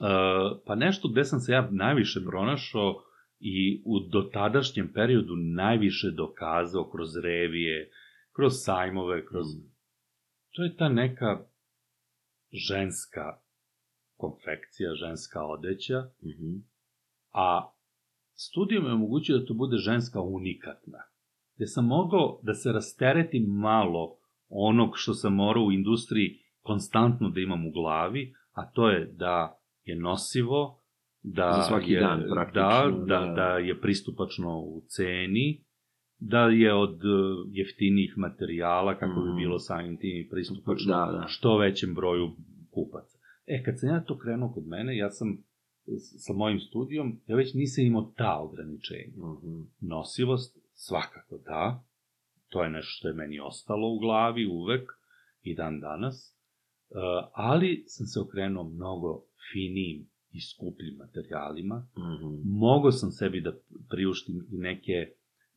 [0.00, 3.02] Uh, pa nešto gde sam se ja najviše pronašao
[3.44, 7.90] i u dotadašnjem periodu najviše dokazao kroz revije,
[8.32, 9.46] kroz sajmove, kroz...
[10.50, 11.46] To je ta neka
[12.52, 13.38] ženska
[14.16, 16.56] konfekcija, ženska odeća, Mhm.
[17.32, 17.72] a
[18.34, 20.98] studio me omogućio da to bude ženska unikatna.
[21.56, 24.16] Gde sam mogao da se rasteretim malo
[24.48, 29.60] onog što sam morao u industriji konstantno da imam u glavi, a to je da
[29.84, 30.81] je nosivo,
[31.22, 33.32] da Za svaki je, dan, da, praktično, da, da.
[33.34, 35.64] da je pristupačno u ceni,
[36.18, 37.08] da je od e,
[37.50, 39.30] jeftinijih materijala, kako Mhm.
[39.30, 41.24] bi bilo samim tim i pristupačno Da, da.
[41.28, 42.30] što većem broju
[42.70, 43.18] kupaca.
[43.46, 45.28] E, kad sam ja to krenuo kod mene, ja sam
[46.18, 49.12] sa mojim studijom, ja već nisam imao ta ograničenja.
[49.16, 49.60] Mhm.
[49.80, 51.84] Nosivost, svakako da,
[52.48, 54.90] to je nešto što je meni ostalo u glavi uvek
[55.42, 56.36] i dan danas,
[56.90, 56.94] e,
[57.32, 62.34] ali sam se okrenuo mnogo finijim i skupljim materijalima, Mhm.
[62.44, 63.52] mogao sam sebi da
[63.90, 65.08] priuštim i neke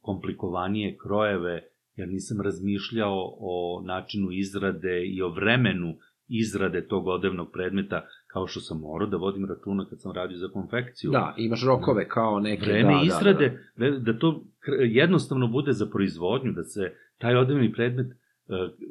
[0.02, 1.64] komplikovanije krojeve,
[1.96, 5.96] jer nisam razmišljao o načinu izrade i o vremenu
[6.28, 10.48] izrade tog odevnog predmeta, kao što sam morao da vodim računa kad sam radio za
[10.48, 11.12] konfekciju.
[11.12, 12.66] Da, imaš rokove kao neke...
[12.66, 14.44] Vreme da, izrade, Da, da, da to
[14.90, 18.16] jednostavno bude za proizvodnju, da se taj odevni predmet e,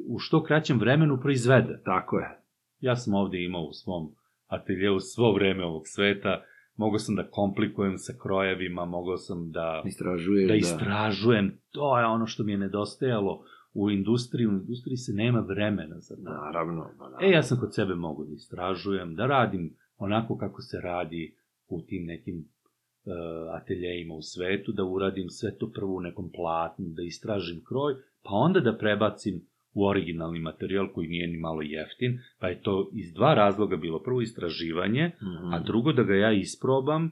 [0.07, 1.81] u što kraćem vremenu proizvede.
[1.85, 2.39] Tako je.
[2.79, 4.11] Ja sam ovde imao u svom
[4.47, 6.43] ateljeu svo vreme ovog sveta,
[6.75, 10.57] mogao sam da komplikujem sa krojevima, mogao sam da, Istražuješ, da da.
[10.57, 13.43] istražujem, to je ono što mi je nedostajalo
[13.73, 16.21] u industriji, u industriji se nema vremena za to.
[16.21, 16.89] Naravno.
[16.99, 17.25] Pa, da.
[17.25, 21.35] E, ja sam kod sebe mogu da istražujem, da radim onako kako se radi
[21.67, 26.85] u tim nekim uh, ateljejima u svetu, da uradim sve to prvo u nekom platnu,
[26.87, 27.93] da istražim kroj,
[28.23, 32.89] pa onda da prebacim u originalni materijal koji nije ni malo jeftin, pa je to
[32.93, 34.03] iz dva razloga bilo.
[34.03, 35.53] Prvo istraživanje, Mhm.
[35.53, 37.11] a drugo da ga ja isprobam,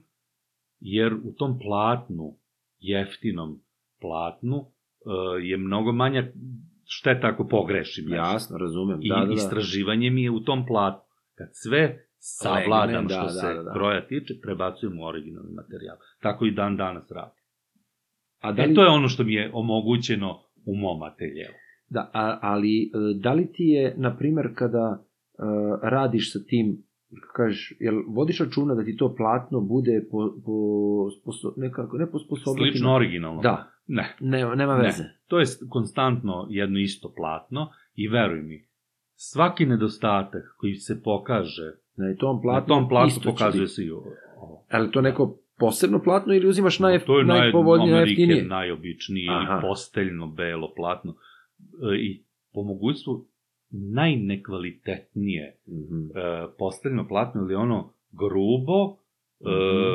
[0.80, 2.38] jer u tom platnu,
[2.80, 3.61] jeftinom
[4.01, 4.66] platnu, uh,
[5.43, 6.28] je mnogo manja
[6.86, 8.05] šteta ako pogrešim.
[8.14, 8.99] Jasno, razumem.
[9.01, 9.34] I da, da, da.
[9.34, 11.05] istraživanje mi je u tom platu.
[11.36, 13.72] Kad sve savladam Legne, što da, se da, da, da.
[13.74, 15.97] broja tiče, prebacujem u originalni materijal.
[16.22, 17.43] Tako i dan danas radim.
[18.39, 18.72] A Da li...
[18.72, 21.53] E, to je ono što mi je omogućeno u mom ateljevu.
[21.94, 22.89] Da, a, ali e,
[23.24, 26.78] da li ti je, na primer, kada uh, radiš sa tim,
[27.36, 30.56] kažeš, jel vodiš računa da ti to platno bude po, po
[31.20, 32.72] sposo, nekako, ne po sposobnosti...
[32.72, 33.41] Slično originalno?
[33.41, 34.16] Da, Ne.
[34.20, 35.04] ne, nema veze.
[35.04, 35.20] Ne.
[35.28, 38.68] To je konstantno jedno isto platno i veruj mi,
[39.16, 44.06] svaki nedostatak koji se pokaže Na tom na platnu, tom platnu pokazuje se i ovo.
[44.70, 48.46] Ali to neko posebno platno ili uzimaš najjef, to je naj, najpovoljnije, najjeftinije?
[48.46, 49.54] najobičnije Aha.
[49.54, 51.16] ili posteljno belo platno.
[51.84, 53.26] E, I po mogućstvu
[53.72, 56.05] najnekvalitetnije Mhm.
[56.07, 56.11] e,
[56.57, 58.97] posteljno platno ili ono grubo,
[59.41, 59.49] e,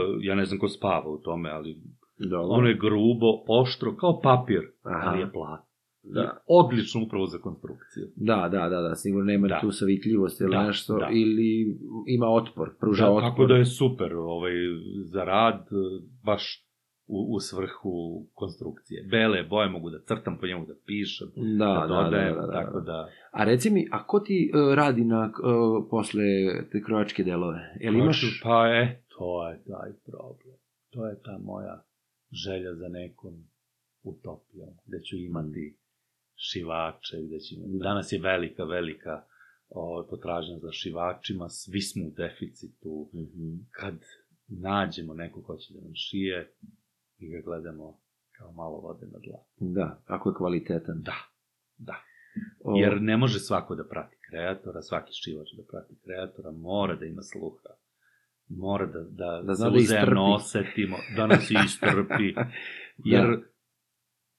[0.06, 0.18] Mhm.
[0.20, 1.76] ja ne znam ko spava u tome, ali
[2.20, 2.48] Dobro.
[2.48, 5.02] ono je grubo, oštro, kao papir, Aha.
[5.04, 5.64] ali je platno.
[6.04, 6.36] Da.
[6.48, 8.06] Odlično upravo za konstrukciju.
[8.16, 9.60] Da, da, da, da, sigurno nema Da.
[9.60, 11.08] tu savitljivost ili Da, nešto, da.
[11.12, 13.22] ili ima otpor, pruža Da, otpor.
[13.22, 14.52] tako da je super ovaj,
[15.02, 16.67] za rad, e, baš
[17.08, 19.06] u, u svrhu konstrukcije.
[19.10, 22.40] Bele boje mogu da crtam po njemu, da pišem, Da, da, da, da, dodajem, da,
[22.40, 22.92] da, tako da.
[22.92, 23.08] da...
[23.30, 26.24] A reci mi, a ko ti uh, radi na, uh, posle
[26.72, 27.60] te krojačke delove?
[27.80, 28.40] Jel imaš...
[28.42, 30.56] Pa e, to je taj problem.
[30.90, 31.84] To je ta moja
[32.32, 33.34] želja za nekom
[34.02, 35.78] utopijom, gde ću imati
[36.36, 37.78] šivače, gde ću imati...
[37.82, 39.22] Danas je velika, velika
[39.68, 43.10] o, potražnja za šivačima, svi smo u deficitu.
[43.14, 43.54] Mhm.
[43.70, 43.98] Kad
[44.48, 46.52] nađemo neko ko će da nam šije,
[47.18, 47.98] mi ga gledamo
[48.32, 49.72] kao malo vode na dlanu.
[49.74, 51.02] Da, ako je kvalitetan.
[51.02, 51.14] Da,
[51.78, 51.94] da.
[52.60, 57.06] O, Jer ne može svako da prati kreatora, svaki šivač da prati kreatora, mora da
[57.06, 57.68] ima sluha.
[58.48, 60.58] Mora da, da, Da se da uzajamno istrpi.
[60.58, 62.34] osetimo, da nas istrpi.
[62.98, 63.26] Jer,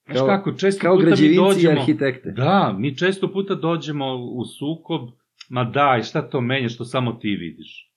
[0.07, 0.13] Da.
[0.13, 1.81] Kao- kako, često Kao puta mi i dođemo...
[1.81, 2.31] arhitekte.
[2.31, 5.09] Da, mi često puta dođemo u sukob,
[5.49, 7.88] ma daj, šta to menja što samo ti vidiš?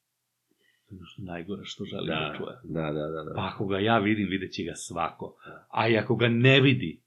[1.19, 2.57] Najgore što želi da, da čuje.
[2.75, 3.33] da, da, da, da.
[3.35, 5.37] Pa ako ga ja vidim, vidjet će ga svako.
[5.71, 7.03] A i ako ga ne vidi,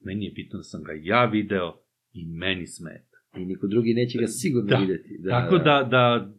[0.00, 1.80] meni je bitno da sam ga ja video
[2.12, 3.16] i meni smeta.
[3.36, 4.76] I niko drugi neće ga sigurno Da.
[4.76, 5.18] videti.
[5.18, 6.32] Da, Tako da, da,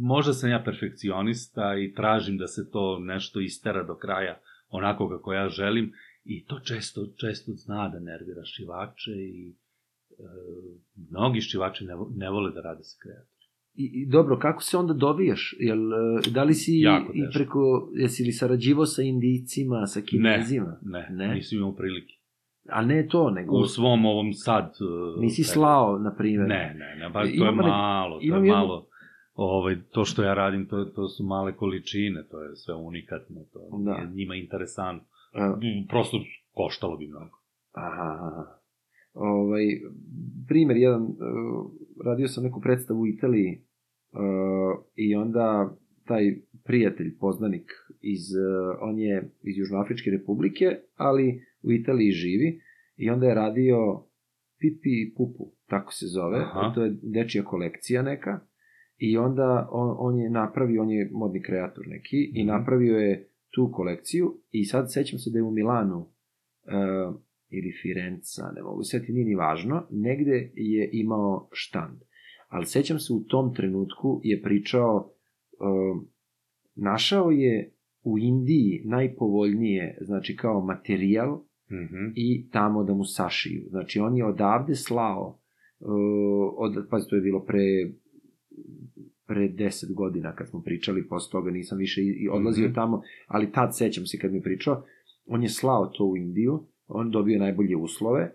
[0.00, 5.32] možda sam ja perfekcionista i tražim da se to nešto istera do kraja onako kako
[5.32, 5.92] ja želim
[6.24, 9.54] i to često, često zna da nervira šivače i e,
[11.10, 13.35] mnogi šivači ne, ne vole da rade sa kreatorom.
[13.76, 15.54] I, I dobro, kako se onda dobijaš?
[15.58, 15.96] Jel, e,
[16.30, 16.72] da li si
[17.14, 17.60] i preko,
[17.94, 20.78] jesi li sarađivo sa indijcima, sa kinezima?
[20.82, 21.26] Ne, Ne?
[21.26, 22.12] ne, nisam imao prilike.
[22.68, 24.64] A ne to, nego U svom ovom sad...
[24.64, 25.52] e, nisi periodu.
[25.52, 26.48] slao, na primjer.
[26.48, 28.86] Ne, ne, ne, ba, to je malo, to je jednu- malo,
[29.34, 33.60] ovaj, to što ja radim, to, to su male količine, to je sve unikatno, to
[33.78, 33.90] Da.
[33.92, 35.08] je njima interesantno.
[35.34, 35.56] A,
[35.88, 36.20] Prosto
[36.52, 37.38] koštalo bi mnogo.
[37.72, 38.44] Aha, aha.
[39.16, 39.80] Ovaj,
[40.48, 41.16] primer jedan, uh,
[42.04, 43.60] radio sam neku predstavu u Italiji
[44.12, 51.72] uh, i onda taj prijatelj, poznanik iz, uh, on je iz Južnoafričke republike, ali u
[51.72, 52.60] Italiji živi
[52.96, 54.04] i onda je radio
[54.58, 56.72] Pipi Pupu, tako se zove, Aha.
[56.74, 58.40] to je dečija kolekcija neka
[58.98, 62.48] i onda on, on je napravio, on je modni kreator neki i Mhm.
[62.52, 67.14] napravio je tu kolekciju i sad sećam se da je u Milanu uh,
[67.50, 71.98] ili Firenca, ne mogu setiti, nije ni važno, negde je imao štand.
[72.48, 76.02] Ali sećam se u tom trenutku je pričao, uh,
[76.74, 77.72] našao je
[78.02, 82.06] u Indiji najpovoljnije, znači kao materijal Mhm.
[82.14, 83.64] i tamo da mu sašiju.
[83.68, 85.40] Znači on je odavde slao,
[85.78, 85.88] uh,
[86.56, 87.90] od, pa to je bilo pre
[89.26, 92.74] pre 10 godina kad smo pričali, posle toga nisam više i, i odlazio Mhm.
[92.74, 94.84] tamo, ali tad sećam se kad mi je pričao,
[95.26, 98.32] on je slao to u Indiju, on dobio najbolje uslove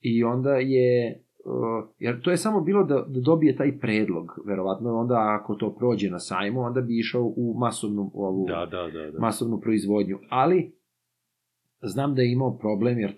[0.00, 4.96] i onda je uh, jer to je samo bilo da, da dobije taj predlog, verovatno
[4.96, 9.10] onda ako to prođe na sajmu, onda bi išao u masovnu ovu Da, da, da.
[9.10, 9.18] da.
[9.20, 10.72] masovnu proizvodnju, ali
[11.82, 13.12] znam da je imao problem jer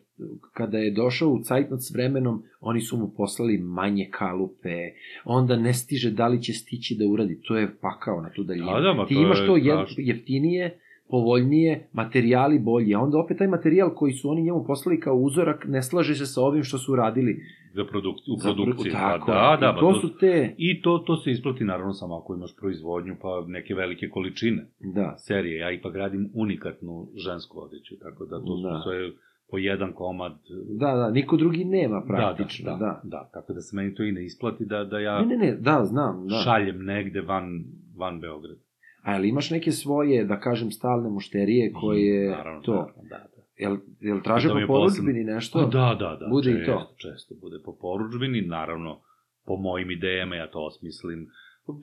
[0.52, 4.76] kada je došao u cajtnot s vremenom, oni su mu poslali manje kalupe,
[5.24, 8.66] onda ne stiže da li će stići da uradi, to je pakao na tu daljinu.
[8.66, 9.94] Da, da, ma Ti imaš je to strašno.
[9.98, 10.78] jeftinije,
[11.10, 15.64] povoljnije, materijali bolji, a onda opet taj materijal koji su oni njemu poslali kao uzorak
[15.68, 17.42] ne slaže se sa ovim što su radili.
[17.74, 18.92] Za produk, u za- produkciji.
[18.92, 21.92] Pa Tako, da, da, i pa to su te, I to, to se isplati naravno
[21.92, 25.58] samo ako imaš proizvodnju, pa neke velike količine da, serije.
[25.58, 28.80] Ja ipak radim unikatnu žensku odeću, tako da to su Da.
[28.84, 29.10] sve
[29.50, 30.32] po jedan komad.
[30.70, 32.78] da, da, niko drugi nema praktično, da, da.
[32.78, 35.26] da, da, da, tako da se meni to i ne isplati da, da ja Ne,
[35.26, 36.34] ne, ne, da, znam, da.
[36.36, 37.64] šaljem negde van,
[37.96, 38.60] van Beograda.
[39.06, 43.42] A jel imaš neke svoje, da kažem, stalne mušterije koje Naravno, to, naravno, da, da.
[43.56, 45.58] jel, jel traže po poručbini nešto?
[45.58, 46.26] Pa da, da, da.
[46.30, 46.94] Bude i često, to.
[46.96, 49.00] Često bude po poručbini, naravno,
[49.44, 51.26] po mojim idejama ja to osmislim.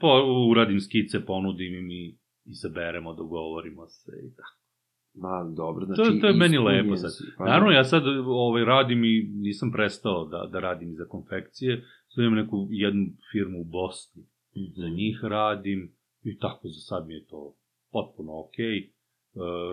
[0.01, 0.09] Po,
[0.51, 4.59] uradim skice, ponudim im i izaberemo, dogovorimo se i tako.
[5.13, 6.01] Ma, dobro, znači...
[6.01, 7.11] To, to je meni lepo sad.
[7.37, 7.75] pa Naravno, da.
[7.75, 11.83] ja sad ovaj, radim i nisam prestao da, da radim i za konfekcije.
[12.07, 14.23] Sad imam neku jednu firmu u Bosni.
[14.75, 17.55] Za njih radim i tako za sad mi je to
[17.91, 18.77] potpuno okej.
[18.79, 18.89] E,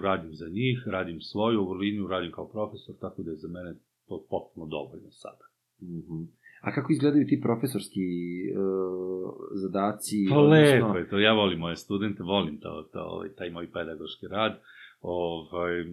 [0.03, 3.75] radim za njih, radim svoju liniju, radim kao profesor, tako da je za mene
[4.09, 5.45] to potpuno dovoljno sada.
[5.83, 6.23] Mhm.
[6.61, 10.27] A kako izgledaju ti profesorski uh, zadaci?
[10.31, 13.73] Pa odnosno- lepo je to, ja volim moje studente, volim to, to, ovaj, taj moj
[13.73, 14.61] pedagoški rad.
[15.01, 15.87] Ovaj, e,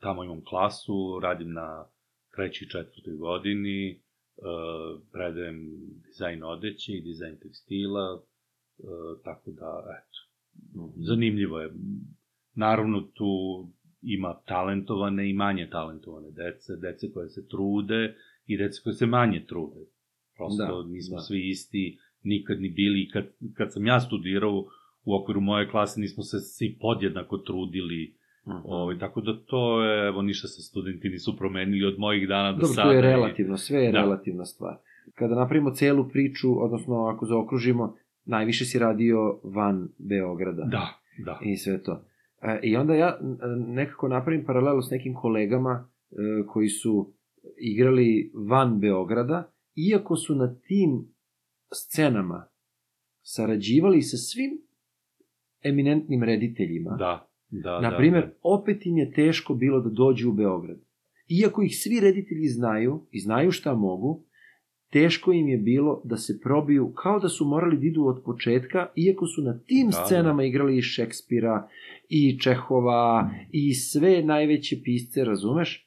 [0.00, 1.86] tamo imam klasu, radim na
[2.36, 3.98] trećoj, četvrtoj godini, e,
[5.12, 5.70] predajem
[6.06, 8.20] dizajn odeće i dizajn tekstila, e,
[9.24, 10.18] tako da, eto,
[10.76, 10.90] Mhm.
[10.98, 11.70] zanimljivo je.
[12.54, 13.26] Naravno, tu
[14.02, 18.14] ima talentovane i manje talentovane dece, dece koje se trude
[18.46, 19.80] i dece koje se manje trude.
[20.36, 21.20] Prosto Da, nismo da.
[21.20, 23.08] svi isti, nikad ni bili.
[23.08, 23.24] Kad,
[23.54, 24.64] kad sam ja studirao
[25.04, 28.14] u okviru moje klase, nismo se svi podjednako trudili.
[28.46, 28.56] Mhm.
[28.64, 32.56] Ovaj, tako da to je, evo, ništa se studenti nisu promenili od mojih dana do
[32.56, 32.88] Dobro, sada.
[32.88, 33.98] to je relativno, sve je Da.
[33.98, 34.76] relativna stvar.
[35.14, 37.96] Kada napravimo celu priču, odnosno ako zaokružimo,
[38.30, 40.64] najviše si radio van Beograda.
[40.64, 41.38] Da, da.
[41.42, 42.04] I sve to.
[42.42, 43.18] E, I onda ja
[43.66, 46.14] nekako napravim paralelu s nekim kolegama e,
[46.46, 47.12] koji su
[47.58, 51.14] igrali van Beograda, iako su na tim
[51.74, 52.48] scenama
[53.22, 54.50] sarađivali sa svim
[55.62, 56.90] eminentnim rediteljima.
[56.90, 58.32] Da, da, Na da, primer, da.
[58.42, 60.78] opet im je teško bilo da dođu u Beograd.
[61.28, 64.24] Iako ih svi reditelji znaju i znaju šta mogu,
[64.90, 68.86] teško im je bilo da se probiju kao da su morali da idu od početka,
[68.96, 71.68] iako su na tim Da, scenama igrali i Šekspira,
[72.08, 75.86] i Čehova, i sve najveće pisce, razumeš?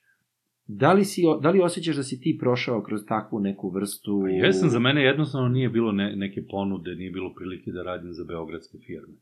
[0.68, 4.22] Da li, si, da li osjećaš da si ti prošao kroz takvu neku vrstu...
[4.22, 8.14] Pa jesam, za mene jednostavno nije bilo ne, neke ponude, nije bilo prilike da radim
[8.14, 9.14] za beogradske firme.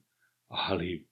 [0.48, 1.08] Ali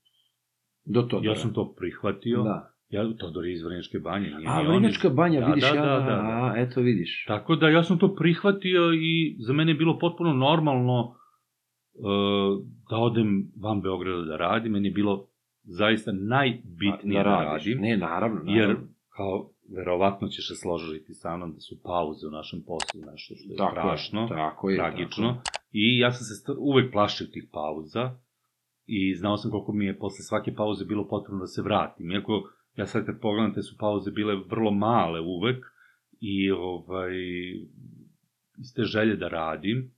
[0.86, 1.28] Do toga.
[1.28, 2.44] ja sam to prihvatio.
[2.44, 2.74] Da.
[2.90, 4.28] Ja, Todor je iz Vrnjačke banje.
[4.28, 6.22] Nije A, Vrnjačka iz- banja, Da, vidiš, da, ja, da, da, da, da.
[6.46, 7.26] a, eto vidiš.
[7.28, 11.16] Tako da ja sam to prihvatio i za mene je bilo potpuno normalno
[11.94, 13.30] uh, da odem
[13.62, 14.72] van Beograda da radim.
[14.72, 15.28] Meni je bilo
[15.64, 17.66] zaista najbitnije da, radiš.
[17.66, 17.82] radim.
[17.82, 18.52] Ne, naravno, naravno.
[18.54, 18.76] Jer,
[19.10, 23.54] kao, verovatno ćeš se složiti sa mnom da su pauze u našem poslu nešto što
[23.54, 25.34] je Tako je, strašno, tako je, tragično.
[25.34, 28.12] tako I ja sam se uvek plašio tih pauza
[28.86, 32.12] i znao sam koliko mi je posle svake pauze bilo potrebno da se vratim.
[32.12, 32.50] Iako,
[32.80, 35.66] ja sad kad pogledam, te su pauze bile vrlo male uvek
[36.20, 37.14] i ovaj,
[38.58, 39.92] iz te želje da radim,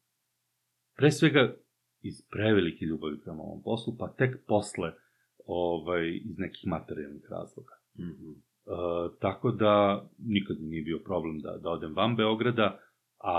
[0.98, 1.54] pre svega
[2.02, 4.94] iz prevelike ljubavi prema ovom poslu, pa tek posle
[5.46, 7.74] ovaj, iz nekih materijalnih razloga.
[8.00, 8.32] Mhm.
[8.32, 8.40] E,
[9.20, 12.80] tako da nikad mi nije bio problem da, da odem van Beograda,
[13.24, 13.36] a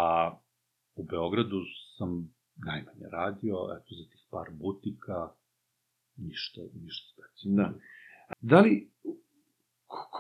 [0.95, 1.61] u Beogradu
[1.99, 2.35] sam
[2.67, 5.29] najmanje radio, eto za tih par butika,
[6.17, 7.63] ništa, ništa specijalno.
[7.63, 7.79] Da.
[8.41, 8.91] Da li,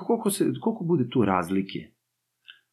[0.06, 1.78] koliko, se, koliko bude tu razlike?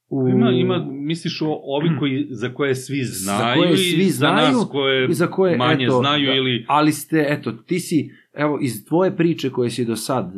[0.09, 4.17] U, Ima, ima, misliš o ovi koji, za koje svi znaju koje svi i za
[4.17, 6.65] znaju nas koje, i za koje, manje eto, znaju da, ili...
[6.67, 10.33] Ali ste, eto, ti si, evo, iz tvoje priče koje si do sad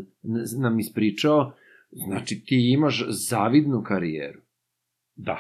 [0.62, 1.54] nam ispričao,
[1.92, 4.40] znači ti imaš zavidnu karijeru.
[5.16, 5.38] Da,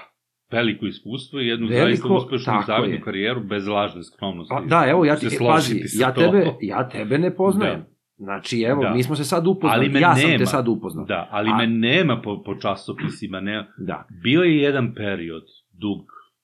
[0.51, 3.01] veliko iskustvo i jednu Veliko, zaista uspešnu zavidnu je.
[3.01, 4.53] karijeru bez lažne skromnosti.
[4.55, 7.79] Pa, da, evo, ja ti, e, pazi, ja tebe, ja tebe ne poznajem.
[7.79, 7.90] Da.
[8.21, 8.89] Znači, evo, Da.
[8.89, 10.37] mi smo se sad upoznali, Ali me ja sam nema.
[10.37, 11.05] te sad upoznao.
[11.05, 13.65] Da, ali A- me nema po, po časopisima, nema.
[13.79, 14.05] Da.
[14.23, 15.43] Bio je jedan period,
[15.73, 15.99] dug,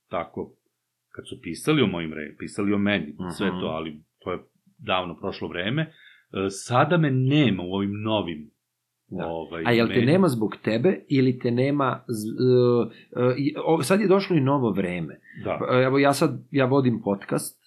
[0.09, 0.53] tako,
[1.09, 3.29] kad su pisali o mojim vremena, pisali o meni, Mhm.
[3.29, 3.89] sve to, ali
[4.19, 4.39] to je
[4.79, 5.81] davno prošlo vreme.
[5.81, 5.91] E,
[6.49, 8.49] Sada me nema u ovim novim
[9.09, 9.25] Da.
[9.27, 10.11] ovaj, A jel te medijima.
[10.11, 12.03] nema zbog tebe ili te nema...
[12.07, 12.87] z- uh,
[13.69, 15.19] uh, sad je došlo i novo vreme.
[15.43, 17.63] Da, Evo ja sad, ja vodim podcast,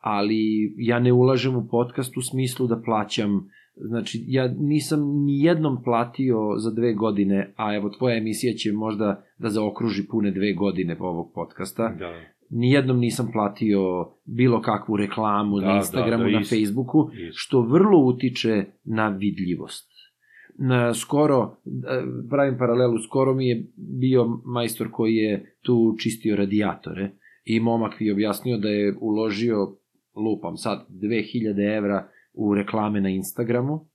[0.00, 5.82] ali ja ne ulažem u podcast u smislu da plaćam, znači ja nisam ni jednom
[5.84, 10.96] platio za dve godine, a evo tvoja emisija će možda da zaokruži pune dve godine
[11.00, 12.12] ovog podcasta, da,
[12.50, 16.56] nijednom nisam platio bilo kakvu reklamu Da, na da, Instagramu, da, na isto.
[16.56, 17.32] Facebooku, isto.
[17.32, 19.90] što vrlo utiče na vidljivost.
[20.58, 23.66] Na, skoro, e, pravim paralelu, skoro mi je
[24.00, 27.10] bio majstor koji je tu čistio radijatore
[27.44, 29.76] i momak mi je objasnio da je uložio,
[30.16, 33.86] lupam sad, 2000 evra u reklame na Instagramu,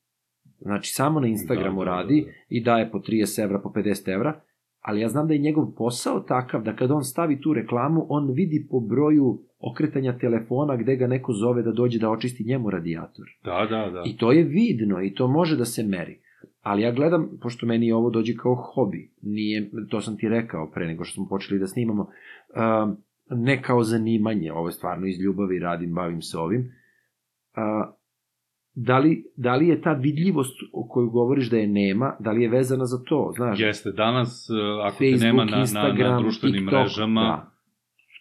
[0.60, 2.32] znači samo na Instagramu Da, da, da, radi da.
[2.50, 4.42] i daje po 30 evra, po 50 evra,
[4.82, 8.32] ali ja znam da je njegov posao takav da kad on stavi tu reklamu, on
[8.32, 13.26] vidi po broju okretanja telefona gde ga neko zove da dođe da očisti njemu radijator.
[13.44, 14.04] Da, da, da.
[14.06, 16.20] I to je vidno i to može da se meri.
[16.62, 20.88] Ali ja gledam, pošto meni ovo dođe kao hobi, nije, to sam ti rekao pre
[20.88, 22.98] nego što smo počeli da snimamo, um,
[23.30, 27.96] ne kao zanimanje, ovo je stvarno iz ljubavi radim, bavim se ovim, uh,
[28.76, 32.42] da li, da li je ta vidljivost o kojoj govoriš da je nema, da li
[32.42, 33.60] je vezana za to, znaš?
[33.60, 34.54] Jeste, danas, e,
[34.84, 37.52] ako Facebook, te nema na, na, na društvenim TikTok, mrežama, da.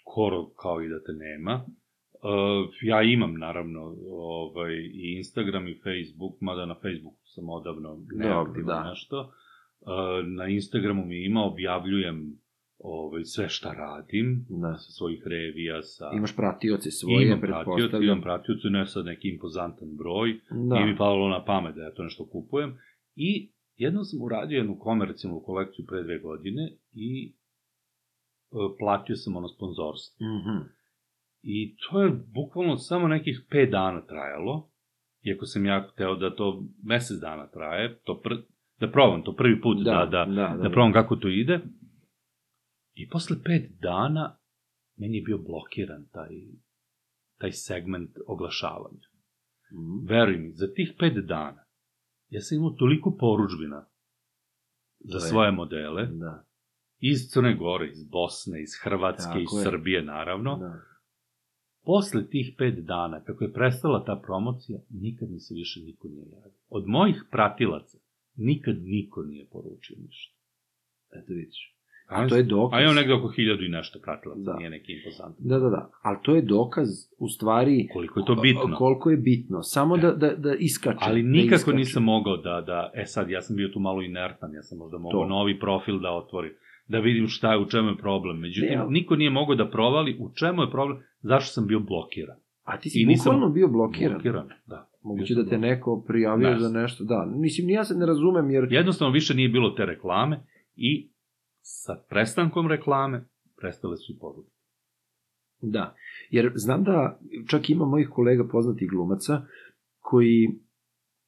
[0.01, 1.65] skoro kao i da te nema.
[1.65, 8.83] Uh, ja imam, naravno, ovaj, i Instagram i Facebook, mada na Facebooku sam odavno neaktivan
[8.83, 8.91] da.
[8.91, 9.21] nešto.
[9.21, 12.44] Uh, na Instagramu mi ima, objavljujem
[12.85, 14.77] ovaj, sve šta radim, Da.
[14.77, 16.11] sa svojih revija, sa...
[16.15, 20.75] Imaš pratioce svoje, imam pratioce, imam pratioce, ne sad neki impozantan broj, Da.
[20.75, 22.79] Nije mi palo na pamet da ja to nešto kupujem.
[23.15, 27.33] I jednom sam uradio jednu komercijalnu kolekciju pre dve godine i
[28.53, 30.27] e, platio sam ono sponzorstvo.
[30.27, 30.59] Mhm.
[31.43, 34.71] I to je bukvalno samo nekih 5 dana trajalo,
[35.23, 38.35] iako sam ja hteo da to mesec dana traje, to pr...
[38.81, 41.61] da probam to prvi put, da, da, da, da, da probam kako to ide.
[42.95, 44.39] I posle 5 dana
[44.97, 46.35] meni je bio blokiran taj,
[47.39, 49.09] taj segment oglašavanja.
[49.73, 50.07] Mhm.
[50.07, 51.65] Veruj mi, za tih pet dana
[52.29, 53.87] ja sam imao toliko poručbina
[55.01, 56.45] za je- svoje modele, Da,
[57.01, 59.63] iz Crne Gore, iz Bosne, iz Hrvatske, Tako iz je.
[59.63, 60.57] Srbije, naravno.
[60.57, 60.81] da.
[61.83, 66.27] Posle tih pet dana, kako je prestala ta promocija, nikad mi se više niko nije
[66.29, 66.59] javio.
[66.69, 67.99] Od mojih pratilaca,
[68.37, 70.37] nikad niko nije poručio ništa.
[71.13, 71.74] Eto vidiš.
[72.09, 72.79] A to je dokaz.
[72.79, 74.57] A imam negde oko hiljadu i nešto pratilaca, Da.
[74.57, 75.37] nije neki impozantan.
[75.41, 75.91] Da, da, da.
[76.03, 78.77] Ali to je dokaz, u stvari, Koliko je to bitno.
[78.77, 79.63] koliko je bitno.
[79.63, 80.99] Samo da, da, da iskače.
[81.01, 81.77] Ali da nikako iskače.
[81.77, 84.99] nisam mogao da, da, e sad, ja sam bio tu malo inertan, ja sam možda
[84.99, 85.29] mogao To.
[85.29, 86.53] novi profil da otvorim,
[86.89, 88.39] da vidim šta je, u čemu je problem.
[88.39, 91.81] Međutim, Ne, ali- niko nije mogao da provali u čemu je problem, zašto sam bio
[91.81, 92.37] blokiran.
[92.65, 94.13] A ti si I nisam- bukvalno bio blokiran.
[94.13, 94.89] Blokiran, da.
[95.03, 97.05] Moguće da te neko prijavio Ne za nešto.
[97.05, 98.67] Da, mislim, ja se ne razumem, jer...
[98.71, 100.41] Jednostavno više nije bilo te reklame
[100.77, 101.09] i
[101.67, 103.25] sa prestankom reklame
[103.61, 104.51] prestale su i poruke.
[105.63, 105.95] Da,
[106.31, 109.43] jer znam da čak ima mojih kolega poznatih glumaca
[110.01, 110.49] koji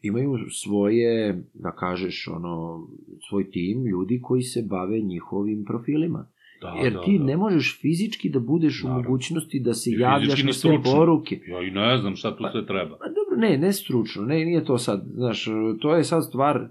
[0.03, 2.87] imaju svoje, da kažeš, ono,
[3.29, 6.29] svoj tim ljudi koji se bave njihovim profilima.
[6.61, 7.25] Da, Jer da, ti da.
[7.25, 9.03] ne možeš fizički da budeš u Naravno.
[9.03, 11.41] mogućnosti da se I javljaš na sve poruke.
[11.47, 12.99] Ja i ne znam šta tu Pa- sve treba.
[12.99, 15.47] Pa dobro, ne, ne stručno, ne, nije to sad, znaš,
[15.81, 16.69] to je sad stvar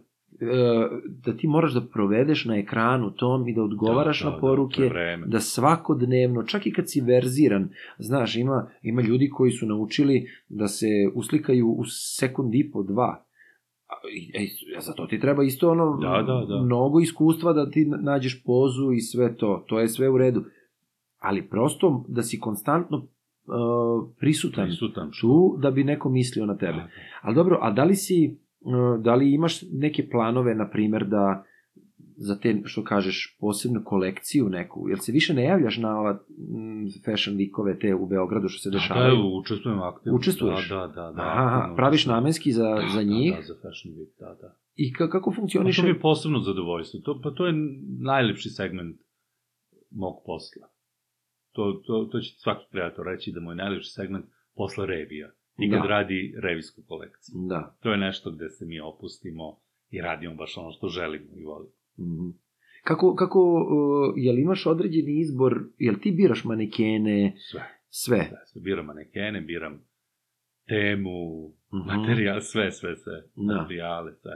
[1.18, 4.41] da ti moraš da provedeš na ekranu tom i da odgovaraš Da, da, na da,
[4.41, 5.28] poruke, vreme.
[5.28, 10.68] da svakodnevno, čak i kad si verziran, znaš, ima, ima ljudi koji su naučili da
[10.68, 13.26] se uslikaju u sekund i po, dva.
[14.12, 14.48] I- e,
[14.80, 16.62] za to ti treba isto ono, Da, da, da.
[16.62, 20.44] mnogo iskustva da ti nađeš pozu i sve to, to je sve u redu.
[21.20, 23.06] Ali prosto da si konstantno uh,
[24.20, 25.12] prisutan, Prisutan.
[25.22, 26.72] tu da bi neko mislio na tebe.
[26.72, 26.90] Da, da.
[27.22, 28.38] Ali dobro, a da li si,
[29.00, 31.44] da li imaš neke planove, na primer, da
[32.18, 36.86] za te, što kažeš, posebnu kolekciju neku, jel se više ne javljaš na ova mm,
[37.06, 39.16] fashion weekove te u Beogradu što se Da, dešavaju?
[39.16, 40.18] da, učestvujem aktivno.
[40.18, 40.70] Učestvuješ?
[40.70, 41.12] Da, da, da.
[41.12, 42.16] da Aha, praviš učestvujem.
[42.16, 44.58] namenski za, Da, za njih Da, da, za Fashion Week, da, da.
[44.76, 45.82] i ka, kako Pa funkcioniše?
[45.82, 47.00] to mi je posebno zadovoljstvo.
[47.00, 47.54] To, pa to je
[48.02, 48.98] najlepši segment
[49.92, 50.68] mog posla.
[51.52, 54.26] To, to, to će svaki kreator reći da mu je najlepši segment
[54.56, 55.32] posle revija.
[55.57, 55.88] I kad Da.
[55.88, 57.36] radi revijsku kolekciju.
[57.49, 57.76] Da.
[57.80, 59.57] To je nešto gde se mi opustimo
[59.91, 61.72] i radimo baš ono što želimo i volimo.
[61.99, 62.30] Mhm.
[62.84, 67.61] Kako, kako, uh, jel imaš određeni izbor, jel ti biraš manekene, Sve.
[67.90, 68.18] sve?
[68.19, 68.61] Sve, sve.
[68.61, 69.82] Biram manekene, biram
[70.68, 71.88] temu, Mhm.
[71.88, 73.14] materijal, sve, sve, sve.
[73.36, 73.53] Da.
[73.53, 74.32] Materijale, sve.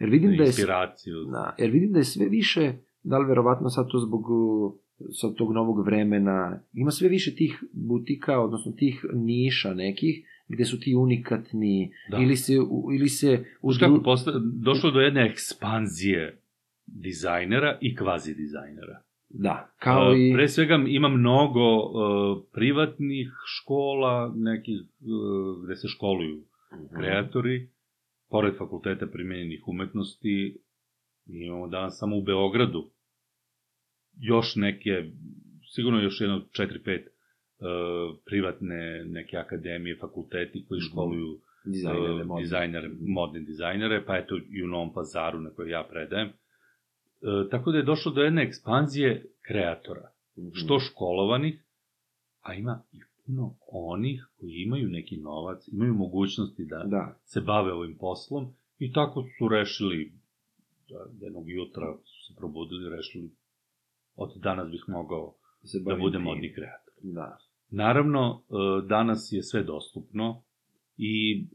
[0.00, 1.24] Jer vidim da je, Inspiraciju.
[1.24, 2.72] da, jer vidim da je sve više,
[3.02, 4.72] da li verovatno sad to zbog uh,
[5.12, 10.80] sad tog novog vremena, ima sve više tih butika, odnosno tih niša nekih, gde su
[10.80, 12.16] ti unikatni, Da.
[12.18, 12.52] ili se,
[12.98, 16.40] ili se u Znaš kako posta, došlo do jedne ekspanzije
[16.86, 19.02] dizajnera i kvazi dizajnera.
[19.28, 20.32] Da, kao i...
[20.34, 23.28] Pre svega ima mnogo uh, privatnih
[23.58, 26.94] škola, nekih uh, gde se školuju Mhm.
[26.96, 27.68] kreatori,
[28.30, 30.58] pored fakulteta primenjenih umetnosti,
[31.26, 32.90] mi imamo danas samo u Beogradu
[34.20, 34.90] još neke,
[35.74, 37.06] sigurno još jedno 4-5 uh,
[38.24, 40.86] privatne neke akademije, fakulteti koji Mhm.
[40.86, 42.42] školuju Dizajnere, uh, modne.
[42.42, 46.28] dizajnere, modne dizajnere, pa eto i u Novom pazaru na kojoj ja predajem.
[46.28, 46.32] E,
[47.50, 50.48] tako da je došlo do jedne ekspanzije kreatora, Mhm.
[50.52, 51.62] što školovanih,
[52.42, 57.72] a ima i puno onih koji imaju neki novac, imaju mogućnosti da, Da, se bave
[57.72, 58.46] ovim poslom
[58.78, 60.12] i tako su rešili,
[60.88, 63.30] da jednog jutra su se probudili rešili
[64.16, 65.34] od danas bih mogao
[65.74, 66.92] da bavim budem modni kreator.
[67.02, 67.38] Da.
[67.70, 70.42] Naravno, e, danas je sve dostupno
[70.96, 71.46] i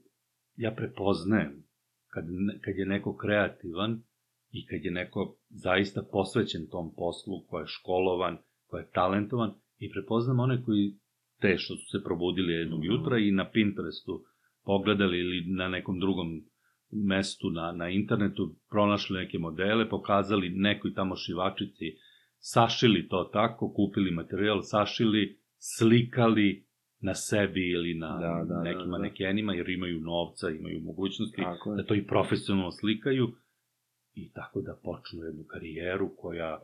[0.56, 1.64] ja prepoznajem
[2.08, 2.26] kad,
[2.62, 4.04] kad je neko kreativan
[4.52, 9.92] i kad je neko zaista posvećen tom poslu, ko je školovan, ko je talentovan i
[9.92, 10.94] prepoznam one koji
[11.42, 12.92] te što su se probudili jednog Mhm.
[12.92, 14.24] jutra i na Pinterestu
[14.66, 16.42] pogledali ili na nekom drugom
[16.92, 21.86] mestu na, na internetu, pronašli neke modele, pokazali nekoj tamo šivačici,
[22.40, 26.66] sašili to tako, kupili materijal, sašili, slikali
[27.00, 28.98] na sebi ili na Da, da, da, nekim da.
[28.98, 33.28] manekenima, jer imaju novca, imaju mogućnosti Tako da to i profesionalno slikaju
[34.14, 36.62] i tako da počnu jednu karijeru koja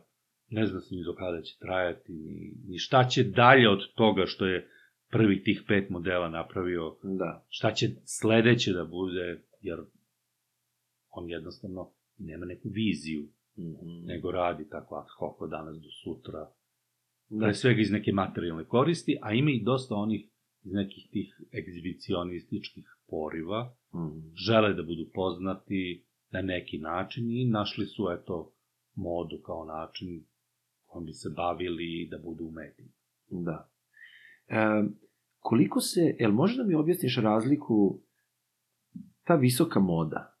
[0.50, 4.22] ne zna se ni do kada će trajati, ni, ni šta će dalje od toga
[4.26, 4.68] što je
[5.10, 7.44] prvi tih pet modela napravio, Da.
[7.48, 9.78] šta će sledeće da bude, jer
[11.10, 14.06] on jednostavno nema neku viziju, Mhm.
[14.06, 16.50] nego radi tako ad hoc od danas do sutra,
[17.30, 17.38] Da.
[17.38, 20.28] pre svega iz neke materijalne koristi, a ima i dosta onih
[20.62, 24.18] iz nekih tih egzibicionističkih poriva, Mhm.
[24.36, 28.52] žele da budu poznati na neki način i našli su, eto,
[28.94, 30.24] modu kao način
[30.82, 32.92] kojom bi se bavili da budu u medijima.
[33.30, 33.70] Da.
[34.48, 34.82] E,
[35.38, 38.00] koliko se, jel možeš da mi objasniš razliku
[39.24, 40.36] ta visoka moda,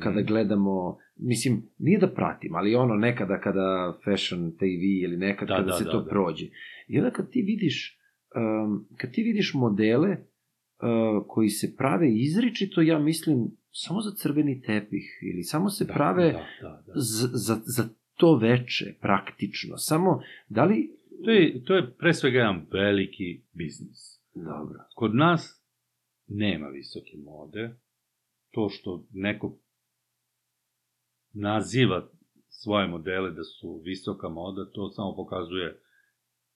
[0.00, 0.26] kada Mhm.
[0.26, 5.66] gledamo, mislim, nije da pratim, ali ono nekada kada Fashion TV ili nekad Da, kada
[5.66, 6.10] da, se da, to da.
[6.10, 6.46] prođe.
[6.88, 7.98] I onda kad ti vidiš,
[8.36, 14.62] um, kad ti vidiš modele uh, koji se prave izričito, ja mislim, samo za crveni
[14.62, 16.92] tepih ili samo se Da, prave Da, da, da.
[16.94, 19.76] za, za, za to veče, praktično.
[19.76, 20.90] Samo, da li...
[21.24, 24.20] To je, to je pre svega jedan veliki biznis.
[24.34, 24.78] Dobro.
[24.94, 25.64] Kod nas
[26.26, 27.76] nema visoke mode.
[28.50, 29.58] To što neko
[31.34, 32.08] naziva
[32.48, 35.80] svoje modele da su visoka moda, to samo pokazuje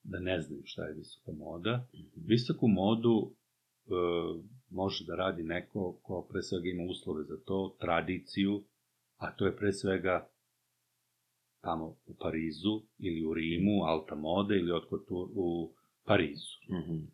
[0.03, 1.89] da ne znaju šta je visoka moda.
[2.17, 3.35] Visoku modu
[3.87, 3.91] e,
[4.71, 8.65] može da radi neko ko pre svega ima uslove za to, tradiciju,
[9.17, 10.29] a to je pre svega
[11.61, 15.75] tamo u Parizu ili u Rimu, Alta Mode ili otkud tu u
[16.05, 16.57] Parizu.
[16.71, 17.05] Mhm.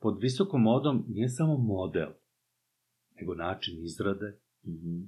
[0.00, 2.08] Pod visokom modom nije samo model,
[3.20, 5.02] nego način izrade, Mhm.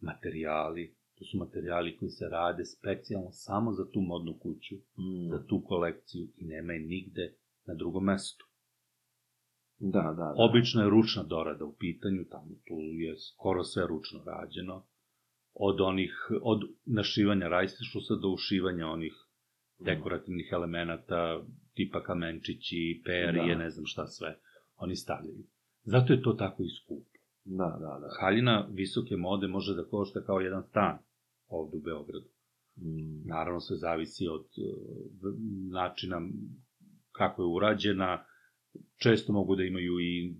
[0.00, 5.28] materijali, to su materijali koji se rade specijalno samo za tu modnu kuću, Mm.
[5.30, 7.34] za tu kolekciju i nema je nigde
[7.66, 8.44] na drugom mestu.
[9.78, 10.34] Da, da, da.
[10.36, 14.86] Obično je ručna dorada u pitanju, tamo tu je skoro sve ručno rađeno,
[15.54, 16.12] od onih,
[16.42, 19.12] od našivanja rajstišusa do ušivanja onih
[19.78, 21.44] dekorativnih elemenata,
[21.74, 23.58] tipa kamenčići, perije, Da.
[23.64, 24.38] ne znam šta sve,
[24.76, 25.44] oni stavljaju.
[25.82, 27.12] Zato je to tako i skupo.
[27.44, 28.08] Da, da, da.
[28.20, 30.98] Haljina visoke mode može da košta kao jedan stan
[31.52, 32.26] ovde u Beogradu.
[32.76, 33.28] Mm.
[33.28, 34.62] Naravno, sve zavisi od e,
[35.72, 36.20] načina
[37.12, 38.24] kako je urađena.
[39.02, 40.34] Često mogu da imaju i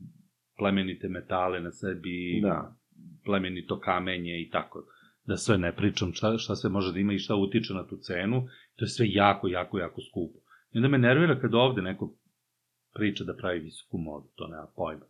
[0.58, 2.76] plemenite metale na sebi, Da.
[3.24, 4.84] plemenito kamenje i tako.
[5.24, 7.96] Da sve ne pričam šta, šta sve može da ima i šta utiče na tu
[7.96, 8.46] cenu.
[8.76, 10.38] To je sve jako, jako, jako skupo.
[10.72, 12.14] I onda me nervira kad ovde neko
[12.94, 14.28] priča da pravi visoku modu.
[14.34, 15.04] To nema pojma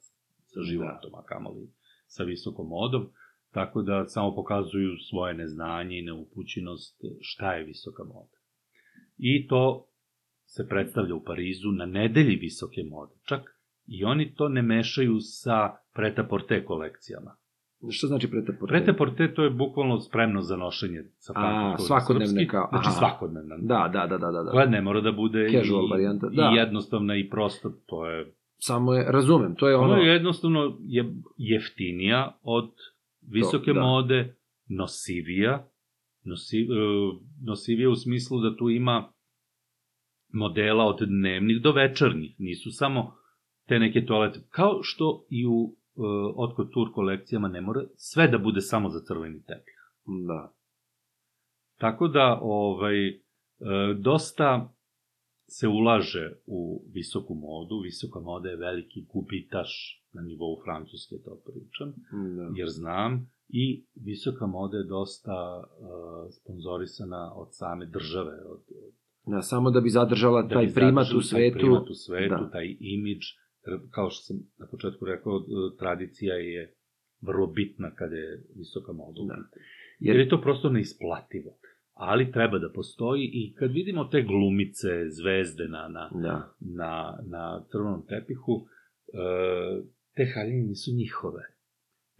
[0.46, 0.64] sa Da.
[0.66, 1.68] životom, a kamoli
[2.06, 3.10] sa visokom modom.
[3.52, 8.36] Tako da samo pokazuju svoje neznanje i neupućenost šta je visoka moda.
[9.18, 9.86] I to
[10.44, 13.12] se predstavlja u Parizu na nedelji visoke mode.
[13.24, 13.40] Čak
[13.86, 17.36] i oni to ne mešaju sa pretaporte kolekcijama.
[17.90, 18.72] Šta znači pretaporte?
[18.72, 22.98] Pretaporte to je bukvalno spremno za nošenje sa A, svakodnevne srpski, kao- Znači aha.
[22.98, 23.56] svakodnevna.
[23.58, 24.50] Da, da, da, da, da.
[24.50, 24.70] Koja da.
[24.70, 26.42] ne mora da bude Casual i, varijanta, i da.
[26.44, 27.68] jednostavna i prosta.
[27.86, 29.92] To je Samo je, razumem, to je ono...
[29.92, 32.70] Ono je jednostavno je jeftinija od
[33.30, 33.80] visoke da.
[33.80, 34.36] mode,
[34.68, 35.68] nosivija,
[36.24, 36.66] nosi, e,
[37.44, 39.12] nosivija u smislu da tu ima
[40.32, 43.14] modela od dnevnih do večernjih, nisu samo
[43.68, 46.04] te neke toalete, kao što i u uh,
[46.36, 49.74] Otko Tour kolekcijama ne mora sve da bude samo za crveni tepih.
[50.26, 50.54] Da.
[51.78, 53.14] Tako da, ovaj, e,
[53.98, 54.74] dosta
[55.48, 61.88] se ulaže u visoku modu, visoka moda je veliki gubitaš na nivou Francuske, to pričam,
[62.36, 62.44] da.
[62.54, 63.12] jer znam,
[63.50, 63.64] i
[63.96, 65.64] visoka moda je dosta uh,
[66.32, 68.92] sponzorisana od same države, od, od
[69.26, 71.52] Da, samo da bi zadržala da taj bi primat u svetu.
[71.52, 72.50] Taj primat u svetu, Da.
[72.50, 73.24] taj imidž,
[73.90, 75.42] kao što sam na početku rekao, e,
[75.78, 76.74] tradicija je
[77.20, 79.20] vrlo bitna kada je visoka moda.
[79.28, 79.34] Da.
[79.34, 79.46] Jer-
[80.06, 81.50] Jer je to prosto neisplativo.
[81.94, 86.54] Ali treba da postoji i kad vidimo te glumice, zvezde na, na, Da.
[86.60, 86.92] na,
[87.26, 88.54] na crvenom tepihu,
[89.14, 89.82] e,
[90.14, 91.42] te haljine nisu njihove.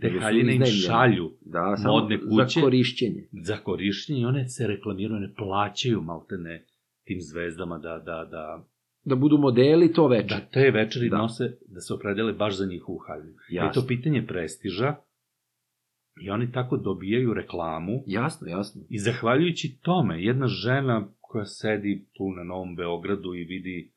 [0.01, 2.61] Te Nego su haljine im šalju Da, samo modne za kuće.
[2.61, 3.29] korišćenje.
[3.33, 6.65] za korišćenje i one se reklamiraju, one plaćaju maltene
[7.05, 8.65] tim zvezdama da, da, da,
[9.05, 10.27] Da budu modeli to veče.
[10.27, 11.17] da te večeri Da.
[11.17, 11.23] da.
[11.23, 13.35] nose, da se opredele baš za njihovu haljinu.
[13.49, 13.83] Je Jasno.
[13.83, 14.95] to pitanje prestiža
[16.19, 18.83] i oni tako dobijaju reklamu Jasno, jasno.
[18.89, 23.93] i zahvaljujući tome jedna žena koja sedi tu na Novom Beogradu i vidi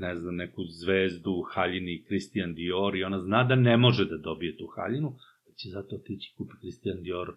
[0.00, 4.56] ne znam, neku zvezdu haljini Christian Dior i ona zna da ne može da dobije
[4.56, 5.10] tu haljinu,
[5.46, 7.36] da će zato otići kupi Christian Dior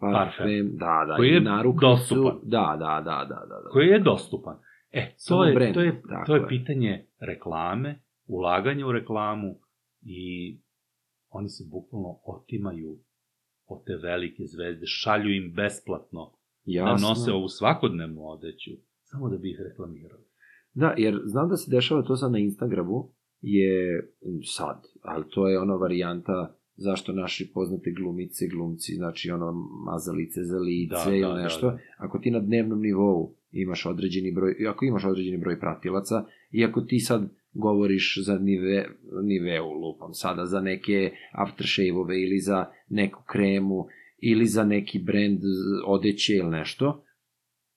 [0.00, 1.16] Parfem, da, da.
[1.16, 1.40] Koji je
[1.80, 2.40] dostupan.
[2.42, 3.60] Da, da, da, da, da.
[3.62, 3.68] da.
[3.70, 4.56] koji je dostupan.
[4.90, 6.48] E, to je, brand, to je, to je je.
[6.48, 9.60] pitanje reklame, ulaganja u reklamu
[10.02, 10.56] i
[11.28, 12.98] oni se bukvalno otimaju
[13.66, 16.32] od te velike zvezde, šalju im besplatno
[16.64, 16.94] Jasno.
[16.94, 18.70] da nose ovu svakodnevnu odeću,
[19.02, 20.27] samo da bi ih reklamirali.
[20.80, 23.10] Da, jer znam da se dešava to sad na Instagramu,
[23.40, 24.10] je
[24.56, 29.52] sad, ali to je ona varijanta zašto naši poznate glumice, glumci, znači ono
[29.86, 31.78] mazalice za lice Da, ili da, nešto, da, da.
[31.98, 36.80] ako ti na dnevnom nivou imaš određeni broj, ako imaš određeni broj pratilaca, i ako
[36.80, 38.86] ti sad govoriš za nive,
[39.22, 43.86] niveu lupam sada, za neke aftershave-ove ili za neku kremu
[44.18, 45.40] ili za neki brend
[45.86, 47.04] odeće ili nešto,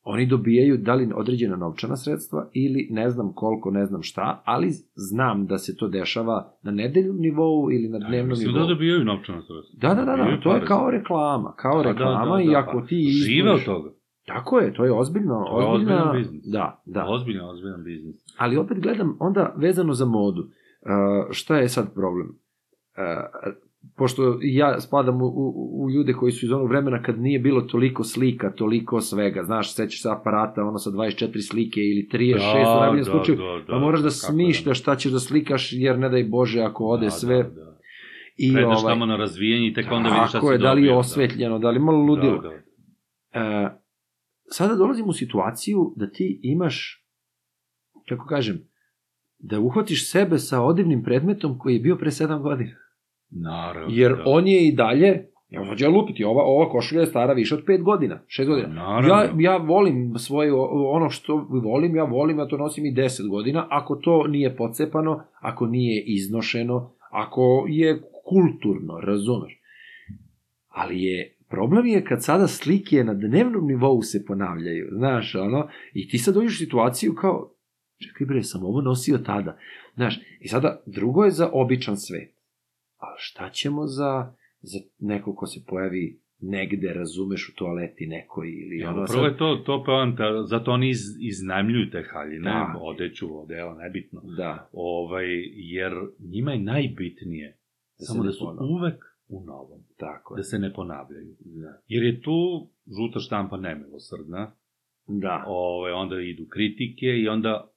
[0.03, 4.69] oni dobijaju da li određena novčana sredstva ili ne znam koliko, ne znam šta, ali
[4.95, 8.61] znam da se to dešava na nedeljnom nivou ili na Da, dnevnom mislim nivou.
[8.61, 9.79] da dobijaju novčano sredstvo.
[9.79, 12.59] Da, da, da, da, to je kao reklama, kao Da, reklama da, da, i da,
[12.59, 12.95] ako pa ti
[13.25, 13.89] Žive od toga.
[14.25, 16.45] Tako je, to je ozbiljno, To je ozbiljna, ozbiljan biznis.
[16.45, 17.05] da, da.
[17.07, 18.15] Ozbiljan, ozbiljan biznis.
[18.37, 20.41] Ali opet gledam onda vezano za modu.
[20.41, 20.47] Uh,
[21.31, 22.27] šta je sad problem?
[22.27, 23.53] Uh,
[23.95, 27.61] pošto ja spadam u, u, u ljude koji su iz onog vremena kad nije bilo
[27.61, 32.79] toliko slika, toliko svega, znaš, sećaš se aparata, ono sa 24 slike ili 36 u
[32.79, 33.37] najboljem slučaju,
[33.67, 37.05] pa moraš da kako smišljaš šta ćeš da slikaš, jer ne daj Bože ako ode
[37.05, 37.43] Da, sve.
[37.43, 37.71] Da, da.
[38.37, 40.73] I Predaš ovaj, tamo na razvijenje i tek onda vidiš šta si tako je, da
[40.73, 42.37] li je dobio, osvetljeno, da li je malo ludilo.
[42.37, 42.55] Da, da.
[43.39, 43.69] E,
[44.49, 47.05] sada dolazim u situaciju da ti imaš,
[48.09, 48.67] kako kažem,
[49.39, 52.71] da uhvatiš sebe sa odivnim predmetom koji je bio pre 7 godina.
[53.31, 53.87] Naravno.
[53.91, 54.23] Jer da.
[54.25, 57.55] on je i dalje, ja sad ću ja lupiti, ova, ova košulja je stara više
[57.55, 58.67] od 5 godina, 6 godina.
[58.67, 59.07] Naravno.
[59.07, 60.53] Ja, ja volim svoje,
[60.93, 65.23] ono što volim, ja volim, ja to nosim i 10 godina, ako to nije pocepano,
[65.39, 69.61] ako nije iznošeno, ako je kulturno, razumeš.
[70.67, 76.09] Ali je, problem je kad sada slike na dnevnom nivou se ponavljaju, znaš, ono, i
[76.09, 77.53] ti sad dođeš u situaciju kao,
[78.07, 79.57] čekaj bre, sam ovo nosio tada,
[79.95, 82.40] znaš, i sada drugo je za običan svet,
[83.01, 88.77] ali šta ćemo za, za neko ko se pojavi negde, razumeš, u toaleti nekoj ili
[88.77, 92.75] Ja, ono prvo sad, je to, to poanta, zato oni iz, iznajmljuju te haljine, Da.
[92.81, 94.21] odeću, odeo, nebitno.
[94.37, 95.25] da, Ovaj,
[95.55, 97.57] jer njima je najbitnije
[97.99, 98.71] Da samo ne da su ponavlja.
[98.71, 101.35] uvek u novom, tako da je, se ne ponavljaju.
[101.39, 104.51] da, Jer je tu žuta štampa nemilosrdna,
[105.07, 107.71] da, Ove, onda idu kritike i onda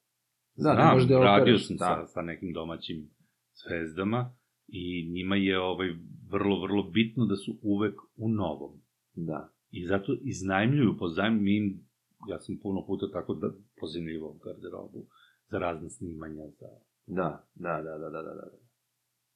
[0.57, 1.85] Da, ne znam, možeš da je radio sam da.
[1.87, 3.11] sa, sa nekim domaćim
[3.55, 4.35] zvezdama
[4.69, 5.89] i njima je ovaj
[6.31, 8.81] vrlo, vrlo bitno da su uvek u novom.
[9.15, 11.81] da, I zato iznajmljuju, pozajm, mi im,
[12.29, 15.07] ja sam puno puta tako da pozajmljivao garderobu
[15.51, 16.67] za razne snimanja, za...
[17.07, 18.51] da, da, da, da, da, da, da.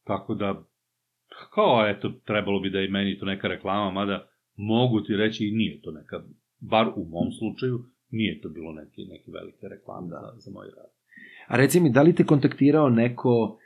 [0.05, 0.65] Tako da,
[1.55, 5.53] kao, eto, trebalo bi da je meni to neka reklama, mada mogu ti reći i
[5.53, 6.23] nije to neka,
[6.61, 10.21] bar u mom slučaju, nije to bilo neke, neke velike reklame Da.
[10.21, 10.91] za, za moj rad.
[11.49, 13.59] A reci mi, da li te kontaktirao neko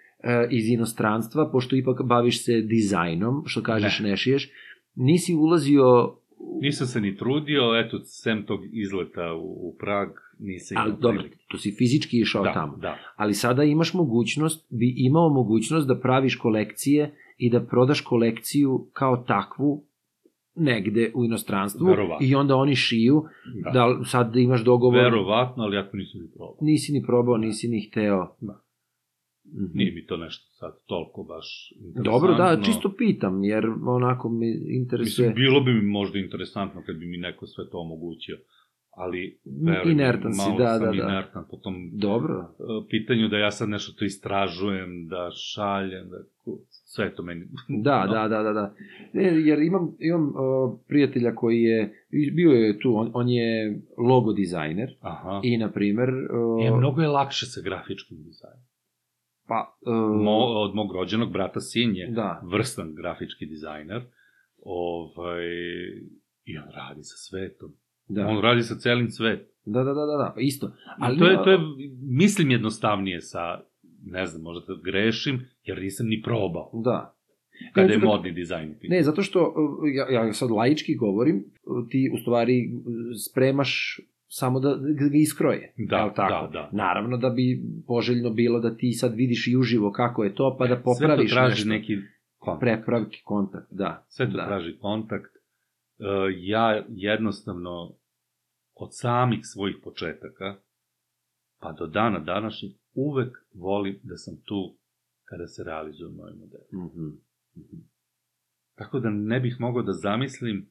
[0.50, 4.50] iz inostranstva, pošto ipak baviš se dizajnom, što kažeš ne, šiješ,
[4.94, 6.16] nisi ulazio...
[6.60, 10.08] Nisam se ni trudio, eto, sem tog izleta u, u Prag,
[10.38, 11.36] nisam imao dobro, prilike.
[11.48, 12.76] tu si fizički išao Da, tamo.
[12.76, 12.96] da.
[13.16, 19.16] Ali sada imaš mogućnost, bi imao mogućnost da praviš kolekcije i da prodaš kolekciju kao
[19.18, 19.84] takvu
[20.56, 22.26] negde u inostranstvu Verovatno.
[22.26, 23.24] i onda oni šiju,
[23.64, 23.70] Da.
[23.70, 26.56] da, sad imaš dogovor, Verovatno, ali ja to nisam ni probao.
[26.60, 28.36] nisi ni probao, nisi ni hteo.
[28.40, 28.61] Da.
[29.54, 29.70] Mhm.
[29.74, 32.12] Nije mi to nešto sad toliko baš interesantno.
[32.12, 35.28] Dobro, da, čisto pitam, jer onako me interesuje...
[35.28, 38.38] Mislim, bilo bi mi možda interesantno kad bi mi neko sve to omogućio,
[38.90, 40.92] ali veruj mi, Inertan si, da, da, da.
[40.92, 46.18] inertan po tom Dobro, e, pitanju da ja sad nešto to istražujem, da šaljem, da
[46.68, 47.46] sve to meni...
[47.86, 48.12] da, No.
[48.12, 48.74] da, da, da, da.
[49.12, 54.32] Ne, jer imam, imam o, prijatelja koji je, bio je tu, on, on je logo
[54.32, 55.40] dizajner Aha.
[55.44, 58.71] i, na primer, o, E, mnogo je lakše sa grafičkim dizajnom.
[59.52, 64.02] Pa, o, Mo, od mog rođenog brata sin je da, vrstan grafički dizajner,
[64.62, 65.44] ovaj,
[66.44, 67.70] i on radi sa svetom.
[68.08, 69.46] da, On radi sa celim svetom.
[69.64, 70.72] da, da, da, da, da, pa isto.
[70.98, 71.58] Ali to je, to je,
[72.02, 73.60] mislim, jednostavnije sa,
[74.04, 77.14] ne znam, možda da grešim, jer nisam ni probao Da.
[77.74, 78.96] kada Ne, je modni dizajn u pitanju.
[78.96, 81.44] Ne, zato što, o, ja, ja sad laički govorim,
[81.90, 82.70] ti u stvari
[83.30, 84.00] spremaš
[84.34, 85.74] samo da, ga iskroje.
[85.76, 86.46] Da, Jel tako?
[86.46, 86.70] da, da.
[86.72, 90.66] Naravno da bi poželjno bilo da ti sad vidiš i uživo kako je to, pa
[90.66, 91.68] da Sve popraviš to traži nešto.
[91.68, 91.96] neki
[92.38, 92.60] kontakt.
[92.60, 94.06] Prepravki, kontakt, da.
[94.08, 94.46] Sve to da.
[94.46, 95.30] traži kontakt.
[95.36, 96.04] E,
[96.36, 97.94] ja jednostavno
[98.74, 100.56] od samih svojih početaka
[101.60, 104.76] pa do dana današnjeg uvek volim da sam tu
[105.24, 106.64] kada se realizuju moji modeli.
[106.72, 107.08] Mhm.
[108.74, 110.70] Tako da ne bih mogao da zamislim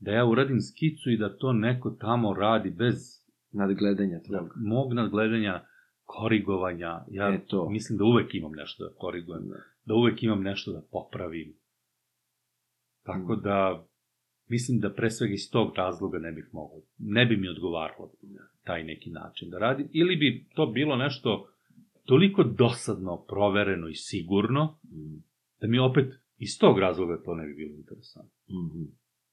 [0.00, 3.20] da ja uradim skicu i da to neko tamo radi bez
[3.52, 4.52] Nadgledanja da, tvog.
[4.58, 5.64] mog nadgledanja,
[6.04, 7.00] korigovanja.
[7.10, 7.70] Ja E, to.
[7.70, 9.56] mislim da uvek imam nešto da korigujem, Da.
[9.84, 11.54] da uvek imam nešto da popravim.
[13.02, 13.40] Tako Mm.
[13.42, 13.86] da,
[14.46, 18.12] mislim da pre svega iz tog razloga ne bih mogao, ne bi mi odgovaralo
[18.64, 21.48] taj neki način da radim, ili bi to bilo nešto
[22.04, 25.14] toliko dosadno, provereno i sigurno, Mhm.
[25.60, 26.06] da mi opet
[26.38, 28.30] iz tog razloga to ne bi bilo interesantno.
[28.50, 28.82] Mhm.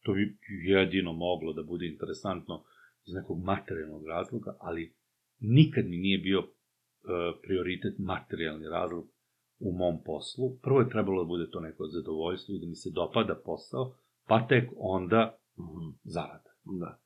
[0.08, 0.38] To bi
[0.74, 2.64] jedino moglo da bude interesantno
[3.08, 4.94] iz nekog materijalnog razloga, ali
[5.40, 6.46] nikad mi nije bio e,
[7.44, 9.04] prioritet materijalni razlog
[9.60, 10.46] u mom poslu.
[10.64, 13.84] Prvo je trebalo da bude to neko zadovoljstvo i da mi se dopada posao,
[14.28, 15.90] pa tek onda Mhm.
[16.04, 16.52] zarada.
[16.64, 17.00] Da.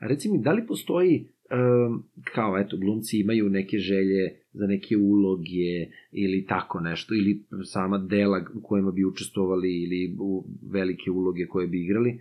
[0.00, 4.96] A reci mi, da li postoji, um, kao eto, glumci imaju neke želje za neke
[4.96, 5.74] uloge
[6.12, 7.32] ili tako nešto, ili
[7.64, 10.30] sama dela u kojima bi učestvovali ili u
[10.70, 12.20] velike uloge koje bi igrali,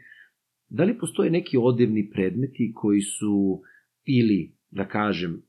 [0.70, 3.62] da li postoje neki odevni predmeti koji su,
[4.06, 4.40] ili,
[4.72, 5.42] da kažem,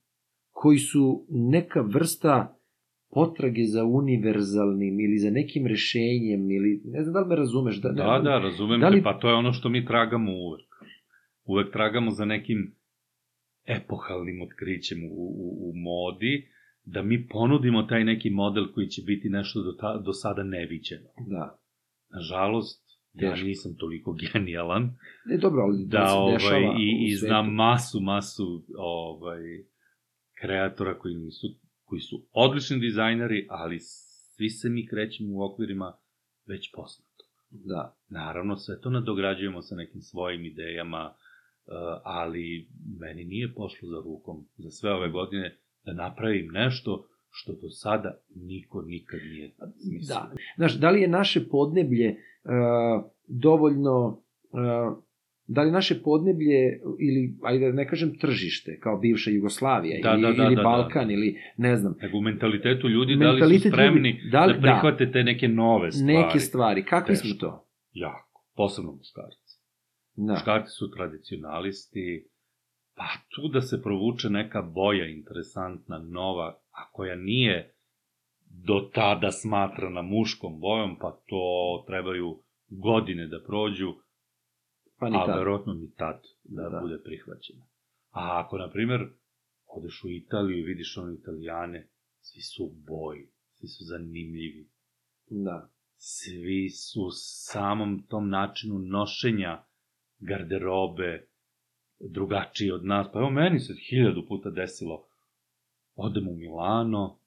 [0.51, 2.55] koji su neka vrsta
[3.11, 7.89] potrage za univerzalnim ili za nekim rešenjem ili ne znam da li me razumeš da
[7.89, 9.01] ne, Da, da, razumem Da li- li...
[9.01, 10.69] te, pa to je ono što mi tragamo uvek.
[11.45, 12.75] Uvek tragamo za nekim
[13.67, 16.49] epohalnim otkrićem u, u, u modi,
[16.93, 21.09] da mi ponudimo taj neki model koji će biti nešto do, ta, do sada neviđeno.
[21.27, 21.59] da.
[22.11, 24.83] Nažalost, ja nisam toliko genijalan
[25.27, 29.41] Ne, dobro, ali da, se ovaj, i, i znam masu, masu ovaj,
[30.41, 31.47] kreatora koji nisu,
[31.85, 35.93] koji su odlični dizajneri, ali svi se mi krećemo u okvirima
[36.47, 37.25] već poznato.
[37.51, 41.73] Da, Naravno, sve to nadograđujemo sa nekim svojim idejama, eh,
[42.05, 42.69] ali
[43.01, 45.59] meni nije pošlo za rukom za sve ove godine
[45.89, 50.15] da napravim nešto što do sada niko nikad nije smislio.
[50.17, 50.31] da.
[50.57, 54.07] Znaš, da li je naše podneblje uh, dovoljno,
[54.51, 54.99] uh,
[55.47, 56.59] da li naše podneblje
[57.01, 60.63] ili, ajde da ne kažem tržište, kao bivša Jugoslavija Da, ili, da, da, ili da,
[60.63, 60.65] da.
[60.65, 64.45] Balkan ili ne znam, Nego u mentalitetu ljudi da li Mentalitet su spremni ljudi, da
[64.45, 66.13] li- da prihvate te neke nove stvari.
[66.15, 66.85] neke stvari.
[66.85, 67.27] Kakvi Teško.
[67.29, 67.67] smo to?
[67.93, 68.45] Jako.
[68.57, 69.59] Posebno muškarci.
[70.17, 70.33] Da.
[70.33, 72.27] Muškarci su tradicionalisti,
[72.99, 77.75] pa tu da se provuče neka boja interesantna, nova, a koja nije
[78.51, 81.45] do tada smatrana muškom bojom, pa to
[81.87, 83.95] trebaju godine da prođu,
[84.99, 85.39] Pa ni a tad.
[85.39, 86.81] verovatno ni tad da, Da.
[86.81, 87.65] bude prihvaćena.
[88.11, 89.01] A ako, na primer,
[89.67, 91.89] odeš u Italiju i vidiš one italijane,
[92.21, 94.69] svi su u boji, svi su zanimljivi,
[95.31, 95.71] Da.
[95.97, 99.65] svi su samom tom načinu nošenja
[100.19, 101.29] garderobe
[102.01, 103.07] drugačiji od nas.
[103.13, 105.05] Pa evo meni se hiljadu puta desilo,
[105.95, 107.19] odem u Milano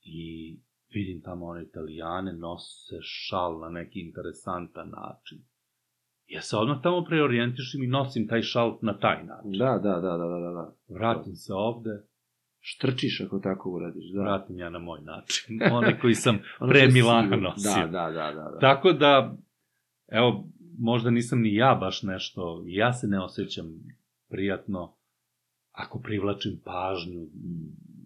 [0.00, 0.56] i
[0.88, 5.38] vidim tamo one italijane, nose šal na neki interesantan način.
[6.26, 9.52] Ja se odmah tamo preorijentišem i nosim taj šal na taj način.
[9.58, 10.74] Da, da, da, da, da, da, da.
[10.88, 11.90] Vratim se ovde,
[12.64, 14.20] Štrčiš ako tako uradiš, da.
[14.22, 15.60] vratim ja na moj način.
[15.76, 17.86] One koji sam pre Milana sigurno- nosio.
[17.86, 18.50] Da, da, da, da.
[18.50, 18.58] da.
[18.60, 19.36] Tako da,
[20.08, 20.44] evo,
[20.78, 23.66] možda nisam ni ja baš nešto, ja se ne osjećam
[24.28, 24.96] prijatno
[25.72, 27.26] ako privlačim pažnju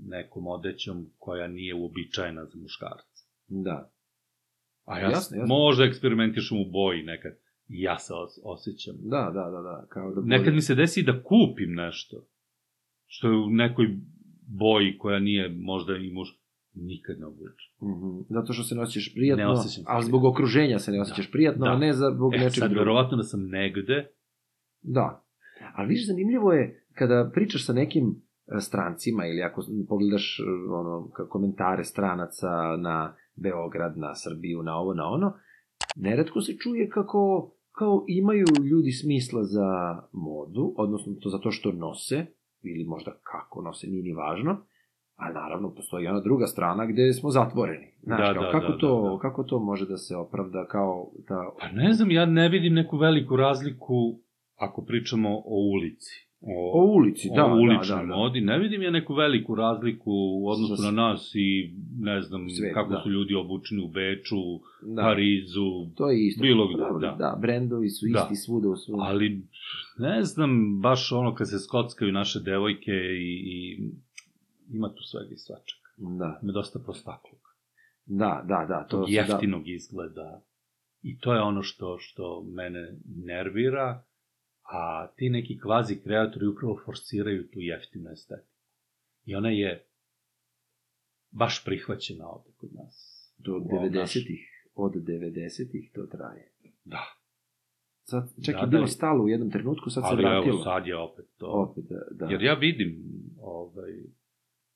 [0.06, 3.24] nekom odećom koja nije uobičajena za muškarce.
[3.48, 3.90] Da.
[4.84, 5.54] A ja Jasno, jasno, jasno.
[5.54, 7.32] možda eksperimentišem u boji nekad.
[7.68, 8.94] Ja se os osjećam.
[8.98, 9.86] Da, da, da, da.
[9.88, 12.26] Kao da Nekad mi se desi da kupim nešto,
[13.06, 13.86] što je u nekoj
[14.46, 16.40] boji koja nije možda i muš...
[16.76, 17.70] Nikad ne obučem.
[17.82, 18.20] Mhm.
[18.28, 21.64] Zato što se ne osjećaš prijatno, Ne osjećam ali zbog okruženja se ne osjećaš prijatno,
[21.64, 21.72] Da.
[21.72, 22.78] a ne zbog E, nečeg sad, drugog.
[22.78, 24.06] verovatno da sam negde,
[24.82, 25.22] Da.
[25.74, 29.58] Ali viš, zanimljivo je kada pričaš sa nekim e, strancima ili ako
[29.88, 30.94] pogledaš e, ono,
[31.28, 32.48] komentare stranaca
[32.78, 35.32] na Beograd, na Srbiju, na ovo, na ono,
[35.96, 39.68] neretko se čuje kako kao imaju ljudi smisla za
[40.12, 42.26] modu, odnosno to zato što nose,
[42.62, 44.56] ili možda kako nose, nije ni važno,
[45.16, 47.86] a naravno postoji ona druga strana gde smo zatvoreni.
[48.02, 49.18] Znaš, Da, kao, da, kako, da, to, da, da.
[49.18, 51.50] kako to može da se opravda kao ta...
[51.60, 54.18] Pa ne znam, ja ne vidim neku veliku razliku
[54.56, 56.26] ako pričamo o ulici.
[56.40, 58.16] O, O ulici, da, o da, uličnoj da, da.
[58.16, 58.40] modi.
[58.40, 62.74] Ne vidim ja neku veliku razliku u odnosu Sa- na nas i ne znam Svet,
[62.74, 63.00] kako da.
[63.00, 64.36] su ljudi obučeni u Beču,
[64.86, 65.02] Da.
[65.02, 66.42] Parizu, To je isto.
[66.42, 67.16] Bilo gde, da.
[67.18, 68.18] Da, brendovi su Da.
[68.22, 69.02] isti svuda u svuda.
[69.02, 69.42] ali
[69.98, 73.78] ne znam, baš ono kad se skockaju naše devojke i, i
[74.68, 75.86] ima tu svega i svačega.
[76.18, 77.50] Da, Ima dosta prostakluka.
[78.06, 78.82] da, da, da.
[78.82, 80.42] To tog da, jeftinog izgleda.
[81.02, 84.04] I to je ono što, što mene nervira,
[84.62, 88.56] a ti neki kvazi kreatori upravo forsiraju tu jeftinu estetiku.
[89.24, 89.86] I ona je
[91.30, 93.12] baš prihvaćena ovde kod nas.
[93.38, 94.40] Do U ovom 90-ih,
[94.74, 96.52] od 90-ih to traje.
[96.84, 97.02] Da.
[98.02, 100.54] Sad, čak Da, je da, bilo i- stalo u jednom trenutku, sad se Ali vratilo.
[100.54, 101.46] evo, sad je opet to.
[101.46, 102.00] Opet, da.
[102.10, 102.32] da.
[102.32, 103.02] Jer ja vidim,
[103.40, 103.92] ovaj,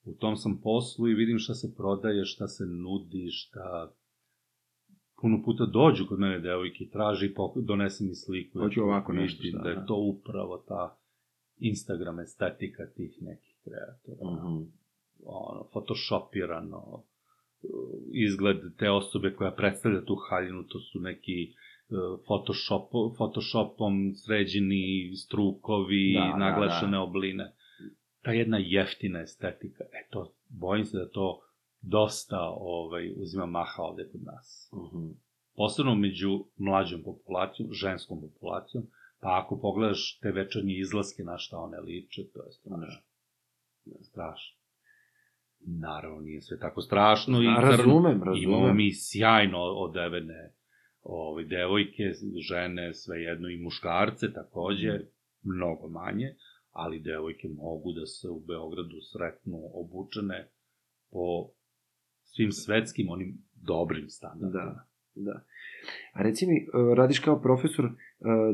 [0.05, 3.93] u tom sam poslu i vidim šta se prodaje, šta se nudi, šta...
[5.21, 8.59] Puno puta dođu kod mene devojke i traži i pok- donese mi sliku.
[8.59, 9.87] Hoću ovako nešto, šta, da je da.
[9.87, 10.97] to upravo ta
[11.59, 14.31] Instagram estetika tih nekih kreatora.
[14.37, 14.63] Mhm.
[15.25, 17.03] Ono, photoshopirano,
[18.13, 21.53] izgled te osobe koja predstavlja tu haljinu, to su neki e,
[22.25, 27.01] Photoshop, Photoshopom sređeni strukovi, Da, da, naglašene da.
[27.01, 27.53] obline.
[28.23, 31.41] Ta jedna jeftina estetika, e to, bojim se da to
[31.81, 34.71] dosta ovaj, uzima maha ovde kod nas.
[34.75, 35.07] Mhm.
[35.57, 38.85] Posebno među mlađom populacijom, ženskom populacijom,
[39.21, 43.03] pa ako pogledaš te večernje izlaske na šta one liče, to je strašno.
[44.03, 44.57] Strašno.
[45.61, 47.71] Naravno, nije sve tako strašno i A, crno.
[47.71, 48.43] razumem, razumem.
[48.43, 50.53] Imamo mi sjajno odevene
[51.03, 52.03] ovaj, devojke,
[52.49, 55.05] žene, svejedno i muškarce takođe, Mhm.
[55.43, 56.35] mnogo manje,
[56.71, 60.49] ali devojke mogu da se u Beogradu sretnu obučene
[61.11, 61.51] po
[62.23, 64.85] svim svetskim onim dobrim standardima.
[65.15, 65.45] Da, da.
[66.13, 67.91] A reci mi, e, radiš kao profesor, e,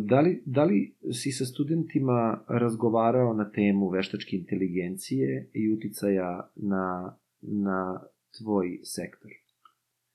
[0.00, 7.16] da li, da li si sa studentima razgovarao na temu veštačke inteligencije i uticaja na,
[7.40, 8.00] na
[8.38, 9.30] tvoj sektor?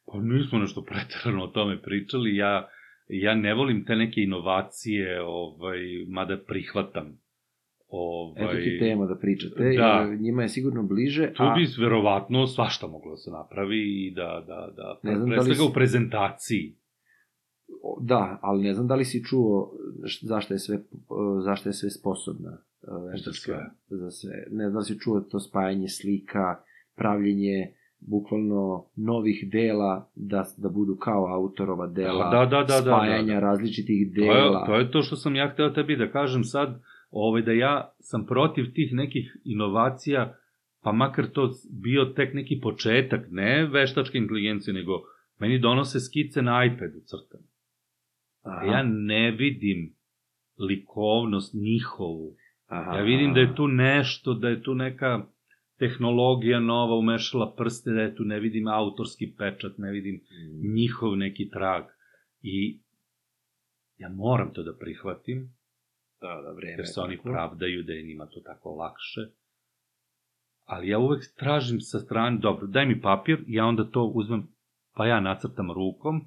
[0.06, 2.70] Pa nismo nešto pretarano o tome pričali, ja,
[3.08, 7.21] ja ne volim te neke inovacije, ovaj, mada prihvatam.
[7.92, 10.16] Ovaj, Eto ti tema da pričate, Da.
[10.16, 14.44] njima je sigurno bliže, Tu a bi verovatno svašta moglo da se napravi i da,
[14.48, 16.76] da, da, Ne znam pre da li si- u prezentaciji.
[18.02, 19.72] da, ali ne znam da li si čuo
[20.22, 20.82] zašto je sve, e,
[21.44, 23.42] zašto je sve sposobna e, veštačka
[23.88, 23.98] sve.
[23.98, 24.32] za sve.
[24.50, 26.56] Ne znam da li si čuo to spajanje slika,
[26.96, 33.26] pravljenje bukvalno novih dela da, da budu kao autorova dela, Da, da, da, da, spajanja
[33.26, 33.40] da, da.
[33.42, 34.60] različitih To dela.
[34.60, 36.82] je, to je to što sam ja hteo tebi da kažem sad,
[37.12, 40.36] ovaj, da ja sam protiv tih nekih inovacija,
[40.84, 41.50] pa makar to
[41.84, 45.02] bio tek neki početak, ne veštačke inteligencije, nego
[45.40, 47.48] meni donose skice na iPadu crtane.
[48.44, 49.96] Aha, Ja ne vidim
[50.60, 52.36] likovnost njihovu.
[52.68, 55.26] aha, Ja vidim da je tu nešto, da je tu neka
[55.80, 61.18] tehnologija nova umešala prste, da je tu ne vidim autorski pečat, ne vidim Mm, njihov
[61.18, 61.84] neki trag.
[62.42, 62.80] I
[63.98, 65.54] ja moram to da prihvatim,
[66.22, 66.76] Da, da, vreme.
[66.78, 67.30] jer se oni tako.
[67.30, 69.22] pravdaju da je njima to tako lakše.
[70.66, 74.48] Ali ja uvek tražim sa strane, dobro, daj mi papir, ja onda to uzmem,
[74.96, 76.22] pa ja nacrtam rukom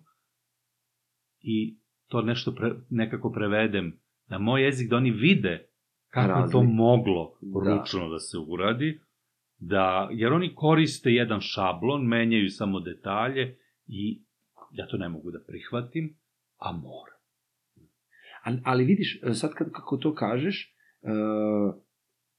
[1.41, 5.69] i to nešto pre, nekako prevedem na moj jezik da oni vide
[6.09, 7.71] kako je to moglo Da.
[7.71, 9.01] ručno da se uradi,
[9.59, 14.23] da, jer oni koriste jedan šablon, menjaju samo detalje i
[14.71, 16.17] ja to ne mogu da prihvatim,
[16.57, 17.14] a moram.
[18.45, 21.75] Ali, vidiš, e, sad kad, kako to kažeš, uh,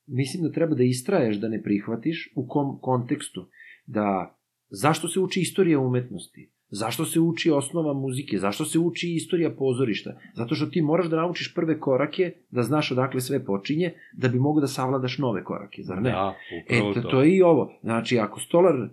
[0.08, 3.50] mislim da treba da istraješ da ne prihvatiš u kom kontekstu.
[3.86, 4.38] Da,
[4.70, 6.52] zašto se uči istorija umetnosti?
[6.76, 8.38] Zašto se uči osnova muzike?
[8.38, 10.12] Zašto se uči istorija pozorišta?
[10.34, 14.40] Zato što ti moraš da naučiš prve korake, da znaš odakle sve počinje, da bi
[14.40, 16.12] mogo da savladaš nove korake, zar ne?
[16.12, 16.36] Da,
[16.70, 17.10] E, upravo to.
[17.10, 17.72] to je i ovo.
[17.82, 18.88] Znači, ako stolar e,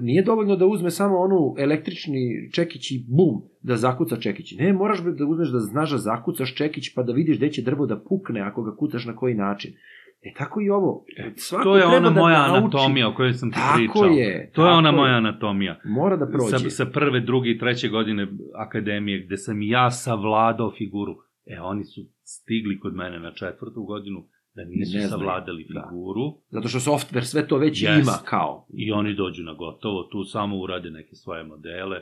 [0.00, 4.54] nije dovoljno da uzme samo onu električni čekić i bum, da zakuca čekić.
[4.58, 7.86] Ne, moraš da uzmeš da znaš da zakucaš čekić pa da vidiš gde će drvo
[7.86, 9.72] da pukne ako ga kucaš na koji način.
[10.20, 11.04] E, tako i ovo.
[11.36, 12.58] Svako to je ona da moja nauči.
[12.58, 14.04] anatomija o kojoj sam ti Tako pričao.
[14.04, 14.94] je, To je ona je.
[14.94, 15.80] moja anatomija.
[15.86, 16.58] Mora da prođe.
[16.60, 18.26] Sa, sa prve, druge i treće godine
[18.56, 21.14] akademije, gde sam ja savladao figuru.
[21.46, 24.24] E, oni su stigli kod mene na četvrtu godinu
[24.54, 25.82] da nisu Ne znaju, savladali da.
[25.82, 28.02] figuru Zato što softver sve to već Jest.
[28.02, 28.66] ima kao.
[28.70, 32.00] i oni dođu na gotovo, tu samo urade neke svoje modele.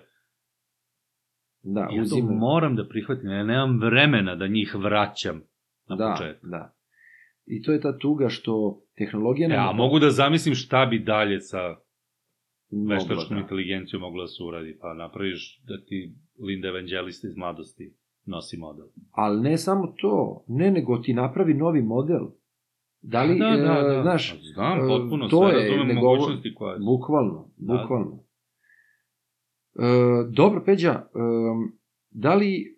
[1.62, 2.32] Da, Ja to uzima.
[2.32, 5.40] moram da prihvatim, ja nemam vremena da njih vraćam
[5.88, 6.46] na da, početku.
[6.46, 6.75] da.
[7.46, 8.52] I to je ta tuga što
[8.94, 9.76] tehnologija Ja nam...
[9.76, 11.76] mogu da zamislim šta bi dalje sa
[12.90, 13.42] veštačkom da.
[13.42, 17.94] inteligencijom mogla da se uradi, pa napraviš da ti Linda Evangelista iz mladosti
[18.26, 18.86] nosi model.
[19.12, 22.20] Ali ne samo to, ne, nego ti napravi novi model.
[23.02, 24.02] Da li, da, da, e, da.
[24.02, 26.84] znaš, Pa Znam, e, potpuno to sve, je, razumem ne govor- mogućnosti koje su.
[26.84, 27.72] bukvalno, Da.
[27.74, 28.18] bukvalno.
[29.74, 29.82] E,
[30.30, 31.06] dobro, Peđa, e,
[32.10, 32.76] da li,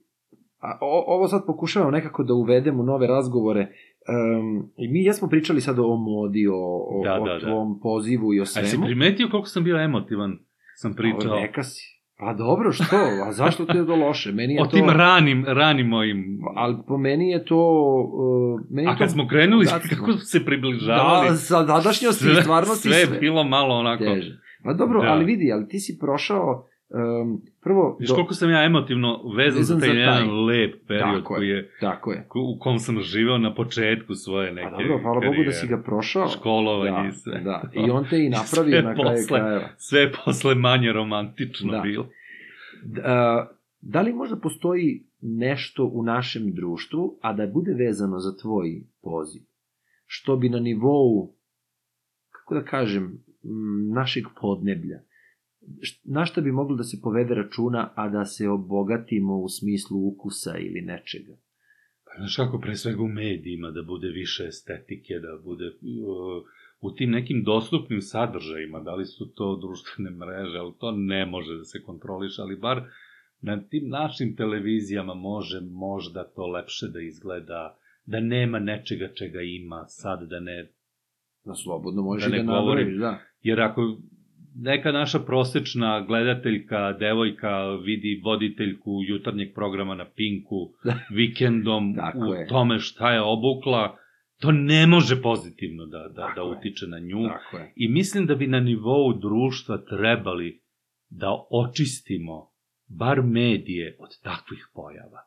[0.58, 3.72] a, o, ovo sad pokušavamo nekako da uvedemo u nove razgovore,
[4.08, 6.54] Um, I mi jesmo pričali sad o modi, o,
[6.90, 7.40] o, Da, o da, da.
[7.40, 8.66] tvom pozivu i o A svemu.
[8.66, 10.38] jesi primetio koliko sam bio emotivan?
[10.76, 11.98] Sam pričao O, Neka si.
[12.18, 12.96] Pa dobro, što?
[13.26, 14.32] A zašto ti je to loše?
[14.32, 14.70] Meni je o to...
[14.70, 16.38] tim ranim, ranim mojim...
[16.54, 17.56] Ali po meni je to...
[18.14, 19.12] Uh, meni je A kad to...
[19.12, 23.14] smo krenuli, Da, kako smo se približavali, Da, sa dadašnjosti i stvarnosti sve, sve.
[23.16, 24.04] je bilo malo onako...
[24.04, 24.38] Teže.
[24.64, 25.08] Pa dobro, Da.
[25.08, 27.96] ali vidi, ali ti si prošao um, prvo...
[28.00, 30.00] Viš koliko sam ja emotivno vezan, Vezan za taj za taj.
[30.00, 32.26] jedan lep period Tako koji je, Tako je.
[32.34, 35.78] u kom sam živeo na početku svoje neke Pa dobro, hvala Bogu da si ga
[35.78, 36.28] prošao.
[36.28, 37.40] Školovanje da, i sve.
[37.40, 39.38] Da, i on te i napravio Sve na kraju posle.
[39.38, 39.68] krajeva.
[39.76, 41.80] Sve je posle manje romantično Da.
[41.80, 42.06] bilo.
[42.84, 43.48] Da,
[43.80, 49.42] da li možda postoji nešto u našem društvu, a da bude vezano za tvoj poziv?
[50.06, 51.32] Što bi na nivou,
[52.30, 53.24] kako da kažem,
[53.90, 55.00] našeg podneblja,
[56.04, 60.58] na šta bi moglo da se povede računa, a da se obogatimo u smislu ukusa
[60.58, 61.36] ili nečega?
[62.04, 66.44] Pa, Znaš kako, pre svega u medijima, da bude više estetike, da bude uh,
[66.80, 71.56] u tim nekim dostupnim sadržajima, da li su to društvene mreže, ali to ne može
[71.56, 72.82] da se kontroliše, ali bar
[73.40, 79.84] na tim našim televizijama može možda to lepše da izgleda, da nema nečega čega ima
[79.88, 80.72] sad, da ne...
[81.44, 82.98] Da slobodno možeš Da ne da govorim.
[82.98, 83.18] da.
[83.42, 83.98] Jer ako
[84.58, 90.56] neka naša prosečna gledateljka, devojka vidi voditeljku jutarnjeg programa na Pinku
[91.12, 92.46] vikendom u je.
[92.46, 93.96] tome šta je obukla,
[94.38, 96.46] to ne može pozitivno da, da, da Tako je.
[96.48, 97.28] utiče na nju.
[97.28, 97.72] Tako je.
[97.76, 100.60] I mislim da bi na nivou društva trebali
[101.10, 102.48] da očistimo
[102.88, 105.20] bar medije od takvih pojava.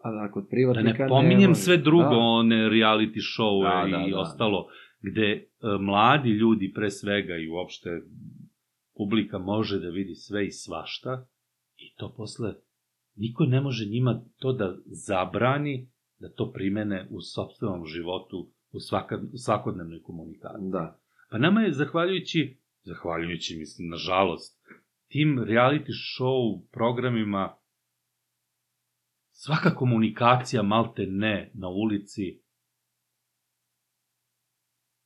[0.00, 1.02] A da, kod Da privatnika...
[1.02, 2.16] ne pominjem nema- sve drugo, Da.
[2.18, 4.18] one reality showe Da, da, i da.
[4.18, 4.66] ostalo,
[5.00, 5.46] gde e,
[5.80, 8.02] mladi ljudi pre svega i uopšte
[8.96, 11.26] publika može da vidi sve i svašta
[11.76, 12.54] i to posle
[13.16, 19.20] niko ne može njima to da zabrani da to primene u sobstvenom životu u svaka,
[19.44, 20.70] svakodnevnoj komunikaciji.
[20.70, 21.00] Da.
[21.30, 24.58] Pa nama je zahvaljujući, zahvaljujući mislim, nažalost,
[25.08, 27.56] tim reality show programima
[29.30, 32.40] svaka komunikacija malte ne na ulici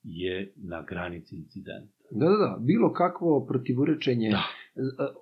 [0.03, 1.93] je na granici incidenta.
[2.11, 2.59] Da, da, da.
[2.61, 4.43] Bilo kakvo protivurečenje Da.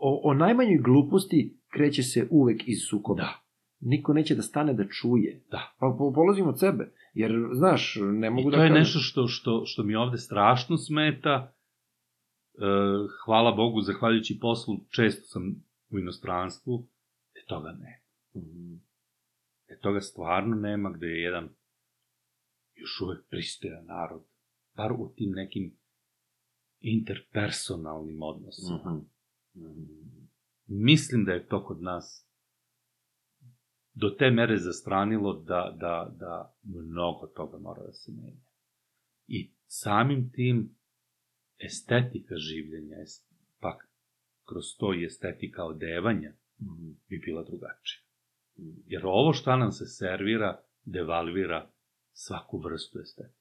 [0.01, 3.23] o, o najmanjoj gluposti kreće se uvek iz sukoba.
[3.23, 3.40] Da.
[3.81, 5.43] Niko neće da stane da čuje.
[5.51, 5.73] Da.
[5.78, 6.93] Pa po, polazim od sebe.
[7.15, 8.81] Jer, znaš, ne mogu I da to je kažem.
[8.81, 11.52] nešto što, što, što mi ovde strašno smeta.
[12.55, 12.61] E,
[13.24, 15.43] hvala Bogu, zahvaljujući poslu, često sam
[15.90, 16.86] u inostranstvu,
[17.35, 18.02] te toga ne.
[18.36, 18.74] Mhm.
[19.69, 21.48] E toga stvarno nema gde je jedan
[22.74, 24.23] još uvek pristojan narod,
[24.81, 25.77] bar u tim nekim
[26.81, 28.77] interpersonalnim odnosima.
[28.77, 28.98] Mhm.
[29.66, 29.85] Mhm.
[30.66, 32.27] Mislim da je to kod nas
[33.94, 38.40] do te mere zastranilo da, da, da mnogo toga mora da se menja.
[39.27, 40.77] I samim tim
[41.59, 42.97] estetika življenja,
[43.61, 43.78] pa
[44.44, 46.90] kroz to i estetika odevanja Mhm.
[47.09, 48.02] bi bila drugačija.
[48.59, 48.81] Mhm.
[48.86, 51.70] Jer ovo šta nam se servira, devalvira
[52.12, 53.39] svaku vrstu estetike.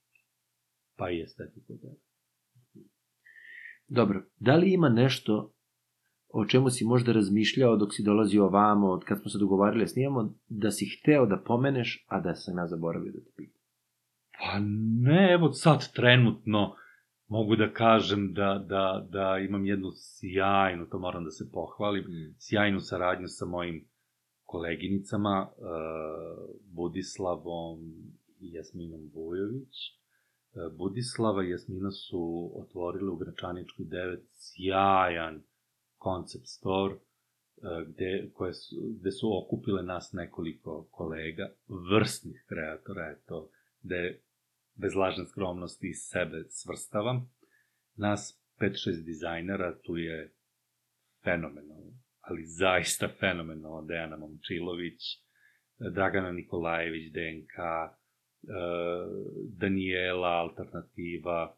[0.99, 1.99] Pa i estetiku odevanja.
[3.88, 5.53] Dobro, da li ima nešto
[6.30, 9.88] o čemu si možda razmišljao dok si dolazio ovamo, od kad smo se dogovarali da
[9.88, 13.61] snimamo, da si hteo da pomeneš, a da sam ja zaboravio da te pitam?
[14.39, 14.59] Pa
[15.09, 16.76] ne, evo sad trenutno
[17.27, 22.05] mogu da kažem da, da, da imam jednu sjajnu, to moram da se pohvalim,
[22.39, 23.88] sjajnu saradnju sa mojim
[24.43, 25.65] koleginicama, uh,
[26.76, 27.80] Budislavom
[28.39, 29.98] i Jasminom Vujović.
[30.77, 35.44] Budislava i Jasmina su otvorile u Gračaničkoj 9 sjajan
[36.03, 37.02] concept store, uh,
[37.88, 41.49] gde, koje su, gde su okupile nas nekoliko kolega,
[41.91, 43.49] vrstnih kreatora, eto,
[43.81, 44.19] gde
[44.76, 47.31] bez lažne skromnosti sebe svrstavam.
[47.95, 50.34] Nas 5-6 dizajnera, tu je
[51.23, 55.02] fenomenalno, ali zaista fenomenalno Dejana Momčilović,
[55.80, 57.56] Dragana Nikolajević, DNK,
[58.44, 59.07] eh,
[59.57, 61.56] Daniela, Alternativa,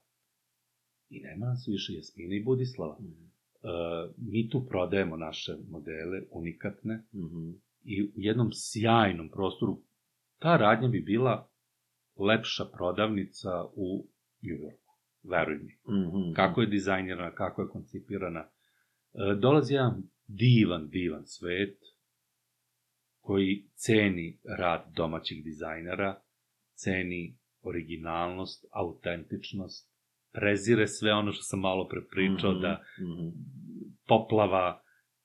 [1.10, 2.98] i nema nas više Jasmina i Budislava.
[3.00, 7.50] Eh, Mi tu prodajemo naše modele, unikatne, Mhm.
[7.84, 9.82] i u jednom sjajnom prostoru.
[10.40, 11.50] Ta radnja bi bila
[12.20, 14.08] lepša prodavnica u
[14.44, 14.94] Njujorku,
[15.24, 15.74] veruj mi.
[15.98, 16.34] Mhm.
[16.34, 18.40] Kako je dizajnirana, kako je koncipirana.
[18.40, 18.50] E,
[19.40, 21.78] dolazi jedan divan, divan svet
[23.20, 26.22] koji ceni rad domaćih dizajnera,
[26.84, 29.92] ceni originalnost, autentičnost,
[30.32, 33.28] prezire sve ono što sam malo pre pričao, Mhm, da mhm.
[34.08, 34.82] poplava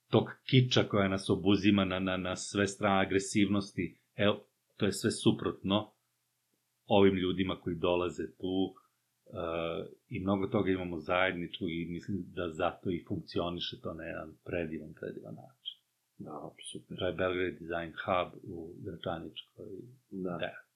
[0.09, 4.45] tog kiča koja nas obuzima na, na, na sve strane agresivnosti, evo,
[4.77, 5.93] to je sve suprotno
[6.85, 12.91] ovim ljudima koji dolaze tu uh, i mnogo toga imamo zajedničkog i mislim da zato
[12.91, 15.77] i funkcioniše to na jedan predivan, predivan način.
[16.17, 16.97] Da, super.
[16.97, 19.65] To je Belgrade Design Hub u Gračaničkoj.
[20.09, 20.37] Da.
[20.37, 20.66] Da.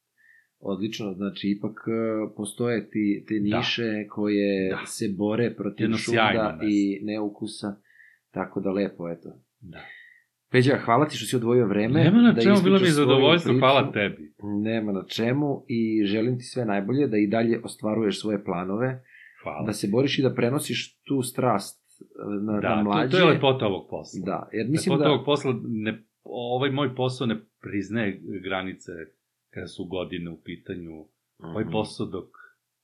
[0.63, 1.91] Odlično, znači ipak e,
[2.35, 3.57] postoje ti, te Da.
[3.57, 4.85] niše koje Da.
[4.85, 7.75] se bore protiv Jedno šunda i neukusa,
[8.31, 9.29] tako da lepo, eto.
[9.59, 9.79] Da.
[10.51, 12.03] Peđa, hvala ti što si odvojio vreme.
[12.03, 13.59] Nema na da čemu, bilo mi je zadovoljstvo, priču.
[13.59, 14.33] hvala tebi.
[14.63, 19.03] Nema na čemu i želim ti sve najbolje, da i dalje ostvaruješ svoje planove,
[19.43, 19.65] Hvala.
[19.65, 22.05] da se boriš i da prenosiš tu strast e,
[22.45, 23.11] na, da, na mlađe.
[23.11, 24.21] to, to je lepota ovog posla.
[24.25, 25.13] Da, jer mislim lepota da...
[25.13, 28.91] ovog posla, ne, ovaj moj posao ne priznaje granice
[29.52, 31.06] kada su godine u pitanju.
[31.40, 31.72] Ovaj Mhm.
[31.72, 32.30] posao dok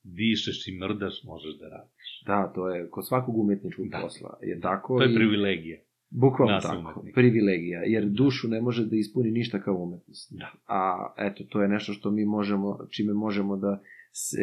[0.03, 2.23] dišeš i mrdaš možeš da radiš.
[2.25, 3.99] Da, to je kod svakog umetničkog Da.
[3.99, 4.37] posla.
[4.41, 5.79] Je tako To je i- privilegija.
[6.11, 7.15] Bukvalno nas tako, umetnika.
[7.15, 10.31] privilegija, jer dušu ne može da ispuni ništa kao umetnost.
[10.31, 10.51] Da.
[10.67, 10.79] A
[11.19, 13.81] eto, to je nešto što mi možemo, čime možemo da
[14.11, 14.41] se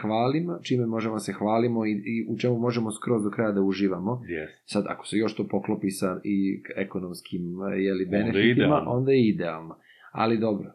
[0.00, 3.62] hvalimo, čime možemo da se hvalimo i, i u čemu možemo skroz do kraja da
[3.62, 4.10] uživamo.
[4.12, 4.48] Yes.
[4.64, 7.42] Sad, ako se još to poklopi sa i ekonomskim
[7.78, 8.90] jeli, Onda je benefitima, idealno.
[8.90, 9.76] onda je idealno.
[10.12, 10.72] Ali dobro,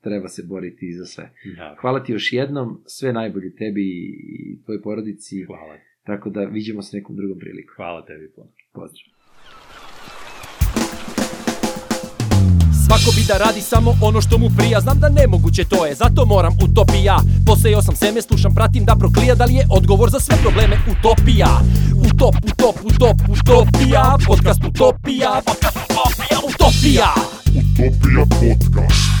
[0.00, 1.30] treba se boriti za sve.
[1.56, 1.76] Da.
[1.80, 5.74] Hvala ti još jednom, sve najbolje tebi i tvojoj porodici, Hvala.
[6.04, 7.74] tako da vidimo se nekom drugom prilikom.
[7.76, 8.48] Hvala tebi puno.
[8.72, 9.16] Pozdrav.
[12.86, 16.26] Svako bi da radi samo ono što mu prija Znam da nemoguće to je, zato
[16.26, 20.36] moram utopija Posejao sam seme, slušam, pratim da proklija Da li je odgovor za sve
[20.42, 21.50] probleme utopija
[22.08, 27.08] Utop, utop, utop, utopija Podcast utopija Podcast utopija, utopija
[27.60, 29.15] Utopija podcast.